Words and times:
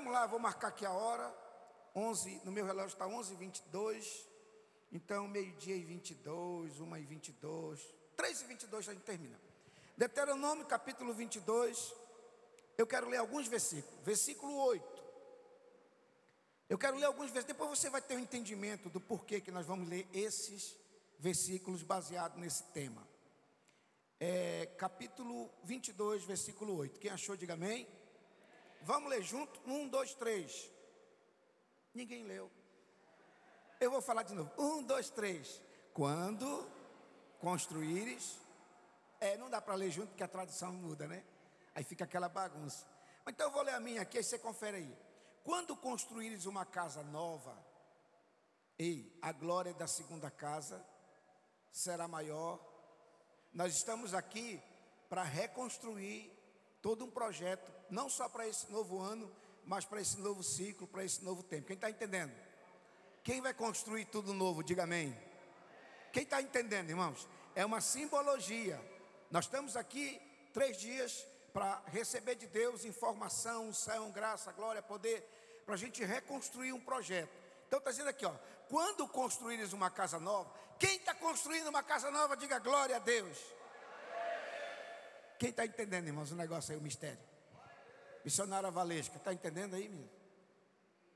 vamos 0.00 0.14
lá, 0.14 0.26
vou 0.26 0.38
marcar 0.38 0.68
aqui 0.68 0.86
a 0.86 0.90
hora. 0.90 1.30
11, 1.94 2.40
no 2.44 2.50
meu 2.50 2.64
relógio 2.64 2.94
está 2.94 3.06
11 3.06 3.34
22 3.34 4.26
Então, 4.92 5.28
meio-dia 5.28 5.76
e 5.76 5.84
22, 5.84 6.80
1 6.80 6.96
e 6.96 7.04
22. 7.04 7.94
3 8.16 8.40
e 8.40 8.44
22 8.44 8.88
a 8.88 8.92
gente 8.94 9.02
termina. 9.02 9.38
Deuteronômio 9.98 10.64
capítulo 10.64 11.12
22. 11.12 11.94
Eu 12.78 12.86
quero 12.86 13.10
ler 13.10 13.18
alguns 13.18 13.46
versículos. 13.46 14.02
Versículo 14.02 14.56
8. 14.56 15.04
Eu 16.70 16.78
quero 16.78 16.96
ler 16.96 17.04
alguns 17.04 17.30
versículos. 17.30 17.58
Depois 17.58 17.78
você 17.78 17.90
vai 17.90 18.00
ter 18.00 18.16
um 18.16 18.20
entendimento 18.20 18.88
do 18.88 19.00
porquê 19.00 19.38
que 19.38 19.50
nós 19.50 19.66
vamos 19.66 19.86
ler 19.86 20.08
esses 20.14 20.74
versículos 21.18 21.82
baseados 21.82 22.40
nesse 22.40 22.62
tema. 22.72 23.06
É, 24.18 24.64
capítulo 24.78 25.50
22, 25.64 26.24
versículo 26.24 26.74
8. 26.78 26.98
Quem 26.98 27.10
achou, 27.10 27.36
diga 27.36 27.52
amém. 27.52 27.86
Vamos 28.82 29.10
ler 29.10 29.22
junto? 29.22 29.60
Um, 29.68 29.88
dois, 29.88 30.14
três. 30.14 30.70
Ninguém 31.94 32.24
leu. 32.24 32.50
Eu 33.80 33.90
vou 33.90 34.00
falar 34.00 34.22
de 34.22 34.34
novo. 34.34 34.50
Um, 34.58 34.82
dois, 34.82 35.10
três. 35.10 35.60
Quando 35.92 36.68
construíres. 37.40 38.38
É, 39.20 39.36
não 39.36 39.50
dá 39.50 39.60
para 39.60 39.74
ler 39.74 39.90
junto 39.90 40.08
porque 40.08 40.22
a 40.22 40.28
tradução 40.28 40.72
muda, 40.72 41.06
né? 41.06 41.22
Aí 41.74 41.84
fica 41.84 42.04
aquela 42.04 42.28
bagunça. 42.28 42.86
Então 43.26 43.48
eu 43.48 43.52
vou 43.52 43.62
ler 43.62 43.74
a 43.74 43.80
minha 43.80 44.02
aqui, 44.02 44.18
aí 44.18 44.24
você 44.24 44.38
confere 44.38 44.78
aí. 44.78 44.98
Quando 45.44 45.76
construíres 45.76 46.46
uma 46.46 46.64
casa 46.64 47.02
nova, 47.02 47.56
ei, 48.78 49.16
a 49.20 49.30
glória 49.32 49.74
da 49.74 49.86
segunda 49.86 50.30
casa 50.30 50.84
será 51.70 52.08
maior. 52.08 52.58
Nós 53.52 53.74
estamos 53.74 54.14
aqui 54.14 54.62
para 55.08 55.22
reconstruir 55.22 56.32
todo 56.80 57.04
um 57.04 57.10
projeto, 57.10 57.70
não 57.90 58.08
só 58.08 58.28
para 58.28 58.46
esse 58.46 58.70
novo 58.70 59.00
ano, 59.00 59.30
mas 59.64 59.84
para 59.84 60.00
esse 60.00 60.18
novo 60.18 60.42
ciclo, 60.42 60.86
para 60.86 61.04
esse 61.04 61.22
novo 61.24 61.42
tempo. 61.42 61.66
Quem 61.66 61.74
está 61.74 61.90
entendendo? 61.90 62.32
Quem 63.22 63.40
vai 63.40 63.52
construir 63.52 64.06
tudo 64.06 64.32
novo? 64.32 64.62
Diga 64.62 64.84
amém. 64.84 65.16
Quem 66.12 66.22
está 66.22 66.40
entendendo, 66.40 66.90
irmãos? 66.90 67.28
É 67.54 67.64
uma 67.64 67.80
simbologia. 67.80 68.80
Nós 69.30 69.44
estamos 69.44 69.76
aqui 69.76 70.20
três 70.52 70.76
dias 70.76 71.26
para 71.52 71.82
receber 71.86 72.36
de 72.36 72.46
Deus 72.46 72.84
informação, 72.84 73.68
unção, 73.68 74.10
graça, 74.10 74.52
glória, 74.52 74.82
poder, 74.82 75.22
para 75.64 75.74
a 75.74 75.78
gente 75.78 76.04
reconstruir 76.04 76.72
um 76.72 76.80
projeto. 76.80 77.30
Então 77.66 77.78
está 77.78 77.90
dizendo 77.90 78.08
aqui, 78.08 78.24
ó, 78.24 78.34
quando 78.68 79.06
construíres 79.06 79.72
uma 79.72 79.90
casa 79.90 80.18
nova, 80.18 80.52
quem 80.78 80.96
está 80.96 81.14
construindo 81.14 81.68
uma 81.68 81.82
casa 81.82 82.10
nova, 82.10 82.36
diga 82.36 82.58
glória 82.58 82.96
a 82.96 82.98
Deus. 82.98 83.38
Quem 85.38 85.50
está 85.50 85.64
entendendo, 85.64 86.06
irmãos, 86.06 86.32
o 86.32 86.34
negócio 86.34 86.72
aí, 86.72 86.78
o 86.78 86.82
mistério? 86.82 87.29
Missionária 88.24 88.70
Valesca, 88.70 89.16
está 89.16 89.32
entendendo 89.32 89.74
aí, 89.74 89.88
menino? 89.88 90.10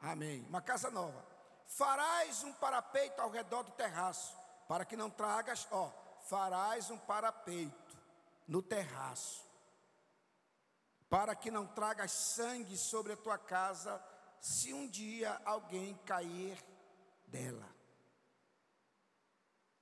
Amém. 0.00 0.44
Uma 0.48 0.60
casa 0.60 0.90
nova. 0.90 1.24
Farás 1.66 2.44
um 2.44 2.52
parapeito 2.52 3.20
ao 3.20 3.30
redor 3.30 3.62
do 3.62 3.72
terraço, 3.72 4.36
para 4.68 4.84
que 4.84 4.96
não 4.96 5.10
tragas, 5.10 5.66
ó, 5.70 5.90
farás 6.28 6.90
um 6.90 6.98
parapeito 6.98 7.96
no 8.46 8.62
terraço, 8.62 9.44
para 11.08 11.34
que 11.34 11.50
não 11.50 11.66
tragas 11.66 12.12
sangue 12.12 12.76
sobre 12.76 13.12
a 13.12 13.16
tua 13.16 13.38
casa, 13.38 14.02
se 14.40 14.74
um 14.74 14.86
dia 14.86 15.40
alguém 15.44 15.94
cair 16.04 16.62
dela. 17.26 17.68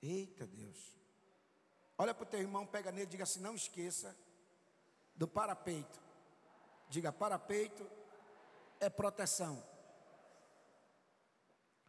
Eita 0.00 0.46
Deus. 0.46 0.96
Olha 1.98 2.14
para 2.14 2.24
o 2.24 2.26
teu 2.26 2.40
irmão, 2.40 2.66
pega 2.66 2.90
nele, 2.90 3.06
diga 3.06 3.24
assim: 3.24 3.40
não 3.40 3.54
esqueça 3.54 4.16
do 5.14 5.28
parapeito. 5.28 6.00
Diga: 6.92 7.10
parapeito 7.10 7.90
é 8.78 8.90
proteção. 8.90 9.54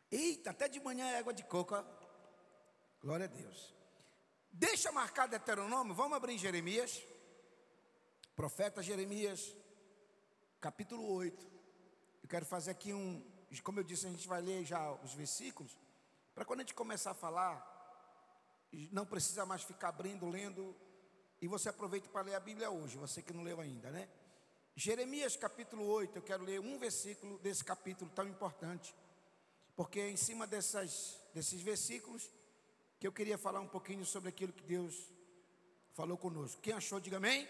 Eita, 0.09 0.51
até 0.51 0.69
de 0.69 0.79
manhã 0.79 1.05
é 1.09 1.17
água 1.17 1.33
de 1.33 1.43
coco. 1.43 1.75
Glória 3.01 3.25
a 3.25 3.27
Deus. 3.27 3.75
Deixa 4.49 4.93
marcar 4.93 5.27
Deuteronômio, 5.27 5.93
vamos 5.93 6.15
abrir 6.15 6.35
em 6.35 6.37
Jeremias. 6.37 7.03
Profeta 8.33 8.81
Jeremias, 8.81 9.53
capítulo 10.61 11.05
8. 11.15 11.51
Eu 12.23 12.29
quero 12.29 12.45
fazer 12.45 12.71
aqui 12.71 12.93
um, 12.93 13.21
como 13.61 13.81
eu 13.81 13.83
disse, 13.83 14.07
a 14.07 14.09
gente 14.09 14.25
vai 14.25 14.41
ler 14.41 14.63
já 14.63 14.89
os 15.03 15.13
versículos, 15.13 15.77
para 16.33 16.45
quando 16.45 16.61
a 16.61 16.63
gente 16.63 16.73
começar 16.73 17.11
a 17.11 17.15
falar, 17.25 17.55
não 18.89 19.05
precisa 19.05 19.45
mais 19.45 19.63
ficar 19.63 19.89
abrindo, 19.89 20.29
lendo 20.29 20.73
e 21.41 21.47
você 21.47 21.67
aproveita 21.67 22.07
para 22.07 22.21
ler 22.21 22.35
a 22.35 22.39
Bíblia 22.39 22.71
hoje, 22.71 22.97
você 22.97 23.21
que 23.21 23.33
não 23.33 23.43
leu 23.43 23.59
ainda, 23.59 23.91
né? 23.91 24.07
Jeremias 24.75 25.35
capítulo 25.35 25.85
8, 25.85 26.17
eu 26.17 26.21
quero 26.21 26.43
ler 26.43 26.59
um 26.59 26.79
versículo 26.79 27.37
desse 27.39 27.63
capítulo 27.63 28.09
tão 28.09 28.27
importante, 28.27 28.95
porque 29.75 29.99
é 29.99 30.09
em 30.09 30.17
cima 30.17 30.47
dessas, 30.47 31.19
desses 31.31 31.61
versículos 31.61 32.31
que 32.99 33.05
eu 33.05 33.11
queria 33.11 33.37
falar 33.37 33.59
um 33.59 33.67
pouquinho 33.67 34.03
sobre 34.03 34.29
aquilo 34.29 34.51
que 34.51 34.63
Deus 34.63 35.11
falou 35.93 36.17
conosco. 36.17 36.59
Quem 36.59 36.73
achou, 36.73 36.99
diga 36.99 37.17
amém. 37.17 37.47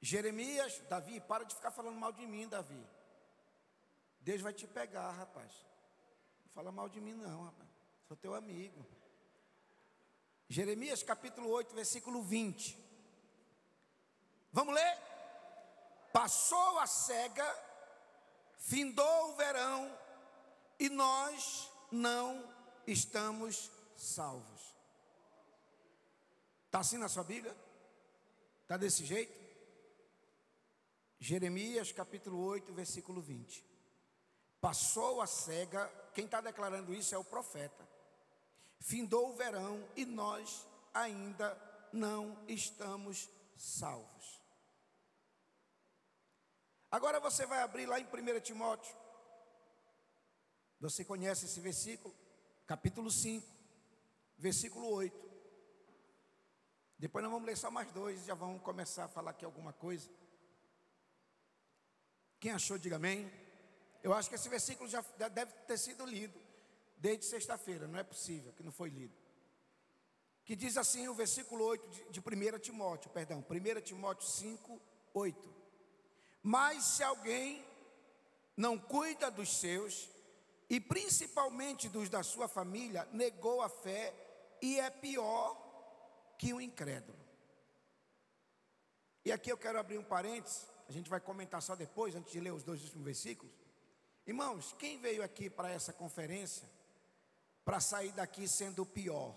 Jeremias, 0.00 0.80
Davi, 0.88 1.20
para 1.20 1.44
de 1.44 1.54
ficar 1.54 1.70
falando 1.70 1.98
mal 1.98 2.12
de 2.12 2.26
mim, 2.26 2.48
Davi. 2.48 2.82
Deus 4.22 4.40
vai 4.40 4.54
te 4.54 4.66
pegar, 4.66 5.10
rapaz. 5.10 5.52
Não 6.44 6.50
fala 6.54 6.72
mal 6.72 6.88
de 6.88 6.98
mim, 6.98 7.12
não, 7.12 7.44
rapaz. 7.44 7.68
Sou 8.08 8.16
teu 8.16 8.34
amigo. 8.34 8.86
Jeremias 10.48 11.02
capítulo 11.02 11.50
8, 11.50 11.74
versículo 11.74 12.22
20. 12.22 12.78
Vamos 14.52 14.74
ler? 14.74 15.09
Passou 16.12 16.78
a 16.78 16.86
cega, 16.86 17.46
findou 18.58 19.30
o 19.30 19.36
verão, 19.36 19.98
e 20.78 20.88
nós 20.88 21.70
não 21.90 22.42
estamos 22.86 23.70
salvos. 23.94 24.74
Está 26.66 26.80
assim 26.80 26.98
na 26.98 27.08
sua 27.08 27.24
Bíblia? 27.24 27.56
Está 28.62 28.76
desse 28.76 29.04
jeito? 29.04 29.38
Jeremias 31.18 31.92
capítulo 31.92 32.42
8, 32.44 32.72
versículo 32.72 33.20
20. 33.20 33.64
Passou 34.60 35.20
a 35.20 35.26
cega, 35.26 35.86
quem 36.14 36.24
está 36.24 36.40
declarando 36.40 36.94
isso 36.94 37.14
é 37.14 37.18
o 37.18 37.24
profeta. 37.24 37.86
Findou 38.78 39.30
o 39.30 39.36
verão 39.36 39.86
e 39.94 40.06
nós 40.06 40.66
ainda 40.94 41.56
não 41.92 42.38
estamos 42.48 43.28
salvos. 43.56 44.39
Agora 46.90 47.20
você 47.20 47.46
vai 47.46 47.60
abrir 47.62 47.86
lá 47.86 48.00
em 48.00 48.04
1 48.04 48.40
Timóteo. 48.40 48.94
Você 50.80 51.04
conhece 51.04 51.44
esse 51.44 51.60
versículo? 51.60 52.14
Capítulo 52.66 53.10
5, 53.10 53.46
versículo 54.38 54.88
8. 54.88 55.30
Depois 56.98 57.22
nós 57.22 57.32
vamos 57.32 57.46
ler 57.46 57.56
só 57.56 57.70
mais 57.70 57.90
dois, 57.92 58.24
já 58.24 58.34
vamos 58.34 58.60
começar 58.62 59.04
a 59.04 59.08
falar 59.08 59.30
aqui 59.30 59.44
alguma 59.44 59.72
coisa. 59.72 60.10
Quem 62.40 62.50
achou, 62.50 62.76
diga 62.76 62.96
amém. 62.96 63.30
Eu 64.02 64.12
acho 64.12 64.28
que 64.28 64.34
esse 64.34 64.48
versículo 64.48 64.88
já 64.88 65.00
deve 65.28 65.52
ter 65.66 65.78
sido 65.78 66.04
lido 66.04 66.40
desde 66.96 67.24
sexta-feira, 67.24 67.86
não 67.86 67.98
é 67.98 68.02
possível 68.02 68.52
que 68.52 68.62
não 68.62 68.72
foi 68.72 68.88
lido. 68.88 69.14
Que 70.44 70.56
diz 70.56 70.76
assim 70.76 71.06
o 71.06 71.14
versículo 71.14 71.64
8 71.64 71.88
de, 71.88 72.10
de 72.10 72.20
1 72.20 72.58
Timóteo, 72.58 73.10
perdão, 73.10 73.44
1 73.48 73.80
Timóteo 73.82 74.26
5, 74.26 74.80
8. 75.14 75.59
Mas 76.42 76.84
se 76.84 77.02
alguém 77.02 77.64
não 78.56 78.78
cuida 78.78 79.30
dos 79.30 79.56
seus, 79.56 80.08
e 80.68 80.78
principalmente 80.80 81.88
dos 81.88 82.08
da 82.08 82.22
sua 82.22 82.46
família, 82.46 83.08
negou 83.12 83.60
a 83.60 83.68
fé 83.68 84.14
e 84.62 84.78
é 84.78 84.88
pior 84.88 85.56
que 86.38 86.52
o 86.52 86.60
incrédulo. 86.60 87.18
E 89.24 89.32
aqui 89.32 89.50
eu 89.50 89.58
quero 89.58 89.78
abrir 89.78 89.98
um 89.98 90.04
parênteses, 90.04 90.66
a 90.88 90.92
gente 90.92 91.10
vai 91.10 91.20
comentar 91.20 91.60
só 91.60 91.74
depois, 91.74 92.14
antes 92.14 92.32
de 92.32 92.40
ler 92.40 92.52
os 92.52 92.62
dois 92.62 92.82
últimos 92.82 93.04
versículos. 93.04 93.54
Irmãos, 94.26 94.74
quem 94.78 94.98
veio 94.98 95.22
aqui 95.22 95.50
para 95.50 95.70
essa 95.70 95.92
conferência 95.92 96.68
para 97.64 97.80
sair 97.80 98.12
daqui 98.12 98.48
sendo 98.48 98.82
o 98.82 98.86
pior. 98.86 99.34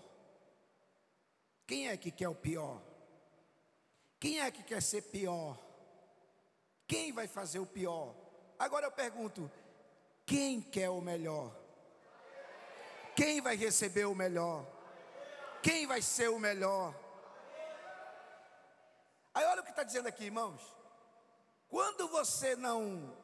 Quem 1.66 1.88
é 1.88 1.96
que 1.96 2.10
quer 2.10 2.28
o 2.28 2.34
pior? 2.34 2.82
Quem 4.18 4.40
é 4.40 4.50
que 4.50 4.62
quer 4.62 4.82
ser 4.82 5.02
pior? 5.02 5.58
Quem 6.86 7.12
vai 7.12 7.26
fazer 7.26 7.58
o 7.58 7.66
pior? 7.66 8.14
Agora 8.58 8.86
eu 8.86 8.92
pergunto: 8.92 9.50
quem 10.26 10.60
quer 10.60 10.90
o 10.90 11.00
melhor? 11.00 11.54
Quem 13.16 13.40
vai 13.40 13.56
receber 13.56 14.06
o 14.06 14.14
melhor? 14.14 14.66
Quem 15.62 15.86
vai 15.86 16.02
ser 16.02 16.28
o 16.28 16.38
melhor? 16.38 16.94
Aí 19.32 19.44
olha 19.46 19.60
o 19.60 19.64
que 19.64 19.70
está 19.70 19.82
dizendo 19.82 20.08
aqui, 20.08 20.24
irmãos. 20.24 20.62
Quando 21.68 22.06
você 22.08 22.54
não 22.54 23.16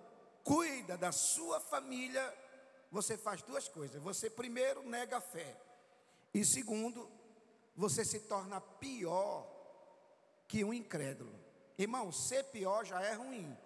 cuida 0.42 0.96
da 0.96 1.12
sua 1.12 1.60
família, 1.60 2.34
você 2.90 3.16
faz 3.16 3.42
duas 3.42 3.68
coisas. 3.68 4.02
Você, 4.02 4.28
primeiro, 4.28 4.82
nega 4.82 5.18
a 5.18 5.20
fé. 5.20 5.56
E, 6.34 6.44
segundo, 6.44 7.10
você 7.76 8.04
se 8.04 8.20
torna 8.20 8.60
pior 8.60 9.46
que 10.48 10.64
um 10.64 10.74
incrédulo. 10.74 11.39
Irmão, 11.82 12.12
ser 12.12 12.44
pior 12.44 12.84
já 12.84 13.00
é 13.00 13.14
ruim. 13.14 13.56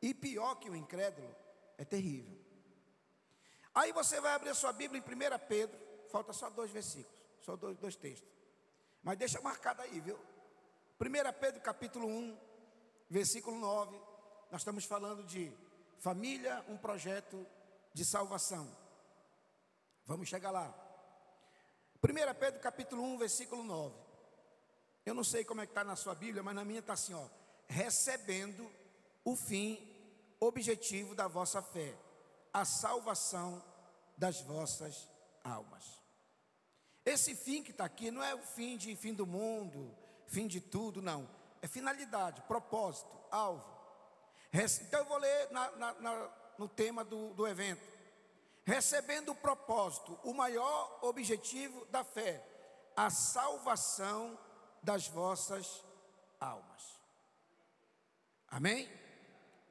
E 0.00 0.14
pior 0.14 0.54
que 0.54 0.70
o 0.70 0.74
incrédulo, 0.74 1.28
é 1.76 1.84
terrível. 1.84 2.38
Aí 3.74 3.92
você 3.92 4.18
vai 4.18 4.32
abrir 4.32 4.48
a 4.48 4.54
sua 4.54 4.72
Bíblia 4.72 4.98
em 4.98 5.02
1 5.02 5.46
Pedro, 5.46 5.78
falta 6.10 6.32
só 6.32 6.48
dois 6.48 6.70
versículos, 6.70 7.20
só 7.42 7.56
dois, 7.56 7.76
dois 7.76 7.96
textos. 7.96 8.28
Mas 9.02 9.18
deixa 9.18 9.42
marcado 9.42 9.82
aí, 9.82 10.00
viu? 10.00 10.18
1 10.98 11.38
Pedro 11.38 11.60
capítulo 11.60 12.06
1, 12.06 12.38
versículo 13.10 13.58
9, 13.58 14.00
nós 14.50 14.62
estamos 14.62 14.86
falando 14.86 15.22
de 15.22 15.52
família, 15.98 16.64
um 16.66 16.78
projeto 16.78 17.46
de 17.92 18.06
salvação. 18.06 18.74
Vamos 20.06 20.30
chegar 20.30 20.50
lá. 20.50 20.74
1 22.02 22.34
Pedro 22.38 22.58
capítulo 22.60 23.02
1, 23.02 23.18
versículo 23.18 23.62
9. 23.62 23.94
Eu 25.04 25.14
não 25.14 25.24
sei 25.24 25.44
como 25.44 25.60
é 25.60 25.66
que 25.66 25.72
está 25.72 25.84
na 25.84 25.94
sua 25.94 26.14
Bíblia, 26.14 26.42
mas 26.42 26.54
na 26.54 26.64
minha 26.64 26.80
está 26.80 26.94
assim, 26.94 27.12
ó. 27.12 27.39
Recebendo 27.70 28.68
o 29.24 29.36
fim 29.36 29.78
objetivo 30.40 31.14
da 31.14 31.28
vossa 31.28 31.62
fé, 31.62 31.94
a 32.52 32.64
salvação 32.64 33.62
das 34.18 34.40
vossas 34.40 35.08
almas. 35.44 36.02
Esse 37.04 37.36
fim 37.36 37.62
que 37.62 37.70
está 37.70 37.84
aqui 37.84 38.10
não 38.10 38.24
é 38.24 38.34
o 38.34 38.42
fim 38.42 38.76
de 38.76 38.96
fim 38.96 39.14
do 39.14 39.24
mundo, 39.24 39.96
fim 40.26 40.48
de 40.48 40.60
tudo, 40.60 41.00
não. 41.00 41.30
É 41.62 41.68
finalidade, 41.68 42.42
propósito, 42.42 43.16
alvo. 43.30 43.64
Então 44.52 45.00
eu 45.00 45.06
vou 45.06 45.18
ler 45.18 45.50
na, 45.52 45.70
na, 45.76 45.94
na, 45.94 46.30
no 46.58 46.68
tema 46.68 47.04
do, 47.04 47.32
do 47.34 47.46
evento. 47.46 47.86
Recebendo 48.64 49.30
o 49.30 49.36
propósito, 49.36 50.18
o 50.24 50.34
maior 50.34 50.98
objetivo 51.02 51.84
da 51.86 52.02
fé, 52.02 52.44
a 52.96 53.10
salvação 53.10 54.36
das 54.82 55.06
vossas 55.06 55.84
almas. 56.40 56.99
Amém? 58.50 58.90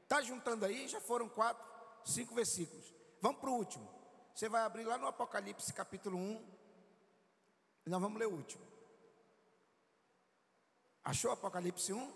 Está 0.04 0.22
juntando 0.22 0.66
aí? 0.66 0.88
Já 0.88 1.02
foram 1.02 1.28
quatro, 1.28 1.64
cinco 2.06 2.34
versículos. 2.34 2.94
Vamos 3.22 3.40
para 3.40 3.50
o 3.50 3.54
último. 3.54 3.88
Você 4.34 4.48
vai 4.48 4.62
abrir 4.64 4.86
lá 4.86 4.98
no 4.98 5.08
Apocalipse 5.08 5.74
capítulo 5.74 6.18
1. 6.18 6.60
E 7.86 7.90
nós 7.90 8.02
vamos 8.02 8.18
ler 8.18 8.28
o 8.28 8.34
último. 8.34 8.66
Achou 11.04 11.32
Apocalipse 11.32 11.92
1? 11.92 12.14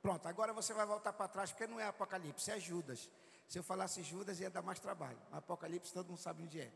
Pronto, 0.00 0.26
agora 0.26 0.52
você 0.52 0.72
vai 0.72 0.86
voltar 0.86 1.12
para 1.12 1.28
trás, 1.28 1.50
porque 1.50 1.66
não 1.66 1.78
é 1.78 1.86
Apocalipse, 1.86 2.50
é 2.50 2.58
Judas. 2.58 3.08
Se 3.46 3.58
eu 3.58 3.62
falasse 3.62 4.02
Judas, 4.02 4.40
ia 4.40 4.50
dar 4.50 4.62
mais 4.62 4.80
trabalho. 4.80 5.18
Apocalipse, 5.30 5.92
todo 5.92 6.08
mundo 6.08 6.18
sabe 6.18 6.42
onde 6.42 6.60
é. 6.60 6.72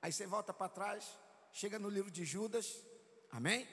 Aí 0.00 0.12
você 0.12 0.26
volta 0.26 0.54
para 0.54 0.68
trás, 0.68 1.18
chega 1.52 1.78
no 1.78 1.88
livro 1.88 2.10
de 2.10 2.24
Judas, 2.24 2.82
amém? 3.30 3.68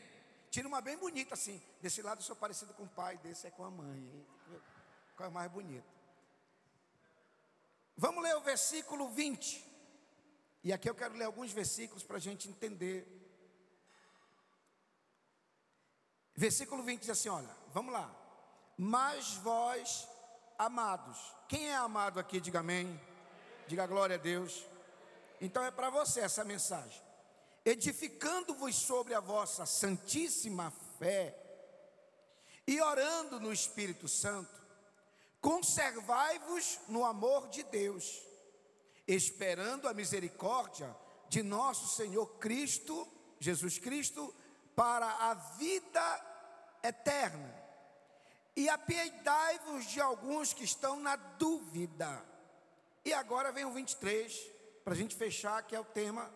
Tira 0.49 0.67
uma 0.67 0.81
bem 0.81 0.97
bonita 0.97 1.35
assim. 1.35 1.61
Desse 1.81 2.01
lado 2.01 2.19
eu 2.19 2.23
sou 2.23 2.35
parecido 2.35 2.73
com 2.73 2.83
o 2.83 2.89
pai, 2.89 3.17
desse 3.19 3.47
é 3.47 3.51
com 3.51 3.63
a 3.63 3.69
mãe. 3.69 4.25
Qual 4.45 4.76
é 5.25 5.29
mais 5.29 5.51
bonito? 5.51 5.97
Vamos 7.95 8.23
ler 8.23 8.35
o 8.35 8.41
versículo 8.41 9.09
20. 9.09 9.65
E 10.63 10.71
aqui 10.71 10.89
eu 10.89 10.95
quero 10.95 11.15
ler 11.15 11.25
alguns 11.25 11.51
versículos 11.51 12.03
para 12.03 12.17
a 12.17 12.19
gente 12.19 12.47
entender. 12.47 13.07
Versículo 16.35 16.83
20 16.83 17.01
diz 17.01 17.09
assim: 17.09 17.29
olha, 17.29 17.49
vamos 17.73 17.91
lá. 17.91 18.13
Mas 18.77 19.33
vós, 19.37 20.07
amados, 20.57 21.17
quem 21.47 21.69
é 21.69 21.75
amado 21.75 22.19
aqui? 22.19 22.39
Diga 22.39 22.59
amém. 22.59 22.99
Diga 23.67 23.87
glória 23.87 24.15
a 24.15 24.19
Deus. 24.19 24.63
Então 25.41 25.63
é 25.63 25.71
para 25.71 25.89
você 25.89 26.19
essa 26.19 26.43
mensagem. 26.43 27.01
Edificando-vos 27.65 28.75
sobre 28.75 29.13
a 29.13 29.19
vossa 29.19 29.65
santíssima 29.65 30.71
fé 30.99 31.35
e 32.67 32.79
orando 32.81 33.39
no 33.39 33.51
Espírito 33.51 34.07
Santo, 34.07 34.61
Conservai-vos 35.41 36.79
no 36.87 37.05
amor 37.05 37.47
de 37.49 37.63
Deus, 37.63 38.23
esperando 39.07 39.87
a 39.87 39.93
misericórdia 39.93 40.95
de 41.29 41.43
nosso 41.43 41.95
Senhor 41.95 42.25
Cristo, 42.37 43.07
Jesus 43.39 43.77
Cristo, 43.77 44.33
para 44.75 45.07
a 45.07 45.33
vida 45.33 46.25
eterna. 46.83 47.53
E 48.55 48.67
apiedai-vos 48.69 49.85
de 49.85 50.01
alguns 50.01 50.53
que 50.53 50.63
estão 50.63 50.99
na 50.99 51.15
dúvida. 51.15 52.25
E 53.05 53.13
agora 53.13 53.51
vem 53.51 53.65
o 53.65 53.71
23, 53.71 54.33
para 54.83 54.93
a 54.93 54.97
gente 54.97 55.15
fechar, 55.15 55.61
que 55.63 55.75
é 55.75 55.79
o 55.79 55.85
tema 55.85 56.33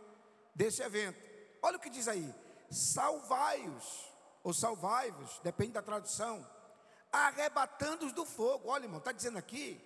desse 0.54 0.84
evento. 0.84 1.28
Olha 1.62 1.78
o 1.78 1.80
que 1.80 1.90
diz 1.90 2.08
aí: 2.08 2.34
salvai-os, 2.70 4.12
ou 4.44 4.54
salvai-vos, 4.54 5.40
depende 5.44 5.74
da 5.74 5.82
tradução 5.82 6.48
arrebatando-os 7.12 8.14
do 8.14 8.26
fogo. 8.26 8.70
Olha, 8.70 8.86
irmão, 8.86 9.00
está 9.00 9.12
dizendo 9.12 9.38
aqui 9.38 9.80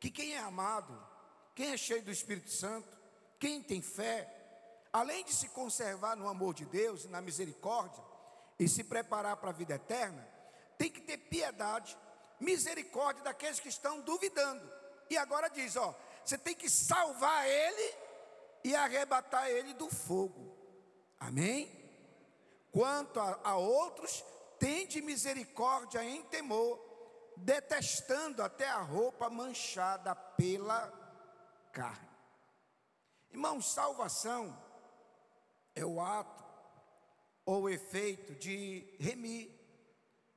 que 0.00 0.10
quem 0.10 0.34
é 0.34 0.38
amado, 0.38 0.94
quem 1.54 1.72
é 1.72 1.76
cheio 1.76 2.02
do 2.02 2.10
Espírito 2.10 2.50
Santo, 2.50 2.96
quem 3.38 3.62
tem 3.62 3.80
fé, 3.80 4.32
além 4.92 5.24
de 5.24 5.32
se 5.32 5.48
conservar 5.48 6.16
no 6.16 6.28
amor 6.28 6.54
de 6.54 6.64
Deus 6.64 7.04
e 7.04 7.08
na 7.08 7.20
misericórdia, 7.20 8.02
e 8.58 8.68
se 8.68 8.82
preparar 8.82 9.36
para 9.36 9.50
a 9.50 9.52
vida 9.52 9.74
eterna, 9.74 10.26
tem 10.78 10.90
que 10.90 11.00
ter 11.00 11.18
piedade, 11.18 11.96
misericórdia 12.40 13.22
daqueles 13.22 13.60
que 13.60 13.68
estão 13.68 14.00
duvidando. 14.00 14.70
E 15.10 15.16
agora 15.16 15.48
diz: 15.48 15.76
ó, 15.76 15.94
você 16.24 16.36
tem 16.36 16.54
que 16.54 16.68
salvar 16.68 17.46
ele 17.46 17.94
e 18.64 18.74
arrebatar 18.74 19.48
ele 19.48 19.72
do 19.74 19.88
fogo. 19.88 20.56
Amém? 21.20 21.70
Quanto 22.72 23.20
a, 23.20 23.40
a 23.44 23.56
outros, 23.56 24.24
tende 24.58 25.00
misericórdia 25.00 26.04
em 26.04 26.22
temor, 26.24 26.80
detestando 27.36 28.42
até 28.42 28.68
a 28.68 28.80
roupa 28.80 29.28
manchada 29.28 30.14
pela 30.14 30.90
carne. 31.72 32.08
Irmãos, 33.30 33.72
salvação 33.72 34.56
é 35.74 35.84
o 35.84 36.00
ato 36.00 36.44
ou 37.44 37.62
o 37.62 37.68
efeito 37.68 38.34
de 38.34 38.96
remir, 38.98 39.50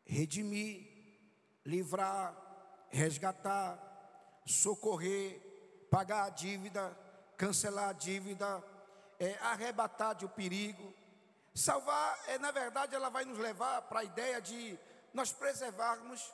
redimir, 0.05 0.87
livrar, 1.65 2.35
resgatar, 2.89 3.79
socorrer, 4.45 5.39
pagar 5.89 6.25
a 6.25 6.29
dívida, 6.29 6.95
cancelar 7.37 7.89
a 7.89 7.93
dívida, 7.93 8.63
é, 9.19 9.33
arrebatar 9.39 10.15
de 10.15 10.25
o 10.25 10.29
perigo, 10.29 10.93
Salvar, 11.53 12.19
é, 12.27 12.37
na 12.37 12.51
verdade, 12.51 12.95
ela 12.95 13.09
vai 13.09 13.25
nos 13.25 13.37
levar 13.37 13.81
para 13.83 14.01
a 14.01 14.03
ideia 14.03 14.41
de 14.41 14.77
nós 15.13 15.31
preservarmos 15.31 16.31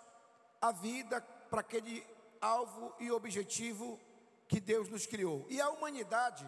a 0.61 0.71
vida 0.71 1.21
para 1.49 1.61
aquele 1.61 2.05
alvo 2.41 2.93
e 2.99 3.11
objetivo 3.11 3.99
que 4.47 4.59
Deus 4.59 4.89
nos 4.89 5.05
criou. 5.05 5.45
E 5.49 5.59
a 5.59 5.69
humanidade 5.69 6.47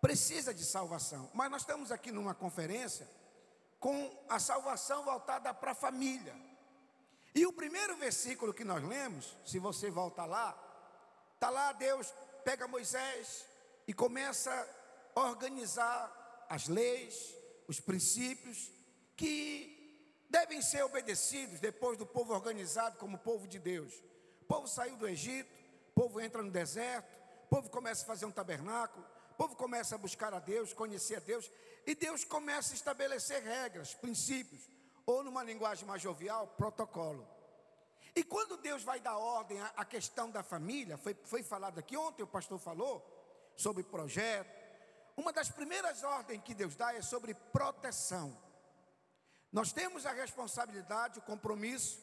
precisa 0.00 0.52
de 0.52 0.64
salvação. 0.64 1.30
Mas 1.32 1.50
nós 1.50 1.62
estamos 1.62 1.90
aqui 1.90 2.10
numa 2.10 2.34
conferência 2.34 3.08
com 3.80 4.24
a 4.28 4.38
salvação 4.38 5.02
voltada 5.04 5.52
para 5.52 5.72
a 5.72 5.74
família. 5.74 6.34
E 7.34 7.46
o 7.46 7.52
primeiro 7.52 7.96
versículo 7.96 8.52
que 8.52 8.64
nós 8.64 8.82
lemos, 8.84 9.36
se 9.44 9.58
você 9.58 9.90
volta 9.90 10.24
lá, 10.24 10.56
está 11.34 11.50
lá 11.50 11.72
Deus 11.72 12.12
pega 12.44 12.68
Moisés 12.68 13.46
e 13.86 13.92
começa 13.92 14.50
a 15.14 15.20
organizar 15.20 16.46
as 16.48 16.68
leis, 16.68 17.34
os 17.72 17.80
princípios 17.80 18.70
que 19.16 20.26
devem 20.28 20.60
ser 20.60 20.82
obedecidos 20.82 21.58
depois 21.58 21.96
do 21.96 22.04
povo 22.04 22.34
organizado 22.34 22.98
como 22.98 23.16
povo 23.16 23.48
de 23.48 23.58
Deus. 23.58 23.94
O 24.42 24.44
povo 24.44 24.68
saiu 24.68 24.94
do 24.98 25.08
Egito, 25.08 25.50
o 25.88 25.94
povo 25.94 26.20
entra 26.20 26.42
no 26.42 26.50
deserto, 26.50 27.10
o 27.46 27.48
povo 27.48 27.70
começa 27.70 28.02
a 28.02 28.06
fazer 28.06 28.26
um 28.26 28.30
tabernáculo, 28.30 29.02
o 29.30 29.34
povo 29.36 29.56
começa 29.56 29.94
a 29.94 29.98
buscar 29.98 30.34
a 30.34 30.38
Deus, 30.38 30.74
conhecer 30.74 31.16
a 31.16 31.20
Deus, 31.20 31.50
e 31.86 31.94
Deus 31.94 32.24
começa 32.24 32.74
a 32.74 32.76
estabelecer 32.76 33.42
regras, 33.42 33.94
princípios, 33.94 34.68
ou 35.06 35.24
numa 35.24 35.42
linguagem 35.42 35.86
mais 35.86 36.02
jovial, 36.02 36.48
protocolo. 36.48 37.26
E 38.14 38.22
quando 38.22 38.58
Deus 38.58 38.82
vai 38.82 39.00
dar 39.00 39.16
ordem 39.16 39.58
à 39.74 39.84
questão 39.86 40.30
da 40.30 40.42
família, 40.42 40.98
foi, 40.98 41.16
foi 41.24 41.42
falado 41.42 41.78
aqui 41.78 41.96
ontem, 41.96 42.22
o 42.22 42.26
pastor 42.26 42.58
falou 42.58 43.02
sobre 43.56 43.82
projeto, 43.82 44.61
uma 45.16 45.32
das 45.32 45.48
primeiras 45.48 46.02
ordens 46.02 46.42
que 46.42 46.54
Deus 46.54 46.74
dá 46.74 46.94
é 46.94 47.02
sobre 47.02 47.34
proteção. 47.34 48.36
Nós 49.52 49.72
temos 49.72 50.06
a 50.06 50.12
responsabilidade, 50.12 51.18
o 51.18 51.22
compromisso 51.22 52.00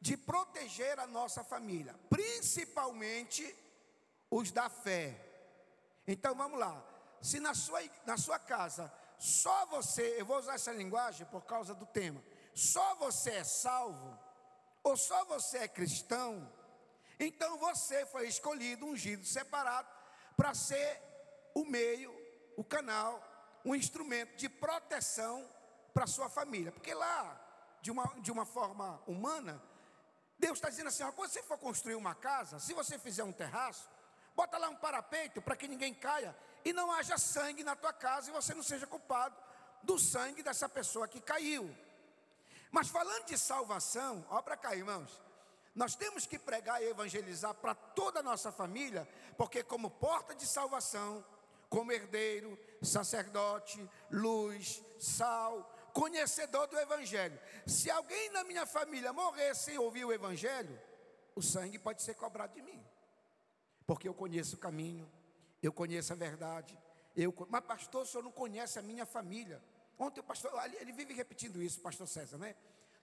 de 0.00 0.16
proteger 0.16 0.98
a 0.98 1.06
nossa 1.06 1.44
família, 1.44 1.94
principalmente 2.08 3.54
os 4.30 4.50
da 4.50 4.68
fé. 4.68 5.14
Então 6.06 6.34
vamos 6.34 6.58
lá. 6.58 6.82
Se 7.20 7.40
na 7.40 7.54
sua, 7.54 7.80
na 8.06 8.16
sua 8.16 8.38
casa 8.38 8.92
só 9.18 9.66
você, 9.66 10.20
eu 10.20 10.26
vou 10.26 10.38
usar 10.38 10.54
essa 10.54 10.72
linguagem 10.72 11.26
por 11.26 11.42
causa 11.44 11.74
do 11.74 11.86
tema, 11.86 12.22
só 12.54 12.94
você 12.96 13.30
é 13.30 13.44
salvo, 13.44 14.18
ou 14.82 14.96
só 14.96 15.24
você 15.24 15.58
é 15.58 15.68
cristão, 15.68 16.50
então 17.18 17.58
você 17.58 18.04
foi 18.06 18.28
escolhido, 18.28 18.86
ungido, 18.86 19.24
separado, 19.24 19.88
para 20.36 20.54
ser 20.54 21.02
o 21.54 21.64
meio 21.64 22.14
o 22.56 22.64
canal, 22.64 23.22
um 23.64 23.74
instrumento 23.74 24.36
de 24.36 24.48
proteção 24.48 25.48
para 25.92 26.06
sua 26.06 26.28
família. 26.28 26.72
Porque 26.72 26.94
lá, 26.94 27.40
de 27.80 27.90
uma, 27.90 28.04
de 28.20 28.32
uma 28.32 28.44
forma 28.44 29.00
humana, 29.06 29.62
Deus 30.38 30.58
está 30.58 30.68
dizendo 30.68 30.88
assim: 30.88 31.02
ó, 31.02 31.12
quando 31.12 31.30
você 31.30 31.42
for 31.42 31.58
construir 31.58 31.94
uma 31.94 32.14
casa, 32.14 32.58
se 32.58 32.72
você 32.72 32.98
fizer 32.98 33.24
um 33.24 33.32
terraço, 33.32 33.88
bota 34.34 34.58
lá 34.58 34.68
um 34.68 34.76
parapeito 34.76 35.40
para 35.40 35.56
que 35.56 35.68
ninguém 35.68 35.94
caia 35.94 36.36
e 36.64 36.72
não 36.72 36.92
haja 36.92 37.16
sangue 37.16 37.62
na 37.62 37.76
tua 37.76 37.92
casa 37.92 38.30
e 38.30 38.32
você 38.32 38.54
não 38.54 38.62
seja 38.62 38.86
culpado 38.86 39.36
do 39.82 39.98
sangue 39.98 40.42
dessa 40.42 40.68
pessoa 40.68 41.06
que 41.06 41.20
caiu. 41.20 41.74
Mas 42.70 42.88
falando 42.88 43.24
de 43.24 43.38
salvação, 43.38 44.26
ó 44.28 44.42
para 44.42 44.56
cá, 44.56 44.74
irmãos, 44.74 45.20
nós 45.74 45.94
temos 45.94 46.26
que 46.26 46.38
pregar 46.38 46.82
e 46.82 46.88
evangelizar 46.88 47.54
para 47.54 47.74
toda 47.74 48.20
a 48.20 48.22
nossa 48.22 48.50
família, 48.50 49.08
porque 49.36 49.62
como 49.62 49.90
porta 49.90 50.34
de 50.34 50.46
salvação, 50.46 51.24
como 51.68 51.92
herdeiro, 51.92 52.58
sacerdote, 52.82 53.88
luz, 54.10 54.82
sal, 54.98 55.72
conhecedor 55.92 56.66
do 56.66 56.78
evangelho. 56.78 57.38
Se 57.66 57.90
alguém 57.90 58.30
na 58.30 58.44
minha 58.44 58.66
família 58.66 59.12
morrer 59.12 59.54
sem 59.54 59.78
ouvir 59.78 60.04
o 60.04 60.12
evangelho, 60.12 60.78
o 61.34 61.42
sangue 61.42 61.78
pode 61.78 62.02
ser 62.02 62.14
cobrado 62.14 62.54
de 62.54 62.62
mim. 62.62 62.84
Porque 63.86 64.08
eu 64.08 64.14
conheço 64.14 64.56
o 64.56 64.58
caminho, 64.58 65.10
eu 65.62 65.72
conheço 65.72 66.12
a 66.12 66.16
verdade. 66.16 66.78
Eu, 67.16 67.34
mas 67.48 67.64
pastor, 67.64 68.02
o 68.02 68.06
senhor 68.06 68.22
não 68.22 68.32
conhece 68.32 68.78
a 68.78 68.82
minha 68.82 69.06
família. 69.06 69.62
Ontem 69.98 70.20
o 70.20 70.24
pastor, 70.24 70.52
ele 70.80 70.92
vive 70.92 71.14
repetindo 71.14 71.62
isso, 71.62 71.80
pastor 71.80 72.06
César, 72.06 72.36
né? 72.36 72.54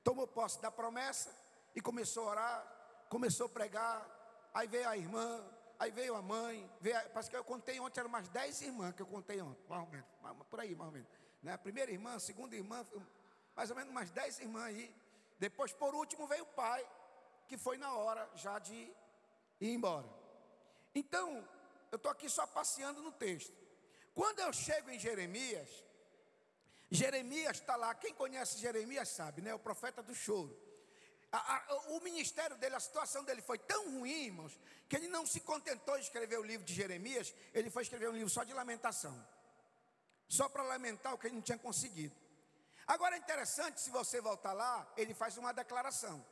Tomou 0.03 0.27
posse 0.27 0.62
da 0.62 0.70
promessa 0.70 1.36
e 1.75 1.82
começou 1.82 2.27
a 2.27 2.32
orar, 2.32 3.05
começou 3.10 3.48
a 3.48 3.50
pregar. 3.50 4.50
Aí 4.53 4.67
veio 4.67 4.88
a 4.88 4.96
irmã, 4.96 5.43
aí 5.84 5.92
veio 5.92 6.16
a 6.16 6.22
mãe. 6.22 6.70
Veio 6.82 6.98
a, 6.98 7.02
parece 7.02 7.30
que 7.30 7.36
eu 7.36 7.44
contei 7.44 7.80
ontem, 7.80 8.00
eram 8.00 8.10
mais 8.10 8.28
dez 8.30 8.62
irmãs 8.62 8.94
que 8.96 9.02
eu 9.02 9.08
contei 9.08 9.42
ontem, 9.42 9.63
mais 9.68 9.82
ou 9.82 9.88
menos, 9.90 10.48
por 10.50 10.60
aí, 10.60 10.75
mais 10.75 10.88
ou 10.88 10.94
menos. 10.94 11.08
Né? 11.42 11.54
A 11.54 11.58
primeira 11.58 11.92
irmã, 11.92 12.16
a 12.16 12.20
segunda 12.20 12.56
irmã, 12.56 12.86
mais 13.56 13.70
ou 13.70 13.75
menos 13.75 13.92
umas 13.92 14.10
dez 14.12 14.40
irmãs 14.40 14.66
aí. 14.66 14.96
Depois, 15.38 15.74
por 15.74 15.94
último, 15.94 16.25
veio 16.28 16.44
o 16.44 16.48
pai, 16.48 16.88
que 17.48 17.58
foi 17.58 17.78
na 17.78 17.94
hora 17.94 18.30
já 18.36 18.60
de 18.60 18.74
ir 19.60 19.74
embora. 19.74 20.08
Então, 20.96 21.48
eu 21.92 21.98
estou 21.98 22.12
aqui 22.12 22.30
só 22.30 22.48
passeando 22.48 23.02
no 23.02 23.12
texto. 23.12 23.54
Quando 24.13 24.40
eu 24.40 24.54
chego 24.54 24.90
em 24.90 25.00
Jeremias, 25.00 25.84
Jeremias 26.90 27.58
está 27.58 27.75
lá, 27.75 27.94
quem 27.96 28.13
conhece 28.13 28.60
Jeremias 28.60 29.10
sabe, 29.10 29.42
né? 29.42 29.54
O 29.54 29.60
profeta 29.60 30.04
do 30.04 30.13
choro. 30.13 30.56
A, 31.34 31.56
a, 31.56 31.75
o 31.90 32.00
ministério 32.02 32.56
dele, 32.58 32.75
a 32.75 32.80
situação 32.80 33.24
dele 33.24 33.42
foi 33.42 33.58
tão 33.58 33.98
ruim, 33.98 34.25
irmãos, 34.25 34.60
que 34.88 34.96
ele 34.96 35.08
não 35.08 35.25
se 35.25 35.40
contentou 35.40 35.98
em 35.98 36.02
escrever 36.02 36.38
o 36.38 36.44
livro 36.44 36.63
de 36.63 36.75
Jeremias, 36.75 37.34
ele 37.56 37.72
foi 37.72 37.82
escrever 37.82 38.08
um 38.08 38.13
livro 38.13 38.30
só 38.30 38.44
de 38.44 38.54
lamentação. 38.54 39.16
Só 40.28 40.48
para 40.48 40.62
lamentar 40.62 41.12
o 41.12 41.18
que 41.18 41.25
ele 41.25 41.36
não 41.36 41.42
tinha 41.42 41.58
conseguido. 41.58 42.16
Agora 42.86 43.16
é 43.16 43.18
interessante, 43.18 43.82
se 43.82 43.90
você 43.90 44.22
voltar 44.22 44.54
lá, 44.54 44.88
ele 44.96 45.16
faz 45.16 45.36
uma 45.36 45.52
declaração. 45.52 46.24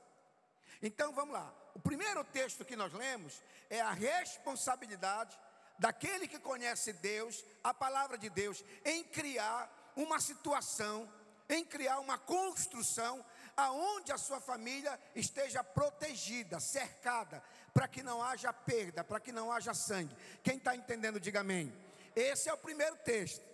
Então 0.83 1.11
vamos 1.13 1.33
lá. 1.33 1.51
O 1.73 1.79
primeiro 1.79 2.23
texto 2.25 2.63
que 2.63 2.75
nós 2.75 2.93
lemos 2.93 3.41
é 3.71 3.81
a 3.81 3.93
responsabilidade 3.93 5.35
daquele 5.79 6.27
que 6.27 6.37
conhece 6.37 6.93
Deus, 6.93 7.43
a 7.63 7.73
palavra 7.73 8.19
de 8.19 8.29
Deus, 8.29 8.63
em 8.85 9.03
criar 9.03 9.91
uma 9.95 10.19
situação, 10.19 11.11
em 11.49 11.65
criar 11.65 11.99
uma 11.99 12.19
construção 12.19 13.25
aonde 13.55 14.11
a 14.11 14.17
sua 14.17 14.39
família 14.39 14.99
esteja 15.15 15.63
protegida, 15.63 16.59
cercada, 16.59 17.43
para 17.73 17.87
que 17.87 18.03
não 18.03 18.21
haja 18.21 18.51
perda, 18.51 19.03
para 19.03 19.19
que 19.19 19.31
não 19.31 19.51
haja 19.51 19.73
sangue. 19.73 20.15
Quem 20.43 20.57
está 20.57 20.75
entendendo, 20.75 21.19
diga 21.19 21.41
amém. 21.41 21.73
Esse 22.15 22.49
é 22.49 22.53
o 22.53 22.57
primeiro 22.57 22.95
texto. 22.97 23.51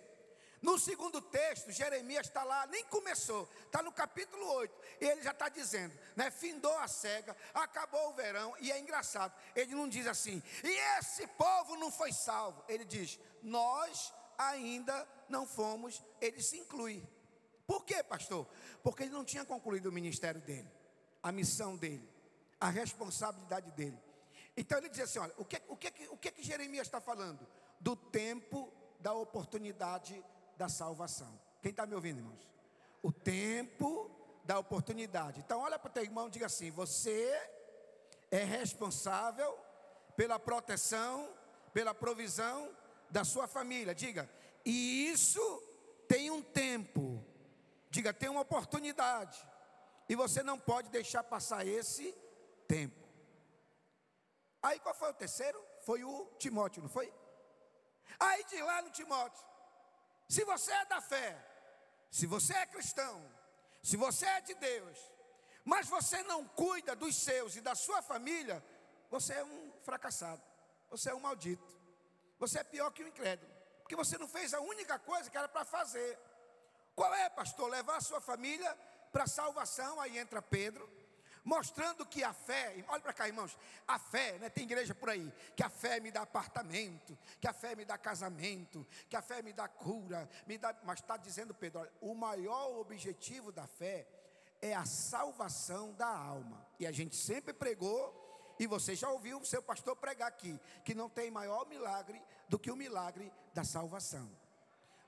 No 0.60 0.76
segundo 0.76 1.20
texto, 1.20 1.70
Jeremias 1.70 2.26
está 2.26 2.42
lá, 2.42 2.66
nem 2.66 2.84
começou, 2.86 3.48
está 3.64 3.80
no 3.80 3.92
capítulo 3.92 4.44
8, 4.54 4.74
e 5.00 5.04
ele 5.04 5.22
já 5.22 5.30
está 5.30 5.48
dizendo, 5.48 5.96
né? 6.16 6.32
Findou 6.32 6.76
a 6.78 6.88
cega, 6.88 7.36
acabou 7.54 8.10
o 8.10 8.14
verão, 8.14 8.56
e 8.58 8.72
é 8.72 8.78
engraçado, 8.78 9.32
ele 9.54 9.74
não 9.74 9.88
diz 9.88 10.08
assim, 10.08 10.42
e 10.64 10.98
esse 10.98 11.28
povo 11.28 11.76
não 11.76 11.92
foi 11.92 12.12
salvo, 12.12 12.64
ele 12.68 12.84
diz, 12.84 13.20
nós 13.40 14.12
ainda 14.36 15.06
não 15.28 15.46
fomos, 15.46 16.02
ele 16.20 16.42
se 16.42 16.58
inclui. 16.58 17.06
Por 17.68 17.84
quê, 17.84 18.02
pastor? 18.02 18.48
Porque 18.82 19.02
ele 19.02 19.12
não 19.12 19.26
tinha 19.26 19.44
concluído 19.44 19.90
o 19.90 19.92
ministério 19.92 20.40
dele, 20.40 20.66
a 21.22 21.30
missão 21.30 21.76
dele, 21.76 22.08
a 22.58 22.70
responsabilidade 22.70 23.70
dele. 23.72 23.98
Então 24.56 24.78
ele 24.78 24.88
diz 24.88 25.00
assim: 25.00 25.18
olha, 25.18 25.34
o 25.36 25.44
que, 25.44 25.60
o 25.68 25.76
que, 25.76 25.92
o 26.08 26.16
que, 26.16 26.32
que 26.32 26.42
Jeremias 26.42 26.86
está 26.86 26.98
falando? 26.98 27.46
Do 27.78 27.94
tempo 27.94 28.72
da 29.00 29.12
oportunidade 29.12 30.24
da 30.56 30.66
salvação. 30.68 31.38
Quem 31.60 31.70
está 31.70 31.84
me 31.84 31.94
ouvindo, 31.94 32.20
irmãos? 32.20 32.50
O 33.02 33.12
tempo 33.12 34.10
da 34.44 34.58
oportunidade. 34.58 35.40
Então, 35.40 35.60
olha 35.60 35.78
para 35.78 35.90
o 35.90 35.92
teu 35.92 36.02
irmão 36.02 36.28
e 36.28 36.30
diga 36.30 36.46
assim: 36.46 36.70
você 36.70 37.38
é 38.30 38.44
responsável 38.44 39.58
pela 40.16 40.38
proteção, 40.38 41.28
pela 41.74 41.94
provisão 41.94 42.74
da 43.10 43.24
sua 43.24 43.46
família. 43.46 43.94
Diga, 43.94 44.26
e 44.64 45.10
isso 45.12 45.62
tem 46.08 46.30
um 46.30 46.42
tempo. 46.42 47.07
Diga, 47.98 48.14
tem 48.14 48.28
uma 48.28 48.42
oportunidade. 48.42 49.44
E 50.08 50.14
você 50.14 50.40
não 50.40 50.56
pode 50.56 50.88
deixar 50.88 51.24
passar 51.24 51.66
esse 51.66 52.12
tempo. 52.68 53.04
Aí 54.62 54.78
qual 54.78 54.94
foi 54.94 55.10
o 55.10 55.14
terceiro? 55.14 55.60
Foi 55.80 56.04
o 56.04 56.26
Timóteo, 56.38 56.80
não 56.80 56.88
foi? 56.88 57.12
Aí 58.20 58.44
de 58.44 58.62
lá 58.62 58.82
no 58.82 58.90
Timóteo. 58.90 59.44
Se 60.28 60.44
você 60.44 60.70
é 60.70 60.84
da 60.84 61.00
fé, 61.00 61.44
se 62.08 62.24
você 62.24 62.54
é 62.54 62.66
cristão, 62.66 63.20
se 63.82 63.96
você 63.96 64.26
é 64.26 64.42
de 64.42 64.54
Deus, 64.54 64.96
mas 65.64 65.88
você 65.88 66.22
não 66.22 66.46
cuida 66.46 66.94
dos 66.94 67.16
seus 67.16 67.56
e 67.56 67.60
da 67.60 67.74
sua 67.74 68.00
família, 68.00 68.64
você 69.10 69.32
é 69.32 69.44
um 69.44 69.72
fracassado, 69.82 70.40
você 70.88 71.10
é 71.10 71.14
um 71.16 71.18
maldito. 71.18 71.76
Você 72.38 72.60
é 72.60 72.62
pior 72.62 72.92
que 72.92 73.02
o 73.02 73.08
incrédulo, 73.08 73.52
porque 73.80 73.96
você 73.96 74.16
não 74.16 74.28
fez 74.28 74.54
a 74.54 74.60
única 74.60 75.00
coisa 75.00 75.28
que 75.28 75.36
era 75.36 75.48
para 75.48 75.64
fazer. 75.64 76.16
Qual 76.98 77.14
é, 77.14 77.30
pastor? 77.30 77.70
Levar 77.70 77.98
a 77.98 78.00
sua 78.00 78.20
família 78.20 78.76
para 79.12 79.22
a 79.22 79.28
salvação. 79.28 80.00
Aí 80.00 80.18
entra 80.18 80.42
Pedro, 80.42 80.90
mostrando 81.44 82.04
que 82.04 82.24
a 82.24 82.32
fé, 82.32 82.84
olha 82.88 83.00
para 83.00 83.12
cá, 83.12 83.28
irmãos, 83.28 83.56
a 83.86 84.00
fé, 84.00 84.36
né, 84.40 84.50
tem 84.50 84.64
igreja 84.64 84.96
por 84.96 85.10
aí, 85.10 85.32
que 85.54 85.62
a 85.62 85.70
fé 85.70 86.00
me 86.00 86.10
dá 86.10 86.22
apartamento, 86.22 87.16
que 87.40 87.46
a 87.46 87.52
fé 87.52 87.76
me 87.76 87.84
dá 87.84 87.96
casamento, 87.96 88.84
que 89.08 89.14
a 89.14 89.22
fé 89.22 89.42
me 89.42 89.52
dá 89.52 89.68
cura, 89.68 90.28
me 90.44 90.58
dá, 90.58 90.74
mas 90.82 90.98
está 90.98 91.16
dizendo 91.16 91.54
Pedro, 91.54 91.82
olha, 91.82 91.92
o 92.00 92.16
maior 92.16 92.80
objetivo 92.80 93.52
da 93.52 93.68
fé 93.68 94.04
é 94.60 94.74
a 94.74 94.84
salvação 94.84 95.92
da 95.92 96.08
alma. 96.08 96.66
E 96.80 96.84
a 96.84 96.90
gente 96.90 97.14
sempre 97.14 97.52
pregou 97.52 98.56
e 98.58 98.66
você 98.66 98.96
já 98.96 99.08
ouviu 99.08 99.38
o 99.38 99.46
seu 99.46 99.62
pastor 99.62 99.94
pregar 99.94 100.26
aqui 100.26 100.58
que 100.84 100.96
não 100.96 101.08
tem 101.08 101.30
maior 101.30 101.64
milagre 101.68 102.20
do 102.48 102.58
que 102.58 102.72
o 102.72 102.76
milagre 102.76 103.32
da 103.54 103.62
salvação. 103.62 104.28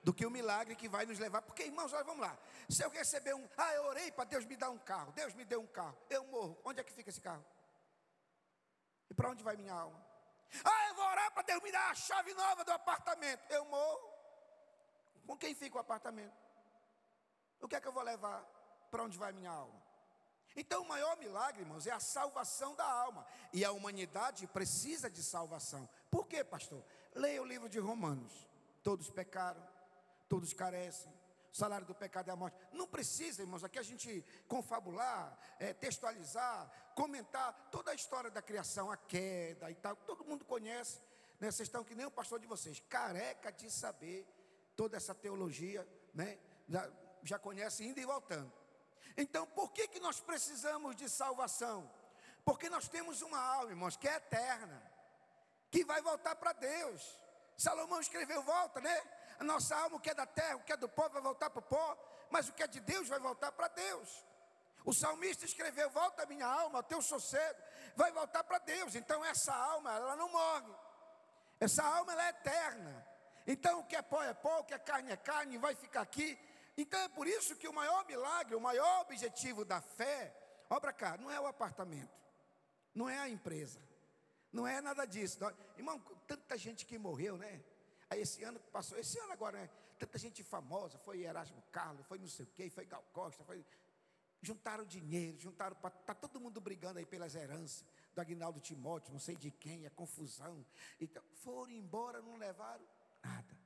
Do 0.03 0.15
que 0.15 0.25
o 0.25 0.31
milagre 0.31 0.75
que 0.75 0.89
vai 0.89 1.05
nos 1.05 1.19
levar. 1.19 1.43
Porque, 1.43 1.65
irmãos, 1.65 1.93
olha, 1.93 2.05
vamos 2.05 2.23
lá. 2.23 2.37
Se 2.69 2.83
eu 2.83 2.91
receber 2.91 3.35
um. 3.35 3.47
Ah, 3.57 3.75
eu 3.75 3.85
orei 3.85 4.11
para 4.11 4.25
Deus 4.25 4.45
me 4.47 4.57
dar 4.57 4.71
um 4.71 4.79
carro. 4.79 5.13
Deus 5.13 5.35
me 5.35 5.45
deu 5.45 5.61
um 5.61 5.67
carro. 5.67 5.97
Eu 6.09 6.25
morro. 6.27 6.59
Onde 6.65 6.81
é 6.81 6.85
que 6.85 6.93
fica 6.93 7.11
esse 7.11 7.21
carro? 7.21 7.45
E 9.11 9.15
para 9.15 9.29
onde 9.29 9.43
vai 9.43 9.57
minha 9.57 9.75
alma? 9.75 10.01
Ah, 10.65 10.89
eu 10.89 10.95
vou 10.95 11.05
orar 11.05 11.31
para 11.33 11.43
Deus 11.43 11.63
me 11.63 11.71
dar 11.71 11.91
a 11.91 11.95
chave 11.95 12.33
nova 12.35 12.65
do 12.65 12.73
apartamento. 12.73 13.43
Eu 13.51 13.65
morro. 13.67 14.11
Com 15.27 15.37
quem 15.37 15.55
fica 15.55 15.77
o 15.77 15.81
apartamento? 15.81 16.35
O 17.61 17.69
que 17.69 17.77
é 17.77 17.81
que 17.81 17.87
eu 17.87 17.93
vou 17.93 18.03
levar? 18.03 18.43
Para 18.91 19.03
onde 19.03 19.19
vai 19.19 19.33
minha 19.33 19.51
alma? 19.51 19.81
Então, 20.57 20.83
o 20.83 20.89
maior 20.89 21.17
milagre, 21.17 21.63
irmãos, 21.63 21.87
é 21.87 21.93
a 21.93 22.01
salvação 22.01 22.75
da 22.75 22.85
alma. 22.85 23.25
E 23.53 23.65
a 23.65 23.71
humanidade 23.71 24.47
precisa 24.49 25.09
de 25.09 25.23
salvação. 25.23 25.89
Por 26.11 26.27
quê, 26.27 26.43
pastor? 26.43 26.83
Leia 27.15 27.41
o 27.41 27.45
livro 27.45 27.69
de 27.69 27.79
Romanos. 27.79 28.49
Todos 28.83 29.11
pecaram, 29.11 29.63
todos 30.31 30.55
carecem. 30.55 31.13
O 31.53 31.57
salário 31.57 31.85
do 31.85 31.95
pecado 31.95 32.31
é 32.31 32.33
a 32.33 32.37
morte. 32.37 32.57
Não 32.73 32.87
precisa, 32.87 33.43
irmãos, 33.43 33.65
aqui 33.65 33.81
a 33.81 33.83
gente 33.83 34.25
confabular, 34.47 35.37
é, 35.59 35.75
textualizar, 35.75 36.71
comentar 36.95 37.69
toda 37.73 37.91
a 37.91 37.95
história 37.95 38.31
da 38.31 38.41
criação, 38.41 38.93
a 38.93 38.97
queda 38.97 39.69
e 39.69 39.75
tal. 39.75 39.97
Todo 39.97 40.25
mundo 40.25 40.45
conhece. 40.45 41.01
Né? 41.41 41.51
Vocês 41.51 41.67
estão 41.69 41.83
que 41.83 41.97
nem 41.97 42.07
o 42.07 42.11
pastor 42.13 42.39
de 42.39 42.47
vocês, 42.47 42.81
careca 42.89 43.51
de 43.51 43.69
saber 43.69 44.25
toda 44.77 44.97
essa 44.97 45.13
teologia, 45.13 45.87
né? 46.15 46.39
já, 46.69 46.89
já 47.25 47.39
conhece 47.39 47.85
indo 47.85 47.99
e 47.99 48.07
voltando. 48.07 48.53
Então, 49.17 49.45
por 49.49 49.73
que, 49.73 49.89
que 49.89 49.99
nós 49.99 50.21
precisamos 50.21 50.95
de 50.95 51.09
salvação? 51.09 51.91
Porque 52.45 52.71
nós 52.71 52.89
temos 52.89 53.21
uma 53.21 53.41
alma, 53.41 53.71
irmãos, 53.71 53.97
que 53.97 54.07
é 54.07 54.15
eterna, 54.15 54.81
que 55.69 55.85
vai 55.85 56.01
voltar 56.01 56.37
para 56.37 56.53
Deus. 56.53 57.21
Salomão 57.57 58.01
escreveu: 58.01 58.43
volta, 58.45 58.81
né? 58.81 59.20
A 59.41 59.45
nossa 59.45 59.75
alma, 59.77 59.97
o 59.97 60.01
que 60.01 60.11
é 60.11 60.15
da 60.15 60.27
terra, 60.27 60.57
o 60.57 60.63
que 60.63 60.73
é 60.73 60.77
do 60.77 60.89
pó, 60.89 61.09
vai 61.09 61.21
voltar 61.21 61.51
para 61.51 61.59
o 61.59 61.63
pó, 61.63 61.99
mas 62.31 62.49
o 62.49 62.53
que 62.53 62.63
é 62.63 62.67
de 62.69 62.79
Deus 62.81 63.09
vai 63.09 63.19
voltar 63.19 63.51
para 63.51 63.67
Deus. 63.69 64.25
O 64.85 64.93
salmista 64.93 65.45
escreveu: 65.45 65.91
volta 65.91 66.27
minha 66.27 66.47
alma, 66.47 66.79
o 66.79 66.83
teu 66.83 67.03
sossego, 67.03 67.59
vai 67.97 68.13
voltar 68.13 68.45
para 68.45 68.59
Deus. 68.59 68.95
Então, 68.95 69.25
essa 69.25 69.53
alma, 69.53 69.93
ela 69.97 70.15
não 70.15 70.31
morre, 70.31 70.73
essa 71.59 71.83
alma, 71.83 72.13
ela 72.13 72.27
é 72.27 72.29
eterna. 72.29 73.07
Então, 73.47 73.81
o 73.81 73.85
que 73.85 73.97
é 73.97 74.03
pó 74.03 74.23
é 74.23 74.33
pó, 74.33 74.61
o 74.61 74.65
que 74.65 74.75
é 74.75 74.79
carne 74.79 75.11
é 75.11 75.17
carne, 75.17 75.59
vai 75.59 75.75
ficar 75.75 76.03
aqui 76.03 76.39
então 76.81 76.99
é 77.01 77.09
por 77.09 77.27
isso 77.27 77.57
que 77.57 77.69
o 77.69 77.73
maior 77.75 78.07
milagre, 78.07 78.55
o 78.55 78.61
maior 78.61 79.03
objetivo 79.03 79.67
da 79.67 79.83
fé, 79.83 80.35
para 80.69 80.93
cá, 80.95 81.19
não 81.19 81.31
é 81.31 81.39
o 81.39 81.47
apartamento, 81.47 82.19
não 82.95 83.07
é 83.09 83.19
a 83.19 83.29
empresa, 83.29 83.81
não 84.51 84.67
é 84.67 84.81
nada 84.81 85.05
disso. 85.05 85.39
Irmão, 85.77 85.99
tanta 86.27 86.57
gente 86.57 86.87
que 86.87 86.97
morreu, 86.97 87.37
né? 87.37 87.63
Aí 88.11 88.21
esse 88.21 88.43
ano 88.43 88.59
que 88.59 88.69
passou, 88.71 88.99
esse 88.99 89.19
ano 89.21 89.33
agora, 89.33 89.59
né? 89.59 89.71
Tanta 89.99 90.19
gente 90.19 90.43
famosa, 90.43 90.99
foi 90.99 91.23
Erasmo 91.23 91.63
Carlos, 91.71 92.05
foi 92.07 92.19
não 92.19 92.27
sei 92.27 92.45
o 92.45 92.49
quê, 92.49 92.69
foi 92.69 92.85
Gal 92.85 93.05
Costa, 93.13 93.45
foi. 93.45 93.65
Juntaram 94.43 94.85
dinheiro, 94.85 95.39
juntaram 95.39 95.77
para. 95.77 95.95
Está 95.95 96.15
todo 96.15 96.41
mundo 96.41 96.61
brigando 96.61 96.99
aí 96.99 97.07
pelas 97.07 97.35
heranças 97.35 97.85
do 98.15 98.21
Agnaldo 98.21 98.59
Timóteo, 98.59 99.13
não 99.13 99.21
sei 99.21 99.37
de 99.37 99.51
quem, 99.51 99.87
a 99.87 99.91
confusão. 99.91 100.67
Então, 101.01 101.23
foram 101.35 101.71
embora, 101.71 102.21
não 102.21 102.37
levaram 102.37 102.85
nada. 103.23 103.57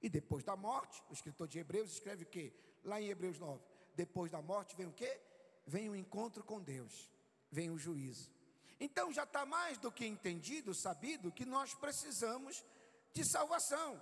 E 0.00 0.08
depois 0.08 0.42
da 0.42 0.56
morte, 0.56 1.02
o 1.10 1.12
escritor 1.12 1.46
de 1.46 1.58
Hebreus 1.58 1.90
escreve 1.90 2.22
o 2.24 2.26
quê? 2.26 2.54
Lá 2.82 3.00
em 3.00 3.08
Hebreus 3.08 3.38
9. 3.38 3.62
Depois 3.94 4.30
da 4.30 4.40
morte 4.40 4.74
vem 4.74 4.86
o 4.86 4.92
quê? 4.92 5.20
Vem 5.66 5.90
o 5.90 5.96
encontro 5.96 6.42
com 6.42 6.60
Deus, 6.62 7.10
vem 7.50 7.70
o 7.70 7.76
juízo. 7.76 8.30
Então 8.78 9.12
já 9.12 9.24
está 9.24 9.44
mais 9.44 9.76
do 9.76 9.92
que 9.92 10.06
entendido, 10.06 10.74
sabido, 10.74 11.30
que 11.30 11.44
nós 11.44 11.74
precisamos 11.74 12.64
de 13.12 13.24
salvação. 13.24 14.00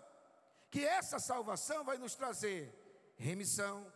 Que 0.70 0.84
essa 0.84 1.18
salvação 1.18 1.84
vai 1.84 1.96
nos 1.98 2.14
trazer 2.14 2.74
remissão, 3.16 3.90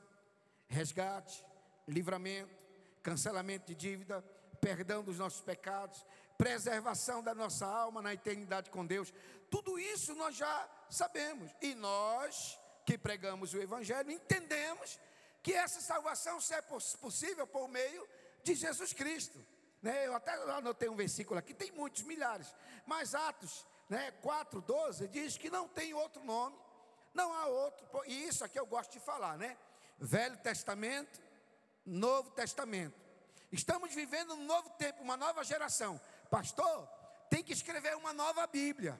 resgate, 0.66 1.44
livramento, 1.86 2.54
cancelamento 3.02 3.66
de 3.66 3.74
dívida, 3.74 4.22
perdão 4.60 5.02
dos 5.02 5.18
nossos 5.18 5.40
pecados, 5.40 6.04
preservação 6.38 7.22
da 7.22 7.34
nossa 7.34 7.66
alma 7.66 8.00
na 8.00 8.14
eternidade 8.14 8.70
com 8.70 8.86
Deus. 8.86 9.12
Tudo 9.50 9.78
isso 9.78 10.14
nós 10.14 10.34
já 10.36 10.68
sabemos. 10.88 11.50
E 11.60 11.74
nós 11.74 12.58
que 12.84 12.96
pregamos 12.96 13.54
o 13.54 13.60
Evangelho 13.60 14.10
entendemos 14.10 14.98
que 15.42 15.52
essa 15.52 15.80
salvação 15.80 16.40
só 16.40 16.54
é 16.54 16.62
possível 16.62 17.46
por 17.46 17.68
meio 17.68 18.08
de 18.42 18.54
Jesus 18.54 18.92
Cristo. 18.92 19.38
Né? 19.80 20.06
Eu 20.06 20.14
até 20.14 20.32
anotei 20.52 20.88
um 20.88 20.96
versículo 20.96 21.38
aqui, 21.38 21.52
tem 21.52 21.72
muitos, 21.72 22.02
milhares, 22.02 22.54
mas 22.86 23.14
Atos 23.14 23.66
né, 23.92 24.10
4,12 24.22 25.06
diz 25.08 25.36
que 25.36 25.50
não 25.50 25.68
tem 25.68 25.92
outro 25.92 26.24
nome, 26.24 26.56
não 27.12 27.30
há 27.34 27.44
outro, 27.44 27.86
e 28.06 28.26
isso 28.26 28.42
aqui 28.42 28.58
eu 28.58 28.64
gosto 28.64 28.92
de 28.92 29.00
falar, 29.00 29.36
né? 29.36 29.58
Velho 29.98 30.38
Testamento, 30.38 31.20
Novo 31.84 32.30
Testamento. 32.30 32.98
Estamos 33.52 33.94
vivendo 33.94 34.32
um 34.32 34.46
novo 34.46 34.70
tempo, 34.70 35.02
uma 35.02 35.14
nova 35.14 35.44
geração. 35.44 36.00
Pastor, 36.30 36.88
tem 37.28 37.44
que 37.44 37.52
escrever 37.52 37.94
uma 37.94 38.14
nova 38.14 38.46
Bíblia. 38.46 38.98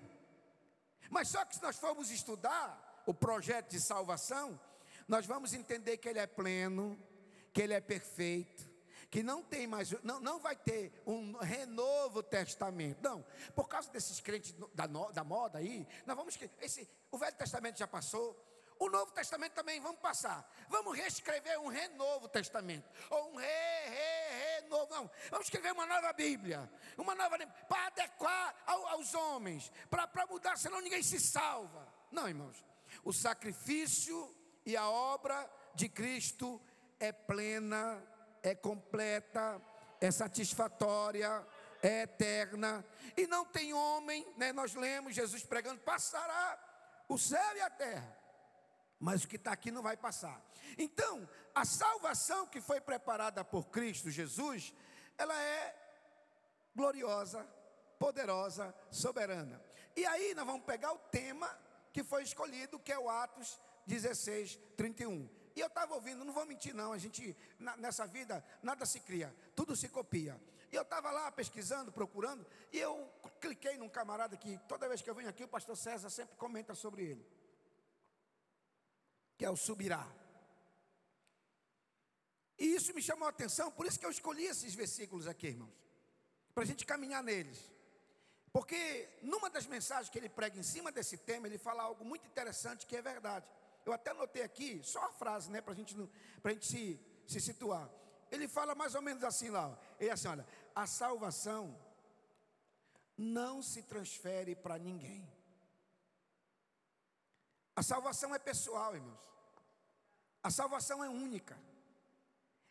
Mas 1.08 1.28
só 1.28 1.42
que 1.46 1.54
se 1.54 1.62
nós 1.62 1.78
formos 1.78 2.10
estudar 2.10 3.02
o 3.06 3.14
projeto 3.14 3.70
de 3.70 3.80
salvação, 3.80 4.60
nós 5.08 5.24
vamos 5.24 5.54
entender 5.54 5.96
que 5.96 6.08
ele 6.10 6.18
é 6.18 6.26
pleno, 6.26 7.02
que 7.50 7.62
ele 7.62 7.72
é 7.72 7.80
perfeito, 7.80 8.70
que 9.12 9.22
não 9.22 9.42
tem 9.42 9.66
mais, 9.66 9.90
não, 10.02 10.18
não 10.20 10.40
vai 10.40 10.56
ter 10.56 10.90
um 11.06 11.36
renovo 11.36 12.22
testamento. 12.22 12.98
Não, 13.02 13.22
por 13.54 13.68
causa 13.68 13.90
desses 13.90 14.18
crentes 14.20 14.54
da, 14.74 14.86
da 14.86 15.22
moda 15.22 15.58
aí, 15.58 15.86
nós 16.06 16.16
vamos 16.16 16.38
esse, 16.62 16.88
o 17.10 17.18
Velho 17.18 17.36
Testamento 17.36 17.78
já 17.78 17.86
passou, 17.86 18.42
o 18.78 18.88
Novo 18.88 19.12
Testamento 19.12 19.52
também 19.52 19.80
vamos 19.80 20.00
passar. 20.00 20.50
Vamos 20.70 20.96
reescrever 20.96 21.60
um 21.60 21.68
renovo 21.68 22.26
testamento. 22.26 22.90
Ou 23.10 23.32
um 23.32 23.36
re, 23.36 23.46
re, 23.46 24.60
renovo. 24.62 24.92
Não. 24.92 25.10
Vamos 25.30 25.46
escrever 25.46 25.72
uma 25.72 25.86
nova 25.86 26.12
Bíblia. 26.14 26.68
Uma 26.96 27.14
nova 27.14 27.36
para 27.68 27.86
adequar 27.88 28.56
ao, 28.66 28.88
aos 28.88 29.14
homens. 29.14 29.70
Para 29.88 30.26
mudar, 30.26 30.58
senão 30.58 30.80
ninguém 30.80 31.02
se 31.02 31.20
salva. 31.20 31.86
Não, 32.10 32.26
irmãos. 32.26 32.64
O 33.04 33.12
sacrifício 33.12 34.34
e 34.66 34.76
a 34.76 34.88
obra 34.88 35.48
de 35.76 35.88
Cristo 35.88 36.60
é 36.98 37.12
plena, 37.12 38.02
é 38.42 38.54
completa, 38.54 39.60
é 40.00 40.10
satisfatória, 40.10 41.46
é 41.82 42.02
eterna. 42.02 42.84
E 43.16 43.26
não 43.26 43.44
tem 43.44 43.72
homem, 43.72 44.26
né? 44.36 44.52
nós 44.52 44.74
lemos 44.74 45.14
Jesus 45.14 45.44
pregando, 45.44 45.80
passará 45.80 46.58
o 47.08 47.18
céu 47.18 47.56
e 47.56 47.60
a 47.60 47.70
terra 47.70 48.22
mas 49.02 49.24
o 49.24 49.28
que 49.28 49.34
está 49.34 49.50
aqui 49.50 49.72
não 49.72 49.82
vai 49.82 49.96
passar. 49.96 50.40
Então, 50.78 51.28
a 51.52 51.64
salvação 51.64 52.46
que 52.46 52.60
foi 52.60 52.80
preparada 52.80 53.44
por 53.44 53.66
Cristo 53.66 54.08
Jesus, 54.08 54.72
ela 55.18 55.36
é 55.42 55.74
gloriosa, 56.72 57.44
poderosa, 57.98 58.72
soberana. 58.92 59.60
E 59.96 60.06
aí 60.06 60.34
nós 60.36 60.46
vamos 60.46 60.64
pegar 60.64 60.92
o 60.92 60.98
tema 60.98 61.50
que 61.92 62.04
foi 62.04 62.22
escolhido, 62.22 62.78
que 62.78 62.92
é 62.92 62.98
o 62.98 63.10
Atos 63.10 63.60
16, 63.88 64.56
31. 64.76 65.28
E 65.54 65.60
eu 65.60 65.66
estava 65.66 65.94
ouvindo, 65.94 66.24
não 66.24 66.32
vou 66.32 66.46
mentir 66.46 66.74
não, 66.74 66.92
a 66.92 66.98
gente, 66.98 67.36
nessa 67.78 68.06
vida, 68.06 68.44
nada 68.62 68.86
se 68.86 69.00
cria, 69.00 69.34
tudo 69.54 69.76
se 69.76 69.88
copia. 69.88 70.40
E 70.70 70.74
eu 70.74 70.82
estava 70.82 71.10
lá 71.10 71.30
pesquisando, 71.30 71.92
procurando, 71.92 72.46
e 72.72 72.78
eu 72.78 73.10
cliquei 73.40 73.76
num 73.76 73.88
camarada 73.88 74.36
que 74.36 74.58
toda 74.66 74.88
vez 74.88 75.02
que 75.02 75.10
eu 75.10 75.14
venho 75.14 75.28
aqui, 75.28 75.44
o 75.44 75.48
pastor 75.48 75.76
César 75.76 76.08
sempre 76.08 76.36
comenta 76.36 76.74
sobre 76.74 77.02
ele 77.02 77.42
que 79.42 79.46
é 79.46 79.50
o 79.50 79.56
subirá. 79.56 80.06
E 82.56 82.76
isso 82.76 82.94
me 82.94 83.02
chamou 83.02 83.26
a 83.26 83.30
atenção, 83.30 83.72
por 83.72 83.86
isso 83.86 83.98
que 83.98 84.06
eu 84.06 84.10
escolhi 84.12 84.44
esses 84.44 84.72
versículos 84.72 85.26
aqui, 85.26 85.48
irmãos, 85.48 85.74
para 86.54 86.62
a 86.62 86.66
gente 86.66 86.86
caminhar 86.86 87.24
neles. 87.24 87.58
Porque 88.52 89.08
numa 89.20 89.50
das 89.50 89.66
mensagens 89.66 90.08
que 90.10 90.16
ele 90.16 90.28
prega 90.28 90.56
em 90.56 90.62
cima 90.62 90.92
desse 90.92 91.16
tema, 91.16 91.48
ele 91.48 91.58
fala 91.58 91.82
algo 91.82 92.04
muito 92.04 92.24
interessante 92.24 92.86
que 92.86 92.94
é 92.94 93.02
verdade. 93.02 93.44
Eu 93.84 93.92
até 93.92 94.10
anotei 94.10 94.42
aqui, 94.42 94.80
só 94.82 95.04
a 95.04 95.12
frase, 95.12 95.50
né, 95.50 95.60
para 95.60 95.74
gente, 95.74 95.96
a 96.42 96.48
gente 96.50 96.66
se, 96.66 97.00
se 97.26 97.40
situar. 97.40 97.90
Ele 98.30 98.48
fala 98.48 98.74
mais 98.74 98.94
ou 98.94 99.02
menos 99.02 99.22
assim 99.24 99.50
lá, 99.50 99.78
ele 99.98 100.10
é 100.10 100.12
assim, 100.12 100.28
olha, 100.28 100.46
a 100.74 100.86
salvação 100.86 101.78
não 103.16 103.62
se 103.62 103.82
transfere 103.82 104.54
para 104.54 104.78
ninguém. 104.78 105.28
A 107.74 107.82
salvação 107.82 108.34
é 108.34 108.38
pessoal, 108.38 108.94
irmãos. 108.94 109.20
A 110.42 110.50
salvação 110.50 111.02
é 111.02 111.08
única. 111.08 111.58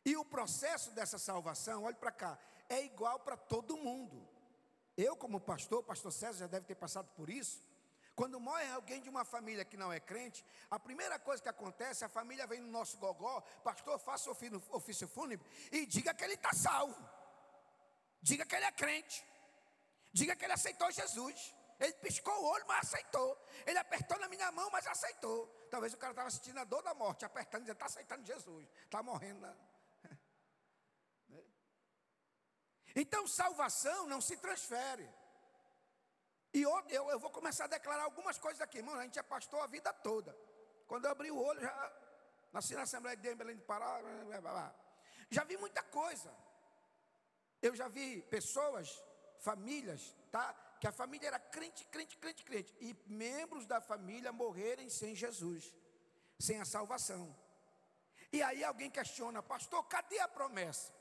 E 0.06 0.16
o 0.16 0.26
processo 0.26 0.92
dessa 0.92 1.18
salvação, 1.18 1.84
olhe 1.84 1.96
para 1.96 2.12
cá, 2.12 2.38
é 2.68 2.84
igual 2.84 3.20
para 3.20 3.38
todo 3.38 3.78
mundo. 3.78 4.28
Eu, 4.98 5.16
como 5.16 5.40
pastor, 5.40 5.84
pastor 5.84 6.12
César 6.12 6.40
já 6.40 6.48
deve 6.48 6.66
ter 6.66 6.76
passado 6.76 7.08
por 7.16 7.30
isso. 7.30 7.62
Quando 8.16 8.40
morre 8.40 8.70
alguém 8.72 9.02
de 9.02 9.10
uma 9.10 9.24
família 9.24 9.64
que 9.64 9.78
não 9.78 9.92
é 9.92 10.00
crente, 10.00 10.46
a 10.70 10.80
primeira 10.80 11.18
coisa 11.18 11.42
que 11.42 11.50
acontece, 11.50 12.04
a 12.04 12.10
família 12.10 12.46
vem 12.46 12.60
no 12.60 12.68
nosso 12.68 12.98
gogó, 12.98 13.42
pastor, 13.64 13.98
faça 14.00 14.30
o 14.30 14.38
ofício 14.72 15.08
fúnebre 15.08 15.48
e 15.72 15.86
diga 15.86 16.14
que 16.14 16.24
ele 16.24 16.34
está 16.34 16.54
salvo. 16.54 16.96
Diga 18.22 18.46
que 18.46 18.56
ele 18.56 18.66
é 18.66 18.72
crente. 18.72 19.26
Diga 20.12 20.36
que 20.36 20.46
ele 20.46 20.54
aceitou 20.54 20.92
Jesus. 20.92 21.56
Ele 21.80 21.94
piscou 21.94 22.34
o 22.34 22.46
olho, 22.46 22.66
mas 22.68 22.88
aceitou. 22.88 23.36
Ele 23.66 23.80
apertou 23.80 24.20
na 24.20 24.28
minha 24.28 24.52
mão, 24.52 24.70
mas 24.70 24.86
aceitou. 24.86 25.48
Talvez 25.72 25.94
o 25.94 25.98
cara 25.98 26.12
estava 26.12 26.30
sentindo 26.30 26.60
a 26.60 26.64
dor 26.64 26.84
da 26.84 26.94
morte, 26.94 27.26
apertando, 27.26 27.62
dizendo, 27.62 27.78
está 27.78 27.86
aceitando 27.88 28.26
Jesus. 28.26 28.68
Está 28.86 29.02
morrendo. 29.02 29.42
Né? 31.30 31.42
Então, 32.94 33.26
salvação 33.26 34.06
não 34.06 34.20
se 34.20 34.36
transfere. 34.36 35.10
E 36.54 36.62
eu, 36.62 36.86
eu, 36.90 37.20
vou 37.20 37.30
começar 37.30 37.66
a 37.66 37.68
declarar 37.68 38.04
algumas 38.04 38.38
coisas 38.38 38.62
aqui. 38.62 38.80
Irmão, 38.80 38.96
a 38.96 39.04
gente 39.04 39.18
é 39.18 39.24
pastor 39.24 39.62
a 39.62 39.68
vida 39.68 39.92
toda. 39.94 40.38
Quando 40.88 41.06
eu 41.06 41.12
abri 41.12 41.32
o 41.32 41.38
olho, 41.38 41.62
já 41.62 41.94
nasci 42.52 42.76
na 42.76 42.82
Assembleia 42.82 43.16
de 43.16 43.24
Deus 43.24 43.38
Belém 43.38 43.56
do 43.56 43.64
Pará. 43.64 44.02
Já 45.30 45.44
vi 45.46 45.56
muita 45.58 45.82
coisa. 45.84 46.34
Eu 47.62 47.76
já 47.76 47.88
vi 47.88 48.22
pessoas, 48.24 49.02
famílias, 49.40 50.16
tá? 50.30 50.54
que 50.82 50.88
a 50.88 50.92
família 50.92 51.28
era 51.28 51.40
crente, 51.40 51.86
crente, 51.86 52.18
crente, 52.18 52.44
crente, 52.44 52.76
e 52.82 52.96
membros 53.06 53.68
da 53.68 53.80
família 53.80 54.32
morrerem 54.32 54.90
sem 54.90 55.14
Jesus, 55.16 55.72
sem 56.40 56.60
a 56.60 56.66
salvação. 56.66 57.38
E 58.34 58.42
aí 58.42 58.64
alguém 58.64 58.90
questiona, 58.90 59.44
pastor, 59.44 59.84
cadê 59.84 60.20
a 60.20 60.28
promessa? 60.28 60.92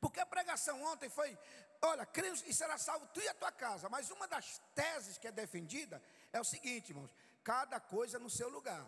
Porque 0.00 0.18
a 0.18 0.24
pregação 0.24 0.82
ontem 0.82 1.10
foi: 1.10 1.38
olha, 1.82 2.06
cremos 2.06 2.42
e 2.46 2.52
será 2.52 2.76
salvo 2.78 3.06
tu 3.12 3.20
e 3.20 3.28
a 3.28 3.34
tua 3.34 3.52
casa. 3.52 3.88
Mas 3.88 4.10
uma 4.10 4.26
das 4.26 4.60
teses 4.74 5.18
que 5.18 5.28
é 5.28 5.32
defendida 5.32 6.02
é 6.32 6.40
o 6.40 6.44
seguinte, 6.44 6.90
irmãos: 6.90 7.10
cada 7.42 7.80
coisa 7.80 8.18
no 8.18 8.30
seu 8.30 8.48
lugar. 8.48 8.86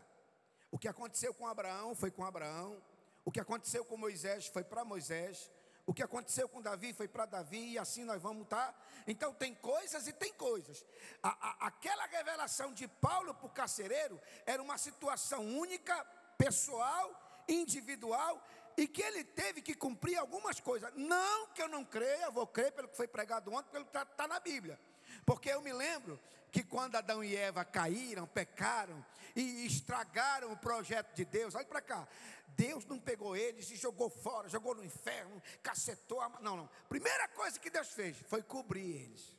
O 0.71 0.79
que 0.79 0.89
aconteceu 0.89 1.35
com 1.35 1.47
Abraão 1.47 1.95
foi 1.95 2.11
com 2.11 2.25
Abraão, 2.25 2.83
o 3.25 3.31
que 3.31 3.41
aconteceu 3.41 3.85
com 3.85 3.97
Moisés 3.97 4.47
foi 4.47 4.65
para 4.65 4.85
Moisés, 4.85 5.51
o 5.85 5.93
que 5.93 6.03
aconteceu 6.03 6.49
com 6.49 6.63
Davi 6.63 6.93
foi 6.93 7.09
para 7.09 7.27
Davi 7.27 7.73
e 7.73 7.79
assim 7.79 8.05
nós 8.05 8.23
vamos 8.23 8.45
estar. 8.45 8.73
Tá? 8.73 8.75
Então 9.07 9.35
tem 9.35 9.55
coisas 9.55 10.07
e 10.07 10.13
tem 10.13 10.33
coisas. 10.33 10.85
A, 11.23 11.29
a, 11.29 11.67
aquela 11.67 12.07
revelação 12.07 12.73
de 12.73 12.87
Paulo 12.87 13.35
para 13.35 13.47
o 13.47 13.51
carcereiro 13.51 14.21
era 14.47 14.63
uma 14.63 14.79
situação 14.79 15.45
única, 15.45 16.05
pessoal, 16.39 17.45
individual 17.49 18.43
e 18.77 18.87
que 18.87 19.03
ele 19.03 19.25
teve 19.25 19.61
que 19.61 19.75
cumprir 19.75 20.17
algumas 20.17 20.61
coisas. 20.61 20.93
Não 20.95 21.49
que 21.49 21.63
eu 21.63 21.69
não 21.69 21.85
creia, 21.85 22.31
vou 22.31 22.47
crer 22.47 22.73
pelo 22.73 22.89
que 22.89 22.97
foi 22.97 23.07
pregado 23.07 23.53
ontem, 23.53 23.71
pelo 23.71 23.85
que 23.85 23.91
está 23.91 24.05
tá 24.05 24.27
na 24.27 24.41
Bíblia. 24.41 24.79
Porque 25.25 25.51
eu 25.51 25.61
me 25.61 25.73
lembro 25.73 26.19
que 26.51 26.63
quando 26.63 26.97
Adão 26.97 27.23
e 27.23 27.37
Eva 27.37 27.65
caíram, 27.65 28.27
pecaram 28.27 29.05
e 29.35 29.67
estragaram 29.67 30.53
o 30.53 30.57
projeto 30.57 31.15
de 31.15 31.25
Deus, 31.25 31.55
olha 31.55 31.65
para 31.65 31.81
cá, 31.81 32.07
Deus 32.49 32.85
não 32.85 32.99
pegou 32.99 33.37
eles 33.37 33.71
e 33.71 33.77
jogou 33.77 34.11
fora, 34.11 34.49
jogou 34.49 34.75
no 34.75 34.85
inferno, 34.85 35.43
cacetou. 35.63 36.21
A... 36.21 36.29
Não, 36.41 36.57
não. 36.57 36.71
Primeira 36.89 37.29
coisa 37.29 37.59
que 37.59 37.71
Deus 37.71 37.89
fez 37.89 38.17
foi 38.29 38.43
cobrir 38.43 39.03
eles. 39.03 39.37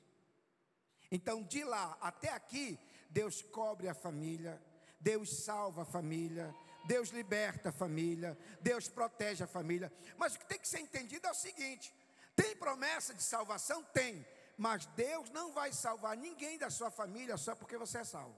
Então, 1.11 1.43
de 1.43 1.63
lá 1.63 1.97
até 2.01 2.29
aqui, 2.29 2.79
Deus 3.09 3.43
cobre 3.43 3.87
a 3.87 3.93
família, 3.93 4.59
Deus 4.99 5.43
salva 5.43 5.83
a 5.83 5.85
família, 5.85 6.53
Deus 6.83 7.09
liberta 7.09 7.69
a 7.69 7.71
família, 7.71 8.37
Deus 8.61 8.87
protege 8.87 9.43
a 9.43 9.47
família. 9.47 9.91
Mas 10.17 10.35
o 10.35 10.39
que 10.39 10.45
tem 10.45 10.59
que 10.59 10.67
ser 10.67 10.79
entendido 10.79 11.27
é 11.27 11.31
o 11.31 11.35
seguinte: 11.35 11.93
tem 12.35 12.55
promessa 12.55 13.13
de 13.13 13.23
salvação? 13.23 13.83
Tem. 13.83 14.25
Mas 14.57 14.85
Deus 14.87 15.29
não 15.31 15.51
vai 15.51 15.71
salvar 15.73 16.15
ninguém 16.15 16.57
da 16.57 16.69
sua 16.69 16.91
família 16.91 17.37
só 17.37 17.55
porque 17.55 17.77
você 17.77 17.99
é 17.99 18.03
salvo. 18.03 18.35